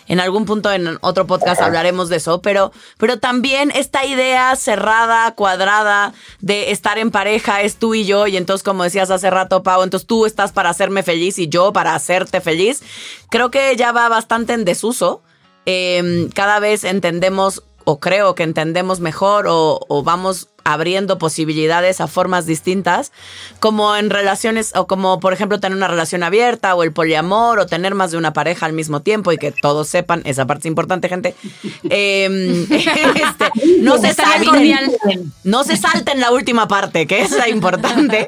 En 0.08 0.20
algún 0.20 0.46
punto 0.46 0.72
en 0.72 1.00
otro 1.02 1.26
podcast 1.26 1.64
hablaremos 1.64 2.10
de 2.10 2.18
eso, 2.18 2.44
pero, 2.44 2.72
pero 3.00 3.18
también 3.18 3.72
esta 3.72 4.06
idea 4.06 4.56
cerrada, 4.56 5.34
cuadrada 5.34 6.14
de 6.42 6.70
estar 6.70 7.00
en 7.00 7.10
pareja 7.10 7.64
es 7.64 7.78
tú 7.78 7.96
y 7.96 8.06
yo, 8.06 8.28
y 8.28 8.38
entonces 8.38 8.62
como 8.62 8.84
decías 8.84 9.10
hace 9.10 9.32
rato, 9.32 9.64
Pau, 9.64 9.82
entonces 9.82 10.06
tú 10.06 10.28
estás 10.28 10.52
para 10.52 10.70
hacerme 10.70 11.02
feliz 11.02 11.40
y 11.40 11.48
yo 11.48 11.74
para 11.74 11.96
hacerte 11.96 12.40
feliz, 12.40 12.84
creo 13.32 13.50
que 13.50 13.76
ya 13.78 13.92
va 13.92 14.10
bastante 14.10 14.54
en 14.54 14.64
desuso. 14.64 15.24
Eh, 15.66 16.30
cada 16.36 16.60
vez 16.60 16.84
entendemos 16.84 17.64
o 17.86 18.00
creo 18.00 18.36
que 18.36 18.43
entendemos 18.43 19.00
mejor 19.00 19.48
o, 19.48 19.80
o, 19.88 20.04
vamos 20.04 20.50
abriendo 20.63 21.19
posibilidades 21.19 22.02
a 22.02 22.08
formas 22.08 22.48
distintas, 22.48 23.12
como 23.60 23.95
en 23.95 24.10
relaciones, 24.10 24.76
o 24.76 24.88
como 24.88 25.19
por 25.19 25.32
ejemplo 25.32 25.60
tener 25.60 25.78
una 25.78 25.88
relación 25.88 26.24
abierta 26.24 26.74
o 26.74 26.82
el 26.82 26.91
poliamor 26.91 27.60
o 27.60 27.67
tener 27.67 27.93
más 27.93 28.10
de 28.10 28.17
una 28.17 28.34
pareja 28.34 28.65
al 28.65 28.74
mismo 28.74 29.04
tiempo 29.04 29.32
y 29.32 29.38
que 29.38 29.52
todos 29.52 29.88
sepan, 29.88 30.24
esa 30.26 30.48
parte 30.48 30.62
es 30.62 30.71
importante, 30.71 31.08
gente. 31.08 31.36
Eh, 31.88 32.65
este, 32.71 33.52
no 33.82 33.98
se 34.00 34.13
salten, 34.13 35.34
no 35.43 35.63
se 35.63 35.78
salten 35.78 36.19
la 36.19 36.32
última 36.32 36.67
parte, 36.67 37.06
que 37.06 37.21
es 37.21 37.32
la 37.32 37.48
importante. 37.48 38.28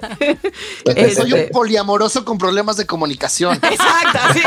Este, 0.85 1.15
Soy 1.15 1.33
un 1.33 1.49
poliamoroso 1.51 2.23
con 2.23 2.37
problemas 2.37 2.77
de 2.77 2.85
comunicación. 2.85 3.55
Exacto, 3.55 4.19
sí. 4.33 4.41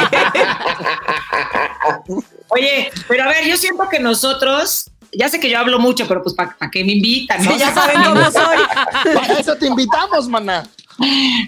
Oye, 2.48 2.90
pero 3.08 3.24
a 3.24 3.28
ver, 3.28 3.46
yo 3.46 3.56
siento 3.56 3.88
que 3.88 4.00
nosotros 4.00 4.90
ya 5.12 5.28
sé 5.28 5.40
que 5.40 5.50
yo 5.50 5.58
hablo 5.58 5.78
mucho, 5.78 6.06
pero 6.06 6.22
pues 6.22 6.34
para 6.34 6.56
pa 6.56 6.70
que 6.70 6.84
me 6.84 6.92
invitan, 6.92 7.44
¿no? 7.44 7.52
Sí, 7.52 7.58
ya 7.58 7.74
saben 7.74 8.02
cómo 8.02 8.30
soy. 8.30 8.58
Para 9.14 9.38
eso 9.38 9.56
te 9.56 9.66
invitamos, 9.66 10.28
maná. 10.28 10.68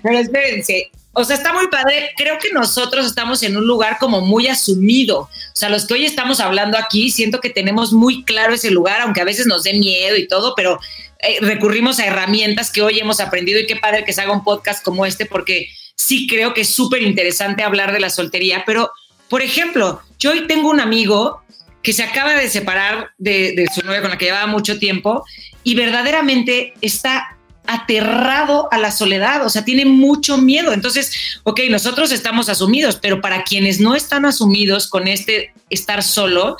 Pero 0.03 0.19
espérense. 0.19 0.91
O 1.15 1.25
sea, 1.25 1.37
está 1.37 1.53
muy 1.53 1.69
padre. 1.69 2.11
Creo 2.17 2.39
que 2.39 2.51
nosotros 2.53 3.07
estamos 3.07 3.43
en 3.43 3.57
un 3.57 3.67
lugar 3.67 3.99
como 4.01 4.23
muy 4.23 4.49
asumido. 4.49 5.21
O 5.21 5.31
sea, 5.53 5.69
los 5.69 5.87
que 5.87 5.95
hoy 5.95 6.07
estamos 6.07 6.41
hablando 6.41 6.79
aquí, 6.79 7.11
siento 7.11 7.41
que 7.41 7.51
tenemos 7.51 7.93
muy 7.93 8.25
claro 8.25 8.55
ese 8.55 8.71
lugar, 8.71 9.03
aunque 9.03 9.21
a 9.21 9.25
veces 9.25 9.47
nos 9.47 9.63
dé 9.63 9.75
miedo 9.75 10.17
y 10.17 10.27
todo, 10.27 10.55
pero 10.57 10.81
eh, 11.21 11.39
recurrimos 11.41 11.99
a 11.99 12.07
herramientas 12.07 12.71
que 12.71 12.83
hoy 12.83 12.99
hemos 12.99 13.21
aprendido 13.21 13.61
y 13.61 13.67
qué 13.67 13.77
padre 13.77 14.05
que 14.05 14.13
se 14.15 14.23
haga 14.23 14.33
un 14.33 14.43
podcast 14.43 14.83
como 14.83 15.05
este, 15.05 15.27
porque 15.27 15.69
sí 15.97 16.27
creo 16.27 16.55
que 16.55 16.63
es 16.63 16.71
súper 16.71 17.03
interesante 17.03 17.63
hablar 17.63 17.93
de 17.93 18.01
la 18.01 18.09
soltería. 18.09 18.65
Pero, 18.65 18.91
por 19.29 19.43
ejemplo, 19.43 20.01
yo 20.19 20.31
hoy 20.31 20.47
tengo 20.47 20.71
un 20.71 20.81
amigo 20.81 21.43
que 21.83 21.93
se 21.93 22.03
acaba 22.03 22.35
de 22.35 22.49
separar 22.49 23.11
de, 23.19 23.67
su 23.75 23.85
novia 23.85 24.01
con 24.01 24.11
la 24.11 24.19
que 24.19 24.27
llevaba 24.27 24.47
mucho 24.47 24.79
tiempo 24.79 25.25
y 25.65 25.75
verdaderamente 25.75 26.75
está 26.81 27.37
aterrado 27.67 28.69
a 28.73 28.79
la 28.79 28.91
soledad, 28.91 29.47
o 29.47 29.49
sea, 29.49 29.65
tiene 29.65 29.85
mucho 29.85 30.37
miedo. 30.37 30.73
Entonces, 30.73 31.41
ok, 31.45 31.61
nosotros 31.71 32.11
estamos 32.11 32.49
asumidos, 32.49 32.97
pero 32.97 33.21
para 33.21 33.45
quienes 33.45 33.81
no 33.81 33.95
están 33.95 34.25
asumidos 34.25 34.89
con 34.89 35.07
este 35.07 35.53
estar 35.71 36.03
solo, 36.03 36.57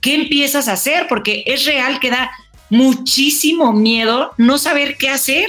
¿qué 0.00 0.14
empiezas 0.14 0.68
a 0.68 0.72
hacer? 0.72 1.06
Porque 1.08 1.44
es 1.46 1.66
real 1.66 2.00
que 2.00 2.10
da 2.10 2.30
muchísimo 2.70 3.72
miedo 3.72 4.32
no 4.38 4.58
saber 4.58 4.96
qué 4.96 5.10
hacer. 5.10 5.48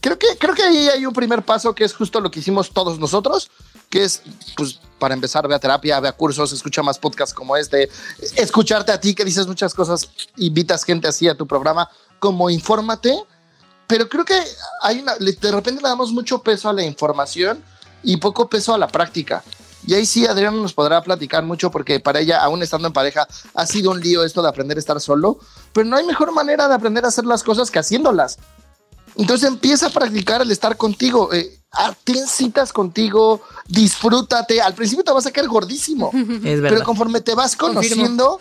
Creo 0.00 0.18
que, 0.18 0.26
creo 0.38 0.54
que 0.54 0.62
ahí 0.62 0.88
hay 0.88 1.06
un 1.06 1.14
primer 1.14 1.42
paso 1.42 1.74
que 1.74 1.84
es 1.84 1.94
justo 1.94 2.20
lo 2.20 2.30
que 2.30 2.40
hicimos 2.40 2.70
todos 2.70 2.98
nosotros, 2.98 3.50
que 3.94 4.02
es, 4.02 4.22
pues, 4.56 4.80
para 4.98 5.14
empezar, 5.14 5.46
ve 5.46 5.54
a 5.54 5.60
terapia, 5.60 6.00
ve 6.00 6.08
a 6.08 6.12
cursos, 6.12 6.52
escucha 6.52 6.82
más 6.82 6.98
podcasts 6.98 7.32
como 7.32 7.56
este, 7.56 7.88
escucharte 8.34 8.90
a 8.90 8.98
ti 8.98 9.14
que 9.14 9.24
dices 9.24 9.46
muchas 9.46 9.72
cosas, 9.72 10.10
invitas 10.36 10.82
gente 10.82 11.06
así 11.06 11.28
a 11.28 11.36
tu 11.36 11.46
programa, 11.46 11.88
como 12.18 12.50
infórmate, 12.50 13.16
pero 13.86 14.08
creo 14.08 14.24
que 14.24 14.36
hay 14.82 14.98
una, 14.98 15.14
de 15.14 15.52
repente 15.52 15.80
le 15.80 15.88
damos 15.88 16.10
mucho 16.10 16.42
peso 16.42 16.68
a 16.68 16.72
la 16.72 16.82
información 16.82 17.62
y 18.02 18.16
poco 18.16 18.48
peso 18.48 18.74
a 18.74 18.78
la 18.78 18.88
práctica. 18.88 19.44
Y 19.86 19.94
ahí 19.94 20.06
sí, 20.06 20.26
Adriana 20.26 20.56
nos 20.56 20.72
podrá 20.72 21.00
platicar 21.00 21.44
mucho 21.44 21.70
porque 21.70 22.00
para 22.00 22.18
ella, 22.18 22.42
aún 22.42 22.64
estando 22.64 22.88
en 22.88 22.94
pareja, 22.94 23.28
ha 23.54 23.64
sido 23.64 23.92
un 23.92 24.00
lío 24.00 24.24
esto 24.24 24.42
de 24.42 24.48
aprender 24.48 24.76
a 24.76 24.80
estar 24.80 25.00
solo, 25.00 25.38
pero 25.72 25.86
no 25.86 25.96
hay 25.96 26.04
mejor 26.04 26.32
manera 26.32 26.66
de 26.66 26.74
aprender 26.74 27.04
a 27.04 27.08
hacer 27.08 27.26
las 27.26 27.44
cosas 27.44 27.70
que 27.70 27.78
haciéndolas. 27.78 28.38
Entonces 29.14 29.46
empieza 29.46 29.86
a 29.86 29.90
practicar 29.90 30.42
el 30.42 30.50
estar 30.50 30.76
contigo, 30.76 31.32
eh, 31.32 31.60
ten 32.04 32.26
citas 32.26 32.72
contigo, 32.72 33.42
disfrútate. 33.66 34.60
Al 34.60 34.74
principio 34.74 35.04
te 35.04 35.12
vas 35.12 35.26
a 35.26 35.30
caer 35.30 35.48
gordísimo, 35.48 36.10
Es 36.14 36.60
verdad. 36.60 36.70
pero 36.70 36.82
conforme 36.84 37.20
te 37.20 37.34
vas 37.34 37.56
conociendo, 37.56 38.40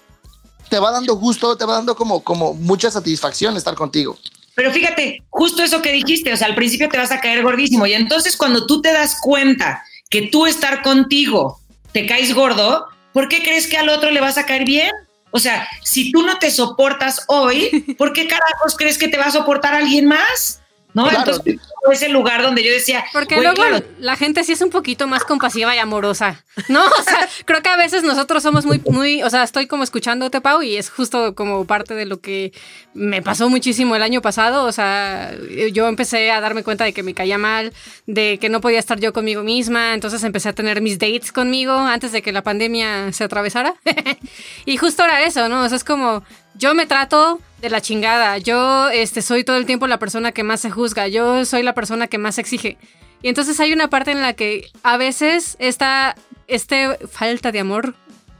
te 0.70 0.78
va 0.78 0.90
dando 0.92 1.16
gusto, 1.16 1.56
te 1.56 1.64
va 1.64 1.74
dando 1.74 1.94
como, 1.94 2.22
como 2.22 2.54
mucha 2.54 2.90
satisfacción 2.90 3.56
estar 3.56 3.74
contigo. 3.74 4.16
Pero 4.54 4.72
fíjate, 4.72 5.22
justo 5.30 5.62
eso 5.62 5.80
que 5.80 5.92
dijiste, 5.92 6.32
o 6.32 6.36
sea, 6.36 6.46
al 6.46 6.54
principio 6.54 6.88
te 6.88 6.98
vas 6.98 7.12
a 7.12 7.20
caer 7.20 7.42
gordísimo 7.42 7.86
y 7.86 7.94
entonces 7.94 8.36
cuando 8.36 8.66
tú 8.66 8.82
te 8.82 8.92
das 8.92 9.16
cuenta 9.20 9.82
que 10.10 10.22
tú 10.22 10.46
estar 10.46 10.82
contigo 10.82 11.60
te 11.92 12.06
caes 12.06 12.34
gordo, 12.34 12.86
¿por 13.12 13.28
qué 13.28 13.42
crees 13.42 13.66
que 13.66 13.78
al 13.78 13.88
otro 13.88 14.10
le 14.10 14.20
vas 14.20 14.38
a 14.38 14.46
caer 14.46 14.64
bien? 14.64 14.90
O 15.30 15.38
sea, 15.38 15.68
si 15.82 16.10
tú 16.10 16.22
no 16.22 16.38
te 16.38 16.50
soportas 16.50 17.24
hoy, 17.28 17.94
¿por 17.98 18.12
qué 18.12 18.26
carajos 18.26 18.76
crees 18.76 18.98
que 18.98 19.08
te 19.08 19.16
va 19.16 19.24
a 19.24 19.32
soportar 19.32 19.74
alguien 19.74 20.06
más? 20.06 20.59
¿No? 20.94 21.08
Claro. 21.08 21.18
Entonces, 21.20 21.60
ese 21.92 22.08
lugar 22.08 22.42
donde 22.42 22.62
yo 22.62 22.72
decía, 22.72 23.04
Porque 23.12 23.36
"Güey, 23.36 23.46
luego 23.46 23.56
claro, 23.56 23.84
la 23.98 24.16
gente 24.16 24.44
sí 24.44 24.52
es 24.52 24.60
un 24.60 24.70
poquito 24.70 25.06
más 25.06 25.24
compasiva 25.24 25.74
y 25.74 25.78
amorosa, 25.78 26.44
¿no? 26.68 26.84
O 26.84 27.02
sea, 27.02 27.28
creo 27.44 27.62
que 27.62 27.68
a 27.68 27.76
veces 27.76 28.02
nosotros 28.02 28.42
somos 28.42 28.66
muy, 28.66 28.80
muy, 28.90 29.22
o 29.22 29.30
sea, 29.30 29.42
estoy 29.42 29.66
como 29.66 29.82
escuchándote, 29.82 30.40
Pau, 30.40 30.62
y 30.62 30.76
es 30.76 30.90
justo 30.90 31.34
como 31.34 31.64
parte 31.64 31.94
de 31.94 32.06
lo 32.06 32.20
que 32.20 32.52
me 32.94 33.22
pasó 33.22 33.48
muchísimo 33.48 33.96
el 33.96 34.02
año 34.02 34.20
pasado. 34.20 34.64
O 34.64 34.72
sea, 34.72 35.32
yo 35.72 35.88
empecé 35.88 36.30
a 36.30 36.40
darme 36.40 36.62
cuenta 36.62 36.84
de 36.84 36.92
que 36.92 37.02
me 37.02 37.14
caía 37.14 37.38
mal, 37.38 37.72
de 38.06 38.38
que 38.38 38.48
no 38.48 38.60
podía 38.60 38.78
estar 38.78 39.00
yo 39.00 39.12
conmigo 39.12 39.42
misma, 39.42 39.94
entonces 39.94 40.22
empecé 40.24 40.48
a 40.48 40.52
tener 40.52 40.80
mis 40.80 40.98
dates 40.98 41.32
conmigo 41.32 41.72
antes 41.72 42.12
de 42.12 42.22
que 42.22 42.32
la 42.32 42.42
pandemia 42.42 43.12
se 43.12 43.24
atravesara. 43.24 43.74
y 44.66 44.76
justo 44.76 45.04
era 45.04 45.22
eso, 45.22 45.48
¿no? 45.48 45.64
O 45.64 45.68
sea, 45.68 45.76
es 45.76 45.84
como, 45.84 46.24
yo 46.54 46.74
me 46.74 46.86
trato 46.86 47.40
de 47.60 47.70
la 47.70 47.80
chingada. 47.80 48.38
Yo 48.38 48.88
este, 48.88 49.22
soy 49.22 49.44
todo 49.44 49.56
el 49.56 49.66
tiempo 49.66 49.86
la 49.86 49.98
persona 49.98 50.32
que 50.32 50.44
más 50.44 50.60
se 50.60 50.70
juzga. 50.70 51.08
Yo 51.08 51.44
soy 51.44 51.62
la 51.62 51.74
persona 51.74 52.08
que 52.08 52.18
más 52.18 52.38
exige. 52.38 52.78
Y 53.22 53.28
entonces 53.28 53.60
hay 53.60 53.72
una 53.72 53.90
parte 53.90 54.12
en 54.12 54.20
la 54.20 54.32
que 54.32 54.70
a 54.82 54.96
veces 54.96 55.56
esta 55.58 56.16
este 56.46 56.98
falta 57.06 57.52
de 57.52 57.60
amor, 57.60 57.94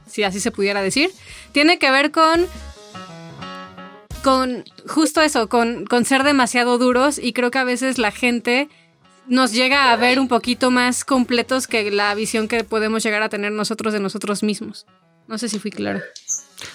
si 0.07 0.23
así 0.23 0.39
se 0.39 0.51
pudiera 0.51 0.81
decir, 0.81 1.11
tiene 1.51 1.77
que 1.77 1.91
ver 1.91 2.11
con 2.11 2.47
con 4.23 4.63
justo 4.87 5.21
eso, 5.21 5.49
con, 5.49 5.85
con 5.85 6.05
ser 6.05 6.23
demasiado 6.23 6.77
duros 6.77 7.17
y 7.17 7.33
creo 7.33 7.51
que 7.51 7.59
a 7.59 7.63
veces 7.63 7.97
la 7.97 8.11
gente 8.11 8.69
nos 9.27 9.51
llega 9.51 9.91
a 9.91 9.95
ver 9.95 10.19
un 10.19 10.27
poquito 10.27 10.71
más 10.71 11.05
completos 11.05 11.67
que 11.67 11.89
la 11.89 12.13
visión 12.15 12.47
que 12.47 12.63
podemos 12.63 13.03
llegar 13.03 13.23
a 13.23 13.29
tener 13.29 13.51
nosotros 13.51 13.93
de 13.93 13.99
nosotros 13.99 14.43
mismos. 14.43 14.85
No 15.27 15.37
sé 15.37 15.49
si 15.49 15.59
fui 15.59 15.71
clara. 15.71 16.03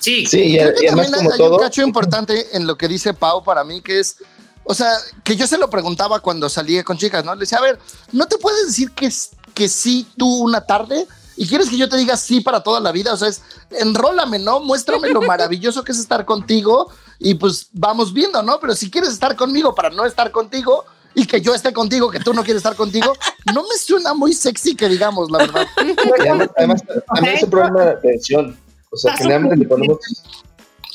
Sí, 0.00 0.26
Sí, 0.26 0.40
y, 0.40 0.58
Creo 0.58 0.74
que 0.74 0.84
y 0.84 0.88
además 0.88 1.10
también 1.10 1.30
como 1.32 1.44
hay 1.44 1.52
un 1.52 1.58
cacho 1.58 1.82
importante 1.82 2.56
en 2.56 2.66
lo 2.66 2.76
que 2.76 2.88
dice 2.88 3.14
Pau 3.14 3.42
para 3.42 3.64
mí, 3.64 3.80
que 3.80 4.00
es, 4.00 4.16
o 4.64 4.74
sea, 4.74 4.92
que 5.22 5.36
yo 5.36 5.46
se 5.46 5.58
lo 5.58 5.70
preguntaba 5.70 6.20
cuando 6.20 6.48
salía 6.48 6.84
con 6.84 6.98
chicas, 6.98 7.24
¿no? 7.24 7.34
Le 7.34 7.40
decía, 7.40 7.58
a 7.58 7.62
ver, 7.62 7.78
¿no 8.12 8.26
te 8.26 8.38
puedes 8.38 8.66
decir 8.66 8.90
que, 8.92 9.10
que 9.54 9.68
sí 9.68 10.06
tú 10.16 10.42
una 10.42 10.60
tarde? 10.60 11.06
¿Y 11.36 11.46
quieres 11.46 11.68
que 11.68 11.76
yo 11.76 11.88
te 11.88 11.96
diga 11.96 12.16
sí 12.16 12.40
para 12.40 12.62
toda 12.62 12.80
la 12.80 12.92
vida? 12.92 13.12
O 13.12 13.16
sea, 13.16 13.28
es, 13.28 13.42
enrólame, 13.70 14.38
¿no? 14.38 14.60
Muéstrame 14.60 15.10
lo 15.10 15.20
maravilloso 15.22 15.84
que 15.84 15.92
es 15.92 15.98
estar 15.98 16.24
contigo 16.24 16.90
y 17.18 17.34
pues 17.34 17.68
vamos 17.72 18.12
viendo, 18.12 18.42
¿no? 18.42 18.58
Pero 18.58 18.74
si 18.74 18.90
quieres 18.90 19.10
estar 19.10 19.36
conmigo 19.36 19.74
para 19.74 19.90
no 19.90 20.04
estar 20.04 20.30
contigo 20.30 20.84
y 21.14 21.26
que 21.26 21.40
yo 21.40 21.54
esté 21.54 21.72
contigo, 21.72 22.10
que 22.10 22.20
tú 22.20 22.34
no 22.34 22.42
quieres 22.42 22.60
estar 22.60 22.76
contigo, 22.76 23.14
no 23.54 23.62
me 23.62 23.78
suena 23.78 24.14
muy 24.14 24.32
sexy 24.32 24.74
que 24.74 24.88
digamos, 24.88 25.30
la 25.30 25.38
verdad. 25.38 25.66
además, 26.20 26.48
además 26.56 26.82
también 27.14 27.36
es 27.36 27.42
un 27.42 27.50
problema 27.50 27.84
de 27.84 27.90
atención. 27.90 28.65
O 28.96 28.98
sea, 28.98 29.16
generalmente 29.16 29.56
le 29.56 29.66
ponemos, 29.68 29.98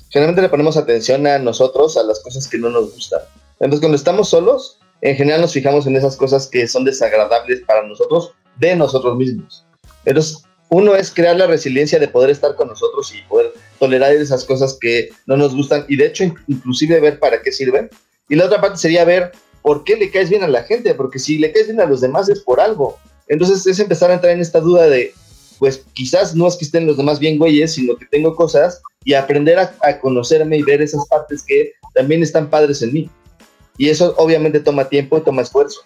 generalmente 0.10 0.42
le 0.42 0.50
ponemos 0.50 0.76
atención 0.76 1.26
a 1.28 1.38
nosotros, 1.40 1.98
a 1.98 2.04
las 2.04 2.20
cosas 2.20 2.48
que 2.48 2.58
no 2.58 2.70
nos 2.70 2.94
gustan. 2.94 3.22
Entonces, 3.60 3.80
cuando 3.80 3.96
estamos 3.96 4.30
solos, 4.30 4.80
en 5.02 5.16
general 5.16 5.42
nos 5.42 5.54
fijamos 5.54 5.86
en 5.88 5.96
esas 5.96 6.16
cosas 6.16 6.48
que 6.48 6.68
son 6.68 6.84
desagradables 6.84 7.62
para 7.62 7.88
nosotros, 7.88 8.32
de 8.58 8.76
nosotros 8.76 9.16
mismos. 9.18 9.66
Entonces, 10.06 10.44
uno 10.70 10.96
es 10.96 11.12
crear 11.12 11.36
la 11.36 11.48
resiliencia 11.48 12.00
de 12.00 12.08
poder 12.08 12.30
estar 12.30 12.56
con 12.56 12.70
nosotros 12.70 13.14
y 13.14 13.22
poder 13.28 13.54
tolerar 13.78 14.14
esas 14.14 14.46
cosas 14.46 14.78
que 14.80 15.10
no 15.26 15.38
nos 15.38 15.54
gustan 15.56 15.86
y 15.90 15.98
de 15.98 16.06
hecho 16.06 16.24
in- 16.24 16.36
inclusive 16.48 17.00
ver 17.00 17.20
para 17.20 17.42
qué 17.42 17.52
sirven. 17.52 17.90
Y 18.30 18.36
la 18.36 18.46
otra 18.46 18.62
parte 18.62 18.78
sería 18.78 19.04
ver 19.04 19.32
por 19.62 19.84
qué 19.84 19.96
le 19.98 20.10
caes 20.10 20.30
bien 20.30 20.44
a 20.44 20.48
la 20.48 20.64
gente, 20.64 20.96
porque 20.96 21.20
si 21.20 21.38
le 21.38 21.52
caes 21.52 21.68
bien 21.68 21.82
a 21.82 21.86
los 21.86 22.00
demás 22.02 22.30
es 22.30 22.40
por 22.40 22.60
algo. 22.62 22.98
Entonces 23.28 23.68
es 23.68 23.80
empezar 23.80 24.12
a 24.12 24.14
entrar 24.16 24.34
en 24.34 24.40
esta 24.40 24.60
duda 24.60 24.88
de, 24.88 25.14
pues 25.62 25.84
quizás 25.94 26.34
no 26.34 26.48
es 26.48 26.56
que 26.56 26.66
estén 26.66 26.88
los 26.88 26.98
demás 26.98 27.20
bien 27.20 27.38
güeyes, 27.38 27.76
sino 27.76 27.96
que 27.96 28.08
tengo 28.08 28.36
cosas 28.36 28.82
y 29.06 29.14
aprender 29.14 29.60
a, 29.60 29.76
a 29.84 30.00
conocerme 30.00 30.58
y 30.58 30.64
ver 30.64 30.82
esas 30.82 31.06
partes 31.08 31.44
que 31.44 31.74
también 31.94 32.24
están 32.24 32.50
padres 32.50 32.82
en 32.82 32.92
mí. 32.94 33.10
Y 33.78 33.90
eso 33.90 34.16
obviamente 34.18 34.60
toma 34.60 34.90
tiempo 34.90 35.20
y 35.20 35.24
toma 35.24 35.44
esfuerzo. 35.44 35.82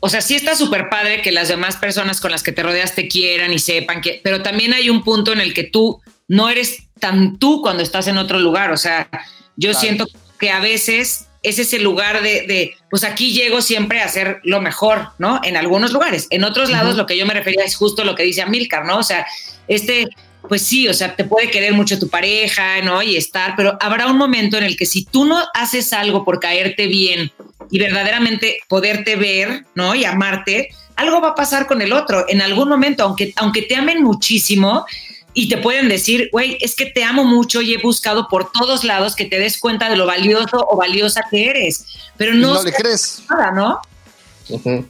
o 0.00 0.08
sea, 0.10 0.20
sí 0.20 0.34
está 0.34 0.54
súper 0.56 0.90
padre 0.90 1.22
que 1.22 1.32
las 1.32 1.48
demás 1.48 1.76
personas 1.76 2.20
con 2.20 2.32
las 2.32 2.42
que 2.42 2.52
te 2.52 2.62
rodeas 2.62 2.94
te 2.94 3.08
quieran 3.08 3.50
y 3.50 3.58
sepan 3.58 4.02
que, 4.02 4.20
pero 4.22 4.42
también 4.42 4.74
hay 4.74 4.90
un 4.90 5.02
punto 5.04 5.32
en 5.32 5.40
el 5.40 5.54
que 5.54 5.64
tú 5.64 6.02
no 6.28 6.50
eres 6.50 6.80
tan 7.00 7.38
tú 7.38 7.62
cuando 7.62 7.82
estás 7.82 8.08
en 8.08 8.18
otro 8.18 8.38
lugar. 8.38 8.72
O 8.72 8.76
sea, 8.76 9.08
yo 9.56 9.70
Claro. 9.70 9.80
siento 9.80 10.06
que 10.38 10.50
a 10.50 10.60
veces 10.60 11.28
es 11.44 11.58
ese 11.58 11.78
lugar 11.78 12.22
de, 12.22 12.46
de, 12.46 12.76
pues 12.90 13.04
aquí 13.04 13.32
llego 13.32 13.60
siempre 13.60 14.00
a 14.00 14.06
hacer 14.06 14.40
lo 14.42 14.60
mejor, 14.60 15.10
¿no? 15.18 15.40
En 15.44 15.56
algunos 15.56 15.92
lugares. 15.92 16.26
En 16.30 16.42
otros 16.42 16.70
lados, 16.70 16.96
lo 16.96 17.06
que 17.06 17.16
yo 17.16 17.26
me 17.26 17.34
refería 17.34 17.64
es 17.64 17.76
justo 17.76 18.04
lo 18.04 18.14
que 18.14 18.24
dice 18.24 18.42
Amilcar, 18.42 18.84
¿no? 18.84 18.98
O 18.98 19.02
sea, 19.02 19.26
este, 19.68 20.08
pues 20.48 20.62
sí, 20.62 20.88
o 20.88 20.94
sea, 20.94 21.14
te 21.14 21.24
puede 21.24 21.50
querer 21.50 21.72
mucho 21.72 21.98
tu 21.98 22.08
pareja, 22.08 22.80
¿no? 22.82 23.02
Y 23.02 23.16
estar, 23.16 23.54
pero 23.56 23.76
habrá 23.80 24.06
un 24.06 24.18
momento 24.18 24.56
en 24.56 24.64
el 24.64 24.76
que 24.76 24.86
si 24.86 25.04
tú 25.04 25.24
no 25.24 25.42
haces 25.54 25.92
algo 25.92 26.24
por 26.24 26.40
caerte 26.40 26.86
bien 26.86 27.30
y 27.70 27.78
verdaderamente 27.78 28.58
poderte 28.68 29.16
ver, 29.16 29.64
¿no? 29.74 29.94
Y 29.94 30.04
amarte, 30.04 30.70
algo 30.96 31.20
va 31.20 31.30
a 31.30 31.34
pasar 31.34 31.66
con 31.66 31.82
el 31.82 31.92
otro 31.92 32.24
en 32.28 32.40
algún 32.40 32.68
momento, 32.68 33.04
aunque, 33.04 33.32
aunque 33.36 33.62
te 33.62 33.76
amen 33.76 34.02
muchísimo 34.02 34.86
y 35.34 35.48
te 35.48 35.58
pueden 35.58 35.88
decir, 35.88 36.28
güey, 36.32 36.56
es 36.60 36.76
que 36.76 36.86
te 36.86 37.02
amo 37.02 37.24
mucho 37.24 37.60
y 37.60 37.74
he 37.74 37.82
buscado 37.82 38.28
por 38.28 38.52
todos 38.52 38.84
lados 38.84 39.16
que 39.16 39.24
te 39.24 39.38
des 39.38 39.58
cuenta 39.58 39.90
de 39.90 39.96
lo 39.96 40.06
valioso 40.06 40.64
o 40.70 40.76
valiosa 40.76 41.22
que 41.28 41.50
eres, 41.50 41.86
pero 42.16 42.32
no, 42.34 42.54
no 42.54 42.62
le 42.62 42.72
crees. 42.72 43.22
nada, 43.28 43.50
¿no? 43.50 43.80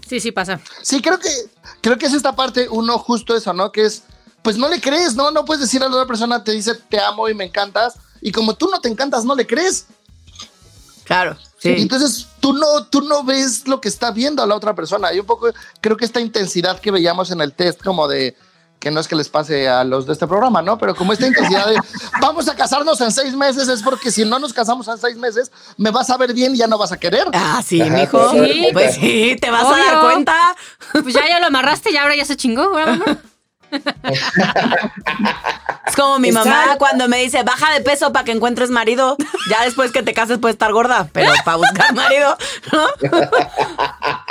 Sí, 0.07 0.21
sí 0.21 0.33
pasa. 0.33 0.61
Sí, 0.83 1.01
creo 1.01 1.19
que, 1.19 1.31
creo 1.81 1.97
que 1.97 2.07
es 2.07 2.13
esta 2.13 2.37
parte, 2.37 2.69
uno 2.69 2.99
justo 2.99 3.35
eso, 3.35 3.53
¿no? 3.55 3.73
Que 3.73 3.87
es, 3.87 4.03
pues 4.43 4.59
no 4.59 4.69
le 4.69 4.81
crees, 4.81 5.15
¿no? 5.15 5.31
No 5.31 5.45
puedes 5.45 5.63
decir 5.63 5.83
a 5.83 5.89
la 5.89 5.95
otra 5.95 6.07
persona, 6.07 6.45
te 6.45 6.53
dice, 6.53 6.75
te 6.75 7.01
amo 7.01 7.29
y 7.29 7.35
me 7.35 7.45
encantas, 7.45 7.95
y 8.21 8.31
como 8.31 8.55
tú 8.55 8.69
no 8.69 8.81
te 8.81 8.89
encantas, 8.89 9.25
no 9.25 9.35
le 9.35 9.47
crees. 9.47 9.87
Claro, 11.05 11.37
Y 11.59 11.63
sí. 11.63 11.75
entonces 11.79 12.27
tú 12.41 12.53
no, 12.53 12.87
tú 12.87 13.03
no 13.03 13.25
ves 13.25 13.67
lo 13.69 13.81
que 13.81 13.89
está 13.89 14.11
viendo 14.11 14.43
a 14.43 14.47
la 14.47 14.55
otra 14.55 14.75
persona. 14.75 15.13
Y 15.13 15.21
un 15.21 15.27
poco, 15.27 15.49
creo 15.81 15.97
que 15.97 16.05
esta 16.05 16.21
intensidad 16.21 16.81
que 16.81 16.91
veíamos 16.91 17.31
en 17.31 17.41
el 17.41 17.53
test, 17.53 17.83
como 17.83 18.09
de, 18.09 18.35
que 18.85 18.91
no 18.93 19.01
es 19.01 19.09
que 19.09 19.17
les 19.17 19.29
pase 19.29 19.69
a 19.69 19.83
los 19.83 20.07
de 20.07 20.13
este 20.13 20.29
programa, 20.29 20.63
¿no? 20.63 20.79
Pero 20.79 20.95
como 20.95 21.13
esta 21.13 21.27
intensidad 21.27 21.67
de, 21.67 21.81
vamos 22.21 22.47
a 22.49 22.55
casarnos 22.55 23.01
en 23.01 23.11
seis 23.11 23.35
meses, 23.35 23.67
es 23.67 23.83
porque 23.83 24.13
si 24.13 24.25
no 24.25 24.39
nos 24.39 24.53
casamos 24.53 24.87
en 24.87 24.99
seis 24.99 25.17
meses, 25.17 25.51
me 25.77 25.91
vas 25.91 26.11
a 26.11 26.17
ver 26.17 26.33
bien 26.35 26.55
y 26.55 26.59
ya 26.59 26.67
no 26.69 26.79
vas 26.79 26.93
a 26.93 26.97
querer. 26.99 27.27
Ah, 27.33 27.61
sí, 27.67 27.81
Ajá, 27.81 27.91
mijo. 27.97 28.19
te 28.31 28.31
vas 28.31 28.37
a 28.37 28.41
dar 28.41 28.47
Sí, 28.53 28.61
cuenta. 28.61 28.73
pues 28.73 28.95
sí, 28.95 29.37
te 29.41 29.51
vas 29.51 29.65
a 29.67 29.71
dar 29.77 30.01
cuenta. 30.03 30.57
Pues 31.03 31.15
ya, 31.15 31.27
ya 31.29 31.41
lo 31.41 31.47
amarraste 31.47 31.91
y 31.91 31.97
ahora 31.97 32.15
ya 32.15 32.25
se 32.25 32.37
chingó. 32.37 32.63
ahora. 32.63 32.99
Es 35.87 35.97
como 35.97 36.19
mi 36.19 36.31
mamá 36.33 36.51
Exacto. 36.63 36.79
cuando 36.79 37.09
me 37.09 37.19
dice, 37.19 37.43
baja 37.43 37.73
de 37.73 37.81
peso 37.81 38.13
para 38.13 38.25
que 38.25 38.33
encuentres 38.33 38.71
marido. 38.71 39.17
Ya 39.51 39.65
después 39.65 39.91
que 39.93 40.03
te 40.03 40.15
cases 40.15 40.39
puedes 40.39 40.55
estar 40.55 40.73
gorda, 40.73 41.09
pero 41.13 41.33
para 41.45 41.57
buscar 41.57 41.93
marido, 41.95 42.37
¿no? 42.73 42.87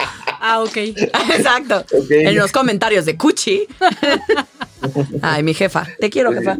Ah, 0.46 0.62
ok. 0.62 0.76
Exacto. 1.38 1.86
En 2.10 2.36
los 2.36 2.52
comentarios 2.52 3.06
de 3.06 3.16
Cuchi. 3.16 3.66
Ay, 5.22 5.42
mi 5.44 5.54
jefa. 5.54 5.88
Te 6.00 6.10
quiero, 6.10 6.34
jefa. 6.34 6.58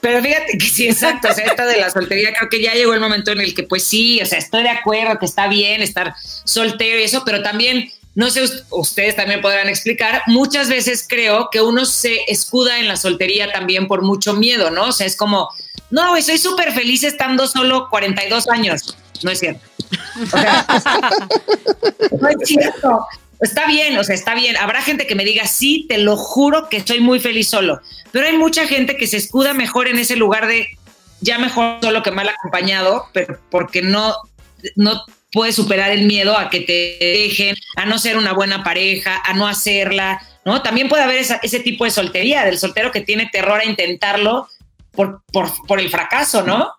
Pero 0.00 0.22
fíjate 0.22 0.56
que 0.58 0.66
sí, 0.66 0.88
exacto. 0.88 1.28
O 1.30 1.34
sea, 1.34 1.44
esta 1.44 1.66
de 1.66 1.78
la 1.78 1.90
soltería, 1.90 2.32
creo 2.36 2.48
que 2.48 2.60
ya 2.62 2.72
llegó 2.74 2.94
el 2.94 3.00
momento 3.00 3.30
en 3.30 3.40
el 3.40 3.54
que, 3.54 3.62
pues 3.64 3.84
sí, 3.84 4.18
o 4.22 4.26
sea, 4.26 4.38
estoy 4.38 4.62
de 4.62 4.70
acuerdo 4.70 5.18
que 5.18 5.26
está 5.26 5.46
bien 5.46 5.82
estar 5.82 6.14
soltero 6.44 6.98
y 6.98 7.02
eso, 7.02 7.22
pero 7.24 7.42
también, 7.42 7.90
no 8.14 8.30
sé, 8.30 8.42
us- 8.42 8.64
ustedes 8.70 9.14
también 9.14 9.40
podrán 9.42 9.68
explicar, 9.68 10.22
muchas 10.26 10.68
veces 10.68 11.06
creo 11.08 11.50
que 11.52 11.60
uno 11.60 11.84
se 11.84 12.20
escuda 12.28 12.80
en 12.80 12.88
la 12.88 12.96
soltería 12.96 13.52
también 13.52 13.86
por 13.86 14.02
mucho 14.02 14.32
miedo, 14.34 14.70
¿no? 14.70 14.86
O 14.86 14.92
sea, 14.92 15.06
es 15.06 15.14
como, 15.16 15.50
no, 15.90 16.20
soy 16.22 16.38
súper 16.38 16.72
feliz 16.72 17.04
estando 17.04 17.46
solo 17.46 17.88
42 17.90 18.48
años. 18.48 18.96
No 19.22 19.30
es 19.30 19.38
cierto. 19.38 19.60
No 22.20 22.28
es 22.28 22.36
cierto. 22.44 23.06
Está 23.40 23.66
bien, 23.66 23.98
o 23.98 24.04
sea, 24.04 24.14
está 24.14 24.34
bien. 24.34 24.56
Habrá 24.56 24.82
gente 24.82 25.06
que 25.06 25.16
me 25.16 25.24
diga, 25.24 25.46
sí, 25.46 25.86
te 25.88 25.98
lo 25.98 26.16
juro 26.16 26.68
que 26.68 26.76
estoy 26.76 27.00
muy 27.00 27.18
feliz 27.18 27.48
solo. 27.48 27.80
Pero 28.12 28.26
hay 28.26 28.38
mucha 28.38 28.68
gente 28.68 28.96
que 28.96 29.06
se 29.06 29.16
escuda 29.16 29.52
mejor 29.52 29.88
en 29.88 29.98
ese 29.98 30.14
lugar 30.14 30.46
de, 30.46 30.68
ya 31.20 31.38
mejor 31.38 31.78
solo 31.82 32.02
que 32.02 32.12
mal 32.12 32.28
acompañado, 32.28 33.06
pero 33.12 33.40
porque 33.50 33.82
no, 33.82 34.14
no 34.76 35.02
puedes 35.32 35.56
superar 35.56 35.90
el 35.90 36.06
miedo 36.06 36.38
a 36.38 36.50
que 36.50 36.60
te 36.60 36.98
dejen, 37.00 37.56
a 37.76 37.86
no 37.86 37.98
ser 37.98 38.16
una 38.16 38.32
buena 38.32 38.62
pareja, 38.62 39.20
a 39.24 39.32
no 39.32 39.48
hacerla, 39.48 40.20
¿no? 40.44 40.62
También 40.62 40.88
puede 40.88 41.02
haber 41.02 41.24
ese 41.42 41.60
tipo 41.60 41.84
de 41.84 41.90
soltería, 41.90 42.44
del 42.44 42.58
soltero 42.58 42.92
que 42.92 43.00
tiene 43.00 43.28
terror 43.32 43.60
a 43.60 43.64
intentarlo 43.64 44.48
por, 44.92 45.22
por, 45.32 45.50
por 45.66 45.80
el 45.80 45.88
fracaso, 45.90 46.42
¿no? 46.42 46.70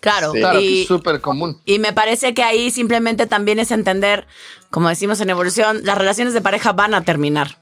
Claro, 0.00 0.32
Sí. 0.32 0.38
Claro, 0.40 0.60
y, 0.60 0.82
es 0.82 0.88
súper 0.88 1.20
común. 1.20 1.60
y 1.64 1.78
me 1.78 1.92
parece 1.92 2.34
que 2.34 2.42
ahí 2.42 2.70
simplemente 2.70 3.26
también 3.26 3.58
es 3.58 3.70
entender, 3.70 4.26
como 4.70 4.88
decimos 4.88 5.20
en 5.20 5.30
evolución, 5.30 5.80
las 5.84 5.96
relaciones 5.96 6.34
de 6.34 6.40
pareja 6.40 6.72
van 6.72 6.94
a 6.94 7.02
terminar. 7.04 7.58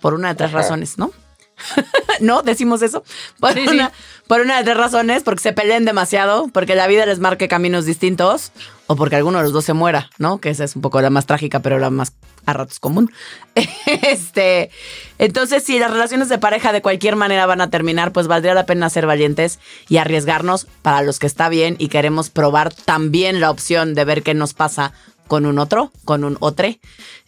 Por 0.00 0.14
una 0.14 0.28
de 0.28 0.34
tres 0.34 0.50
Ajá. 0.50 0.58
razones, 0.58 0.98
¿no? 0.98 1.10
¿No? 2.20 2.42
Decimos 2.42 2.80
eso. 2.82 3.02
Por, 3.38 3.52
Sí, 3.52 3.66
sí. 3.66 3.74
una, 3.74 3.92
por 4.26 4.40
una 4.40 4.56
de 4.58 4.64
tres 4.64 4.76
razones, 4.76 5.22
porque 5.22 5.40
se 5.42 5.52
peleen 5.52 5.84
demasiado, 5.84 6.48
porque 6.48 6.74
la 6.74 6.86
vida 6.86 7.04
les 7.06 7.18
marque 7.18 7.48
caminos 7.48 7.84
distintos, 7.84 8.52
o 8.86 8.96
porque 8.96 9.16
alguno 9.16 9.38
de 9.38 9.44
los 9.44 9.52
dos 9.52 9.64
se 9.64 9.72
muera, 9.74 10.10
¿no? 10.18 10.38
Que 10.40 10.50
esa 10.50 10.64
es 10.64 10.74
un 10.76 10.82
poco 10.82 11.00
la 11.02 11.10
más 11.10 11.26
trágica, 11.26 11.60
pero 11.60 11.78
la 11.78 11.90
más 11.90 12.12
a 12.46 12.52
ratos 12.52 12.80
común. 12.80 13.10
este, 14.02 14.70
entonces, 15.18 15.62
si 15.62 15.78
las 15.78 15.90
relaciones 15.90 16.28
de 16.28 16.38
pareja 16.38 16.72
de 16.72 16.82
cualquier 16.82 17.16
manera 17.16 17.46
van 17.46 17.60
a 17.60 17.70
terminar, 17.70 18.12
pues 18.12 18.26
valdría 18.26 18.54
la 18.54 18.66
pena 18.66 18.90
ser 18.90 19.06
valientes 19.06 19.58
y 19.88 19.98
arriesgarnos 19.98 20.66
para 20.82 21.02
los 21.02 21.18
que 21.18 21.26
está 21.26 21.48
bien 21.48 21.76
y 21.78 21.88
queremos 21.88 22.30
probar 22.30 22.72
también 22.72 23.40
la 23.40 23.50
opción 23.50 23.94
de 23.94 24.04
ver 24.04 24.22
qué 24.22 24.34
nos 24.34 24.54
pasa 24.54 24.92
con 25.28 25.46
un 25.46 25.58
otro, 25.58 25.92
con 26.04 26.24
un 26.24 26.36
otro. 26.40 26.68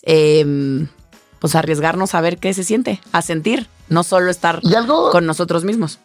Em, 0.03 0.89
pues 1.39 1.55
arriesgarnos 1.55 2.15
a 2.15 2.21
ver 2.21 2.39
qué 2.39 2.55
se 2.55 2.65
siente, 2.65 3.01
a 3.13 3.21
sentir, 3.23 3.67
no 3.89 4.05
solo 4.05 4.31
estar 4.31 4.61
Y 4.63 4.75
algo, 4.75 5.11
con 5.11 5.27
nosotros 5.27 5.65
mismos. 5.65 5.99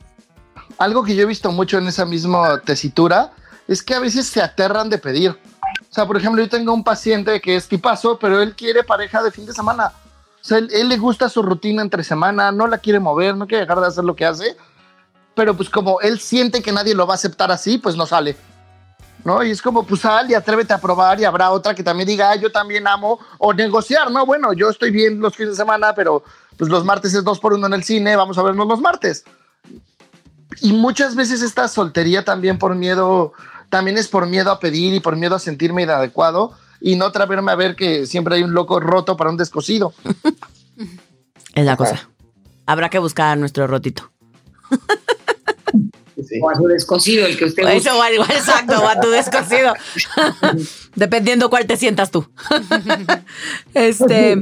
algo 0.77 1.03
que 1.03 1.15
yo 1.15 1.23
he 1.23 1.25
visto 1.25 1.51
mucho 1.51 1.77
en 1.77 1.87
esa 1.87 2.05
misma 2.05 2.59
tesitura 2.61 3.33
es 3.67 3.83
que 3.83 3.93
a 3.93 3.99
veces 3.99 4.27
se 4.27 4.41
aterran 4.41 4.89
de 4.89 4.97
pedir. 4.97 5.37
Sea, 5.97 6.05
por 6.05 6.15
ejemplo, 6.15 6.43
yo 6.43 6.47
tengo 6.47 6.75
un 6.75 6.83
paciente 6.83 7.41
que 7.41 7.55
es 7.55 7.67
tipazo, 7.67 8.19
pero 8.19 8.39
él 8.39 8.55
quiere 8.55 8.83
pareja 8.83 9.23
de 9.23 9.31
fin 9.31 9.47
de 9.47 9.51
semana. 9.51 9.93
O 10.39 10.43
sea, 10.43 10.59
él, 10.59 10.69
él 10.71 10.89
le 10.89 10.97
gusta 10.97 11.27
su 11.27 11.41
rutina 11.41 11.81
entre 11.81 12.03
semana, 12.03 12.51
no 12.51 12.67
la 12.67 12.77
quiere 12.77 12.99
mover, 12.99 13.35
no 13.35 13.47
quiere 13.47 13.61
dejar 13.63 13.79
de 13.81 13.87
hacer 13.87 14.03
lo 14.03 14.15
que 14.15 14.23
hace. 14.23 14.55
Pero 15.33 15.57
pues 15.57 15.71
como 15.71 15.99
él 16.01 16.19
siente 16.19 16.61
que 16.61 16.71
nadie 16.71 16.93
lo 16.93 17.07
va 17.07 17.15
a 17.15 17.15
aceptar 17.15 17.51
así, 17.51 17.79
pues 17.79 17.95
no 17.95 18.05
sale. 18.05 18.37
¿No? 19.23 19.41
Y 19.41 19.49
es 19.49 19.59
como, 19.59 19.87
pues 19.87 20.01
sal 20.01 20.29
y 20.29 20.35
atrévete 20.35 20.71
a 20.71 20.77
probar 20.77 21.19
y 21.19 21.25
habrá 21.25 21.49
otra 21.49 21.73
que 21.73 21.81
también 21.81 22.07
diga, 22.07 22.29
"Ah, 22.29 22.35
yo 22.35 22.51
también 22.51 22.87
amo, 22.87 23.17
o 23.39 23.51
negociar, 23.51 24.11
¿no? 24.11 24.23
Bueno, 24.23 24.53
yo 24.53 24.69
estoy 24.69 24.91
bien 24.91 25.19
los 25.19 25.35
fines 25.35 25.53
de 25.53 25.63
semana, 25.63 25.95
pero 25.95 26.23
pues 26.59 26.69
los 26.69 26.85
martes 26.85 27.15
es 27.15 27.23
dos 27.23 27.39
por 27.39 27.53
uno 27.53 27.65
en 27.65 27.73
el 27.73 27.83
cine, 27.83 28.15
vamos 28.15 28.37
a 28.37 28.43
vernos 28.43 28.67
los 28.67 28.81
martes. 28.81 29.23
Y 30.61 30.73
muchas 30.73 31.15
veces 31.15 31.41
esta 31.41 31.67
soltería 31.67 32.23
también 32.23 32.59
por 32.59 32.75
miedo, 32.75 33.33
también 33.69 33.97
es 33.97 34.07
por 34.07 34.27
miedo 34.27 34.51
a 34.51 34.59
pedir 34.59 34.93
y 34.93 34.99
por 34.99 35.15
miedo 35.15 35.35
a 35.35 35.39
sentirme 35.39 35.83
inadecuado 35.83 36.53
y 36.79 36.95
no 36.95 37.05
atreverme 37.05 37.51
a 37.51 37.55
ver 37.55 37.75
que 37.75 38.05
siempre 38.05 38.35
hay 38.35 38.43
un 38.43 38.53
loco 38.53 38.79
roto 38.79 39.17
para 39.17 39.29
un 39.29 39.37
descosido. 39.37 39.93
Es 41.53 41.65
la 41.65 41.75
cosa. 41.75 42.09
Habrá 42.65 42.89
que 42.89 42.99
buscar 42.99 43.29
a 43.29 43.35
nuestro 43.35 43.65
rotito. 43.67 44.11
Sí. 46.27 46.39
O 46.41 46.49
a 46.49 46.55
su 46.55 46.63
descosido, 46.65 47.25
el 47.25 47.37
que 47.37 47.45
usted. 47.45 47.63
Eso 47.69 47.97
o 47.97 48.01
algo 48.01 48.23
exacto, 48.23 48.81
o 48.81 48.87
a 48.87 48.99
tu 48.99 49.09
descosido. 49.09 49.73
Dependiendo 50.95 51.49
cuál 51.49 51.67
te 51.67 51.77
sientas 51.77 52.11
tú. 52.11 52.29
este, 53.73 54.35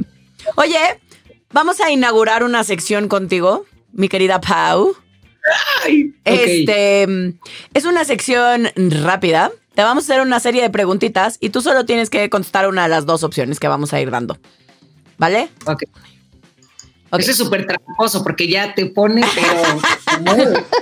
oye, 0.56 0.78
vamos 1.52 1.80
a 1.80 1.90
inaugurar 1.90 2.44
una 2.44 2.64
sección 2.64 3.08
contigo, 3.08 3.66
mi 3.92 4.08
querida 4.08 4.40
Pau. 4.40 4.96
Ay. 5.84 6.14
Este 6.24 7.06
es 7.74 7.84
una 7.84 8.04
sección 8.04 8.68
rápida. 8.76 9.50
Te 9.74 9.82
vamos 9.82 10.04
a 10.04 10.12
hacer 10.12 10.22
una 10.22 10.40
serie 10.40 10.62
de 10.62 10.70
preguntitas 10.70 11.36
y 11.40 11.50
tú 11.50 11.60
solo 11.60 11.84
tienes 11.84 12.10
que 12.10 12.28
contestar 12.30 12.68
una 12.68 12.84
de 12.84 12.88
las 12.88 13.06
dos 13.06 13.22
opciones 13.22 13.60
que 13.60 13.68
vamos 13.68 13.92
a 13.92 14.00
ir 14.00 14.10
dando. 14.10 14.38
¿Vale? 15.18 15.48
Ok. 15.66 15.82
Ok. 17.10 17.20
Eso 17.20 17.30
es 17.30 17.36
súper 17.36 17.66
tramposo 17.66 18.22
porque 18.22 18.48
ya 18.48 18.74
te 18.74 18.86
pone, 18.86 19.24
pero. 19.34 20.64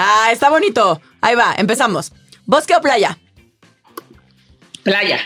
Ah, 0.00 0.28
está 0.30 0.48
bonito. 0.48 1.00
Ahí 1.20 1.34
va, 1.34 1.54
empezamos. 1.58 2.12
¿Bosque 2.46 2.76
o 2.76 2.80
playa? 2.80 3.18
Playa. 4.84 5.18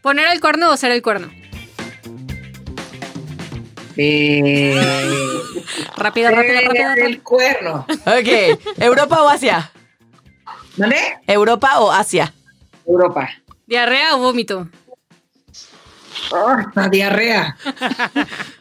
¿Poner 0.00 0.28
el 0.32 0.40
cuerno 0.40 0.70
o 0.70 0.76
ser 0.78 0.90
el 0.92 1.02
cuerno? 1.02 1.30
Eh, 3.96 4.74
Rápido, 5.96 6.30
rápido, 6.30 6.60
rápido. 6.60 6.84
rápido. 6.88 7.06
El 7.06 7.22
cuerno. 7.22 7.86
Ok. 7.88 8.60
¿Europa 8.78 9.22
o 9.22 9.28
Asia? 9.28 9.70
¿Dónde? 10.76 10.96
¿Europa 11.26 11.80
o 11.80 11.90
Asia? 11.90 12.32
Europa. 12.86 13.28
¿Diarrea 13.66 14.14
o 14.14 14.18
vómito? 14.18 14.68
Ah, 16.32 16.66
la 16.74 16.88
diarrea. 16.88 17.56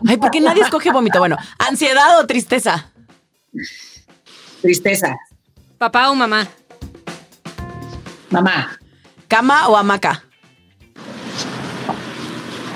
Ay, 0.08 0.18
¿por 0.18 0.32
qué 0.32 0.40
nadie 0.42 0.62
escoge 0.64 0.92
vómito? 0.92 1.20
Bueno, 1.20 1.38
¿ansiedad 1.60 2.20
o 2.20 2.26
tristeza? 2.28 2.92
Tristeza. 4.62 5.16
¿Papá 5.78 6.10
o 6.10 6.16
mamá? 6.16 6.48
Mamá. 8.30 8.80
¿Cama 9.28 9.68
o 9.68 9.78
hamaca? 9.78 10.24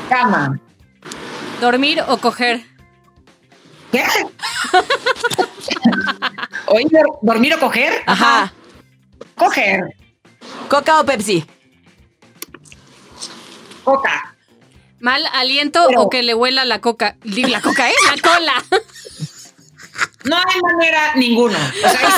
Cama. 0.09 0.59
¿Dormir 1.59 2.01
o 2.07 2.17
coger? 2.17 2.61
¿Qué? 3.91 4.03
Oye, 6.67 6.85
¿dor- 6.89 7.19
¿dormir 7.21 7.53
o 7.55 7.59
coger? 7.59 7.93
Ajá. 8.05 8.53
Coger. 9.35 9.81
¿Coca 10.69 10.99
o 10.99 11.05
Pepsi? 11.05 11.45
Coca. 13.83 14.35
¿Mal 14.99 15.23
aliento 15.33 15.85
Pero- 15.87 16.01
o 16.03 16.09
que 16.09 16.23
le 16.23 16.33
huela 16.33 16.65
la 16.65 16.79
coca? 16.81 17.17
La 17.23 17.61
coca, 17.61 17.89
¿eh? 17.89 17.93
La 18.15 18.21
cola. 18.21 18.53
No 20.25 20.35
hay 20.35 20.61
manera 20.61 21.15
ninguno. 21.15 21.57
O 21.57 21.89
sea, 21.89 22.09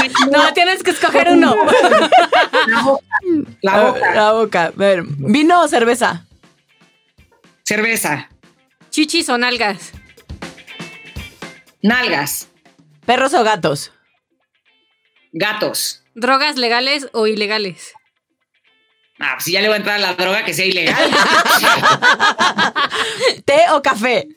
sí. 0.00 0.10
No, 0.30 0.52
tienes 0.52 0.82
que 0.82 0.90
escoger 0.90 1.28
uno. 1.30 1.54
La 2.66 2.82
boca. 2.82 3.02
La 3.62 3.80
boca. 3.82 4.10
La 4.14 4.32
boca. 4.32 4.64
A 4.66 4.70
ver, 4.72 5.02
¿vino 5.04 5.62
o 5.62 5.68
cerveza? 5.68 6.24
Cerveza. 7.64 8.28
¿Chichis 8.96 9.28
o 9.28 9.36
nalgas? 9.36 9.92
Nalgas. 11.82 12.48
¿Perros 13.04 13.34
o 13.34 13.44
gatos? 13.44 13.92
Gatos. 15.34 16.02
¿Drogas 16.14 16.56
legales 16.56 17.06
o 17.12 17.26
ilegales? 17.26 17.92
Ah, 19.18 19.32
pues 19.34 19.44
si 19.44 19.52
ya 19.52 19.60
le 19.60 19.68
va 19.68 19.74
a 19.74 19.76
entrar 19.76 19.96
a 19.96 19.98
la 19.98 20.14
droga 20.14 20.46
que 20.46 20.54
sea 20.54 20.64
ilegal. 20.64 20.96
¿Té 23.44 23.64
o 23.72 23.82
café? 23.82 24.28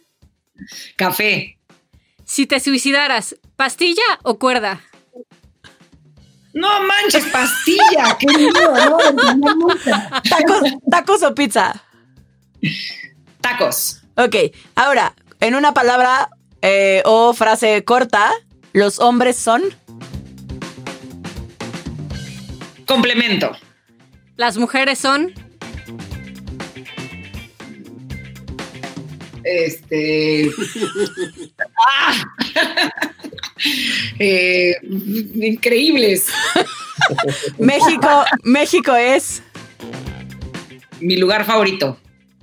Café. 0.97 1.57
Si 2.25 2.45
te 2.45 2.59
suicidaras, 2.59 3.37
¿pastilla 3.55 4.19
o 4.23 4.39
cuerda? 4.39 4.81
No 6.53 6.83
manches, 6.83 7.23
pastilla. 7.27 8.17
Qué 8.19 8.27
miedo, 8.27 8.75
no. 8.75 9.67
¿Tacos, 10.29 10.63
tacos 10.91 11.23
o 11.23 11.33
pizza? 11.33 11.81
Tacos. 13.39 13.98
Ok, 14.19 14.35
ahora, 14.75 15.15
en 15.39 15.55
una 15.55 15.73
palabra 15.73 16.29
eh, 16.61 17.01
o 17.05 17.33
frase 17.33 17.85
corta, 17.85 18.33
los 18.73 18.99
hombres 18.99 19.37
son... 19.37 19.63
Complemento. 22.85 23.53
Las 24.35 24.57
mujeres 24.57 24.99
son... 24.99 25.31
Este. 29.45 30.51
¡Ah! 31.87 32.23
Eh, 34.19 34.73
increíbles. 34.81 36.27
México, 37.57 38.25
México 38.43 38.95
es... 38.95 39.43
Mi 40.99 41.17
lugar 41.17 41.45
favorito. 41.45 41.97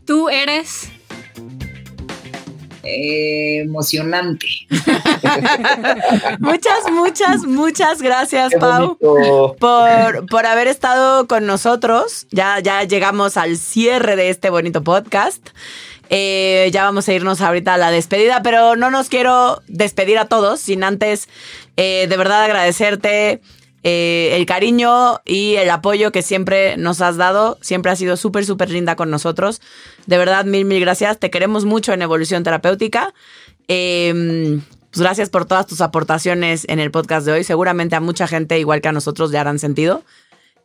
Tú 0.05 0.29
eres... 0.29 0.91
Eh, 2.89 3.63
emocionante. 3.63 4.47
Muchas, 6.39 6.91
muchas, 6.93 7.45
muchas 7.45 8.01
gracias, 8.01 8.53
Pau. 8.61 8.97
por, 9.59 10.27
por 10.27 10.47
haber 10.47 10.69
estado 10.69 11.27
con 11.27 11.47
nosotros. 11.47 12.27
Ya, 12.31 12.61
ya 12.61 12.85
llegamos 12.85 13.37
al 13.37 13.57
cierre 13.57 14.15
de 14.15 14.31
este 14.31 14.51
bonito 14.51 14.85
podcast. 14.85 15.49
Eh, 16.11 16.71
ya 16.73 16.85
vamos 16.85 17.09
a 17.09 17.13
irnos 17.13 17.41
ahorita 17.41 17.75
a 17.75 17.79
la 17.79 17.91
despedida, 17.91 18.41
pero 18.43 18.77
no 18.77 18.91
nos 18.91 19.09
quiero 19.09 19.63
despedir 19.67 20.19
a 20.19 20.27
todos 20.27 20.61
sin 20.61 20.85
antes 20.85 21.29
eh, 21.77 22.07
de 22.09 22.17
verdad 22.17 22.45
agradecerte 22.45 23.41
eh, 23.83 24.31
el 24.33 24.47
cariño 24.47 25.21
y 25.25 25.57
el 25.57 25.71
apoyo 25.71 26.13
que 26.13 26.23
siempre 26.23 26.77
nos 26.77 27.01
has 27.01 27.17
dado. 27.17 27.59
Siempre 27.61 27.93
has 27.93 27.99
sido 27.99 28.17
súper, 28.17 28.45
súper 28.45 28.71
linda 28.71 28.97
con 28.97 29.11
nosotros. 29.11 29.61
De 30.07 30.19
verdad, 30.19 30.45
mil, 30.45 30.65
mil 30.65 30.81
gracias. 30.81 31.19
Te 31.19 31.31
queremos 31.31 31.65
mucho 31.65 31.93
en 31.93 32.03
Evolución 32.03 32.43
Terapéutica. 32.43 33.15
Eh, 33.69 34.61
pues 34.97 35.03
gracias 35.03 35.29
por 35.29 35.45
todas 35.45 35.67
tus 35.67 35.83
aportaciones 35.83 36.65
en 36.69 36.81
el 36.81 36.91
podcast 36.91 37.27
de 37.27 37.33
hoy. 37.33 37.45
Seguramente 37.45 37.97
a 37.97 38.01
mucha 38.01 38.27
gente, 38.27 38.59
igual 38.59 38.81
que 38.81 38.89
a 38.89 38.93
nosotros, 38.93 39.31
le 39.31 39.37
harán 39.37 39.59
sentido. 39.59 40.03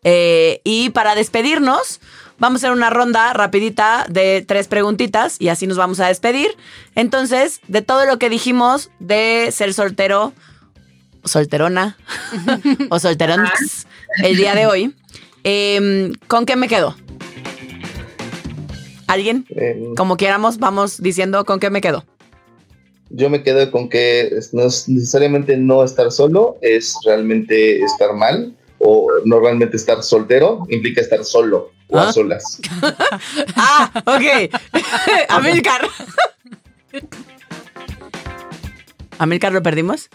Eh, 0.06 0.62
y 0.64 0.90
para 0.92 1.16
despedirnos, 1.16 2.00
vamos 2.40 2.64
a 2.64 2.68
hacer 2.68 2.78
una 2.78 2.90
ronda 2.90 3.34
rapidita 3.34 4.06
de 4.10 4.44
tres 4.48 4.70
preguntitas 4.70 5.36
y 5.38 5.50
así 5.50 5.68
nos 5.68 5.76
vamos 5.76 6.00
a 6.00 6.08
despedir. 6.08 6.56
Entonces, 6.96 7.60
de 7.68 7.82
todo 7.82 8.06
lo 8.06 8.20
que 8.20 8.30
dijimos 8.30 8.90
de 9.00 9.50
ser 9.52 9.74
soltero, 9.74 10.32
solterona 11.24 11.98
o 12.90 13.00
solterón 13.00 13.44
el 14.24 14.36
día 14.38 14.56
de 14.56 14.66
hoy, 14.68 14.96
em, 15.44 16.14
¿con 16.28 16.46
qué 16.46 16.56
me 16.56 16.68
quedo? 16.68 16.96
¿Alguien? 19.08 19.46
Eh, 19.50 19.90
Como 19.98 20.16
quieramos, 20.18 20.58
vamos 20.58 21.02
diciendo 21.02 21.44
con 21.46 21.60
qué 21.60 21.70
me 21.70 21.82
quedo. 21.82 22.06
yo 23.10 23.30
me 23.30 23.44
quedo 23.44 23.70
con 23.72 23.90
que 23.90 24.22
es- 24.38 24.54
no 24.54 24.64
es 24.64 24.88
necesariamente 24.88 25.58
no 25.58 25.84
estar 25.84 26.12
solo, 26.14 26.58
es 26.62 26.96
realmente 27.06 27.82
estar 27.84 28.14
mal, 28.14 28.56
o 28.80 29.08
normalmente 29.26 29.76
estar 29.78 30.02
soltero 30.02 30.66
implica 30.70 31.02
estar 31.02 31.24
solo 31.26 31.72
o 31.90 31.98
Ah. 32.00 32.08
a 32.10 32.14
solas. 32.14 32.60
Ah, 33.58 33.92
ok. 34.06 34.50
Amilcar. 35.30 35.82
Amilcar, 39.20 39.52
¿lo 39.52 39.62
perdimos? 39.62 40.10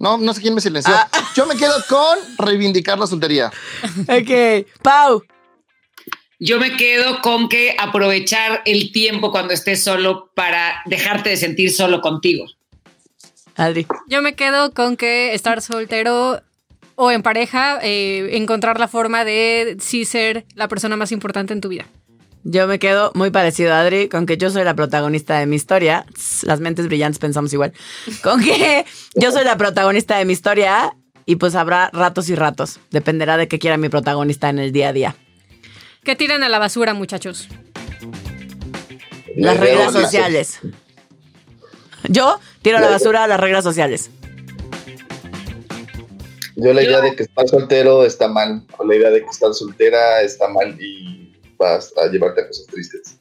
No, 0.00 0.18
no 0.18 0.34
sé 0.34 0.40
quién 0.40 0.54
me 0.54 0.60
silenció. 0.60 0.94
Ah. 0.94 1.08
Yo 1.36 1.46
me 1.46 1.56
quedo 1.56 1.74
con 1.88 2.18
reivindicar 2.38 2.98
la 2.98 3.06
soltería. 3.06 3.52
Ok. 4.08 4.66
Pau. 4.82 5.22
Yo 6.40 6.60
me 6.60 6.76
quedo 6.76 7.20
con 7.20 7.48
que 7.48 7.74
aprovechar 7.78 8.62
el 8.64 8.92
tiempo 8.92 9.32
cuando 9.32 9.52
estés 9.52 9.82
solo 9.82 10.30
para 10.34 10.82
dejarte 10.86 11.30
de 11.30 11.36
sentir 11.36 11.72
solo 11.72 12.00
contigo. 12.00 12.46
Adri. 13.56 13.86
Yo 14.06 14.22
me 14.22 14.36
quedo 14.36 14.72
con 14.72 14.96
que 14.96 15.34
estar 15.34 15.60
soltero 15.62 16.40
o 16.94 17.10
en 17.10 17.22
pareja, 17.22 17.80
eh, 17.82 18.36
encontrar 18.36 18.78
la 18.78 18.86
forma 18.86 19.24
de 19.24 19.76
sí 19.80 20.04
ser 20.04 20.46
la 20.54 20.68
persona 20.68 20.96
más 20.96 21.10
importante 21.10 21.52
en 21.52 21.60
tu 21.60 21.68
vida. 21.68 21.86
Yo 22.44 22.66
me 22.66 22.78
quedo 22.78 23.10
muy 23.14 23.30
parecido 23.30 23.74
a 23.74 23.80
Adri, 23.80 24.08
con 24.08 24.26
que 24.26 24.36
yo 24.36 24.50
soy 24.50 24.64
la 24.64 24.74
protagonista 24.74 25.38
de 25.38 25.46
mi 25.46 25.56
historia. 25.56 26.06
Las 26.42 26.60
mentes 26.60 26.86
brillantes 26.86 27.18
pensamos 27.18 27.52
igual. 27.52 27.72
Con 28.22 28.42
que 28.42 28.84
yo 29.14 29.32
soy 29.32 29.44
la 29.44 29.56
protagonista 29.56 30.18
de 30.18 30.24
mi 30.24 30.32
historia 30.32 30.96
y 31.26 31.36
pues 31.36 31.54
habrá 31.54 31.90
ratos 31.92 32.28
y 32.28 32.34
ratos. 32.34 32.80
Dependerá 32.90 33.36
de 33.36 33.48
qué 33.48 33.58
quiera 33.58 33.76
mi 33.76 33.88
protagonista 33.88 34.48
en 34.48 34.58
el 34.58 34.72
día 34.72 34.88
a 34.88 34.92
día. 34.92 35.16
Que 36.04 36.16
tiran 36.16 36.42
a 36.42 36.48
la 36.48 36.58
basura, 36.58 36.94
muchachos. 36.94 37.48
Las 39.36 39.58
reglas 39.58 39.92
sociales. 39.92 40.60
Yo 42.08 42.40
tiro 42.62 42.78
a 42.78 42.80
la 42.80 42.88
basura 42.88 43.26
las 43.26 43.40
reglas 43.40 43.64
sociales. 43.64 44.10
Yo 46.56 46.72
la 46.72 46.82
idea 46.82 47.00
de 47.00 47.14
que 47.14 47.22
estar 47.24 47.46
soltero 47.46 48.04
está 48.04 48.26
mal, 48.26 48.64
o 48.78 48.84
la 48.84 48.96
idea 48.96 49.10
de 49.10 49.22
que 49.22 49.28
estar 49.28 49.54
soltera 49.54 50.22
está 50.22 50.48
mal 50.48 50.76
y 50.80 51.27
vas 51.58 51.92
a 52.02 52.06
llevarte 52.10 52.42
a 52.42 52.46
cosas 52.46 52.66
tristes. 52.66 53.18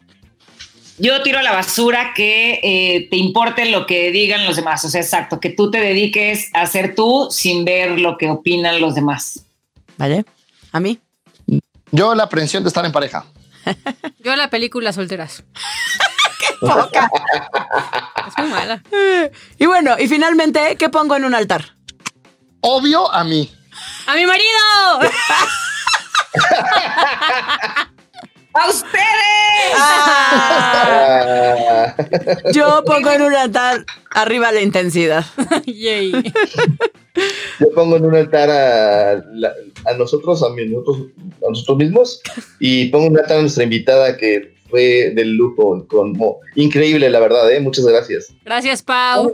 Yo 0.99 1.21
tiro 1.21 1.37
a 1.37 1.43
la 1.43 1.51
basura 1.51 2.13
que 2.15 2.59
eh, 2.63 3.07
te 3.09 3.17
importe 3.17 3.69
lo 3.69 3.85
que 3.85 4.11
digan 4.11 4.45
los 4.45 4.55
demás. 4.55 4.83
O 4.83 4.89
sea, 4.89 5.01
exacto, 5.01 5.39
que 5.39 5.49
tú 5.49 5.69
te 5.69 5.79
dediques 5.79 6.49
a 6.53 6.65
ser 6.65 6.95
tú 6.95 7.27
sin 7.29 7.65
ver 7.65 7.99
lo 7.99 8.17
que 8.17 8.29
opinan 8.29 8.81
los 8.81 8.95
demás. 8.95 9.45
¿Vale? 9.97 10.25
¿A 10.71 10.79
mí? 10.79 10.99
Yo 11.91 12.15
la 12.15 12.23
aprensión 12.23 12.63
de 12.63 12.69
estar 12.69 12.83
en 12.83 12.91
pareja. 12.91 13.25
Yo 14.19 14.35
la 14.35 14.49
película 14.49 14.91
Solteras. 14.91 15.43
Poca. 16.59 17.11
Es 18.27 18.37
muy 18.39 18.49
mala. 18.49 18.81
Y 19.59 19.67
bueno, 19.67 19.95
y 19.99 20.07
finalmente, 20.07 20.75
¿qué 20.77 20.89
pongo 20.89 21.15
en 21.15 21.25
un 21.25 21.35
altar? 21.35 21.75
Obvio 22.61 23.13
a 23.13 23.23
mí. 23.23 23.53
¡A 24.07 24.15
mi 24.15 24.25
marido! 24.25 25.11
¡A 28.59 28.69
ustedes! 28.69 29.77
Ah, 29.79 31.95
yo 32.53 32.83
pongo 32.85 33.11
en 33.11 33.21
un 33.21 33.35
altar 33.35 33.85
arriba 34.11 34.51
la 34.51 34.61
intensidad. 34.61 35.25
Yay. 35.65 36.11
Yo 37.59 37.71
pongo 37.75 37.97
en 37.97 38.05
un 38.05 38.15
altar 38.15 38.49
a, 38.49 39.11
a 39.13 39.93
nosotros, 39.97 40.43
a, 40.43 40.49
nosotros, 40.49 41.07
a 41.45 41.49
nosotros 41.49 41.77
mismos, 41.77 42.21
y 42.59 42.89
pongo 42.89 43.07
un 43.07 43.19
altar 43.19 43.37
a 43.37 43.41
nuestra 43.41 43.63
invitada 43.63 44.17
que 44.17 44.55
fue 44.69 45.11
del 45.15 45.33
lujo, 45.33 45.85
como 45.87 46.39
increíble, 46.55 47.09
la 47.09 47.19
verdad, 47.19 47.51
¿eh? 47.51 47.59
Muchas 47.59 47.85
gracias. 47.85 48.33
Gracias, 48.43 48.81
Pau. 48.81 49.33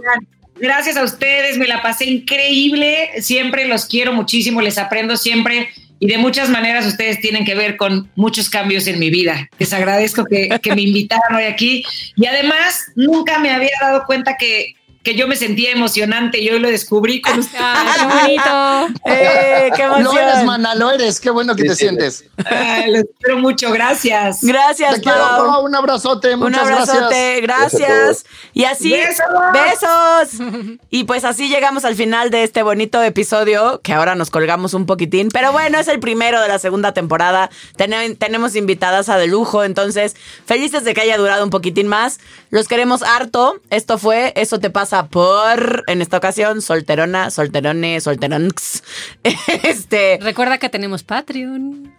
Gracias 0.56 0.98
a 0.98 1.04
ustedes, 1.04 1.58
me 1.58 1.68
la 1.68 1.82
pasé 1.82 2.06
increíble. 2.06 3.10
Siempre 3.22 3.68
los 3.68 3.86
quiero 3.86 4.14
muchísimo, 4.14 4.62
les 4.62 4.78
aprendo 4.78 5.18
siempre. 5.18 5.70
Y 6.04 6.08
de 6.08 6.18
muchas 6.18 6.50
maneras 6.50 6.86
ustedes 6.86 7.22
tienen 7.22 7.46
que 7.46 7.56
ver 7.56 7.78
con 7.78 8.12
muchos 8.16 8.50
cambios 8.50 8.88
en 8.88 9.00
mi 9.00 9.10
vida. 9.10 9.50
Les 9.58 9.72
agradezco 9.72 10.26
que, 10.26 10.50
me 10.76 10.82
invitaran 10.82 11.34
hoy 11.34 11.46
aquí. 11.46 11.86
Y 12.18 12.26
además, 12.26 12.92
nunca 12.98 13.40
me 13.40 13.52
había 13.52 13.72
dado 13.80 14.04
cuenta 14.06 14.36
que, 14.38 14.76
que 15.04 15.16
yo 15.16 15.28
me 15.28 15.36
sentía 15.36 15.72
emocionante 15.72 16.40
y 16.40 16.50
hoy 16.50 16.60
lo 16.60 16.70
descubrí 16.70 17.20
con 17.22 17.40
ustedes. 17.40 17.62
Ay, 17.62 17.88
qué 18.00 18.06
bonito. 18.06 19.00
¡Eh, 19.06 19.70
qué 19.76 19.84
Lo 19.88 19.98
eres, 19.98 20.08
emoción! 20.24 20.46
mana, 20.46 20.76
lo 20.76 20.92
eres. 20.92 21.20
Qué 21.20 21.30
bueno 21.30 21.56
que 21.56 21.64
Sí, 21.64 21.68
te 21.68 21.76
sí, 21.76 21.80
sientes. 21.82 22.24
Ay, 22.46 22.90
los 22.92 23.04
quiero 23.20 23.40
mucho, 23.40 23.70
gracias. 23.72 24.40
Gracias, 24.42 24.96
Te 24.96 25.02
Pau. 25.02 25.66
Un 25.66 25.76
abrazote. 25.76 26.34
Un 26.36 26.40
Muchas 26.40 26.62
abrazote, 26.70 27.42
gracias. 27.42 27.82
gracias. 27.82 28.26
Y 28.54 28.64
así, 28.64 28.92
Besos. 28.92 29.26
besos. 29.54 30.48
Y 30.90 31.04
pues 31.04 31.26
así 31.26 31.50
llegamos 31.50 31.84
al 31.86 31.96
final 31.96 32.30
de 32.30 32.44
este 32.44 32.64
bonito 32.64 33.02
episodio, 33.04 33.82
que 33.84 33.94
ahora 33.94 34.16
nos 34.16 34.30
colgamos 34.30 34.74
un 34.74 34.86
poquitín. 34.86 35.30
Pero 35.34 35.52
bueno, 35.52 35.80
es 35.80 35.88
el 35.90 36.00
primero 36.00 36.42
de 36.42 36.48
la 36.48 36.60
segunda 36.60 36.94
temporada. 36.94 37.50
Tene- 37.76 38.16
tenemos 38.16 38.56
invitadas 38.56 39.10
a 39.10 39.18
de 39.18 39.28
lujo, 39.28 39.64
entonces 39.64 40.16
felices 40.46 40.84
de 40.86 40.94
que 40.94 41.02
haya 41.02 41.18
durado 41.18 41.44
un 41.44 41.50
poquitín 41.50 41.88
más. 41.88 42.20
Los 42.52 42.68
queremos 42.70 43.04
harto. 43.04 43.56
Esto 43.70 43.98
fue 43.98 44.32
Eso 44.38 44.60
te 44.60 44.70
pasa 44.70 44.93
por, 45.02 45.84
en 45.88 46.02
esta 46.02 46.18
ocasión, 46.18 46.62
solterona, 46.62 47.32
solterone, 47.32 48.00
solteronx. 48.00 48.84
Este, 49.64 50.20
Recuerda 50.22 50.60
que 50.60 50.70
tenemos 50.70 51.04
Patreon. 51.04 51.94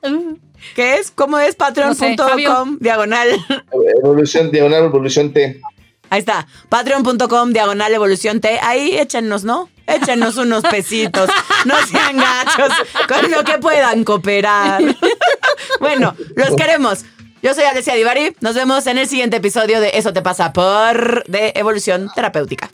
¿qué 0.74 0.94
es? 0.94 1.10
¿Cómo 1.10 1.38
es? 1.38 1.56
No 1.58 1.94
sé, 1.94 2.14
Patreon.com, 2.16 2.78
diagonal. 2.80 3.28
Evolución, 4.02 4.50
diagonal, 4.50 4.84
evolución 4.84 5.32
T. 5.32 5.60
Ahí 6.08 6.20
está, 6.20 6.46
patreon.com, 6.68 7.52
diagonal 7.52 7.92
evolución 7.92 8.40
T. 8.40 8.60
Ahí 8.62 8.96
échenos, 8.96 9.42
¿no? 9.42 9.68
Échenos 9.86 10.36
unos 10.36 10.62
pesitos. 10.70 11.28
No 11.64 11.74
sean 11.86 12.16
gachos, 12.16 12.72
con 13.08 13.30
lo 13.30 13.42
que 13.42 13.58
puedan 13.58 14.04
cooperar. 14.04 14.82
Bueno, 15.80 16.14
los 16.36 16.54
queremos. 16.54 17.04
Yo 17.46 17.54
soy 17.54 17.62
Alessia 17.62 17.94
Divari. 17.94 18.34
Nos 18.40 18.56
vemos 18.56 18.88
en 18.88 18.98
el 18.98 19.06
siguiente 19.06 19.36
episodio 19.36 19.80
de 19.80 19.90
Eso 19.94 20.12
te 20.12 20.20
pasa 20.20 20.52
por 20.52 21.22
de 21.28 21.52
Evolución 21.54 22.10
Terapéutica. 22.12 22.68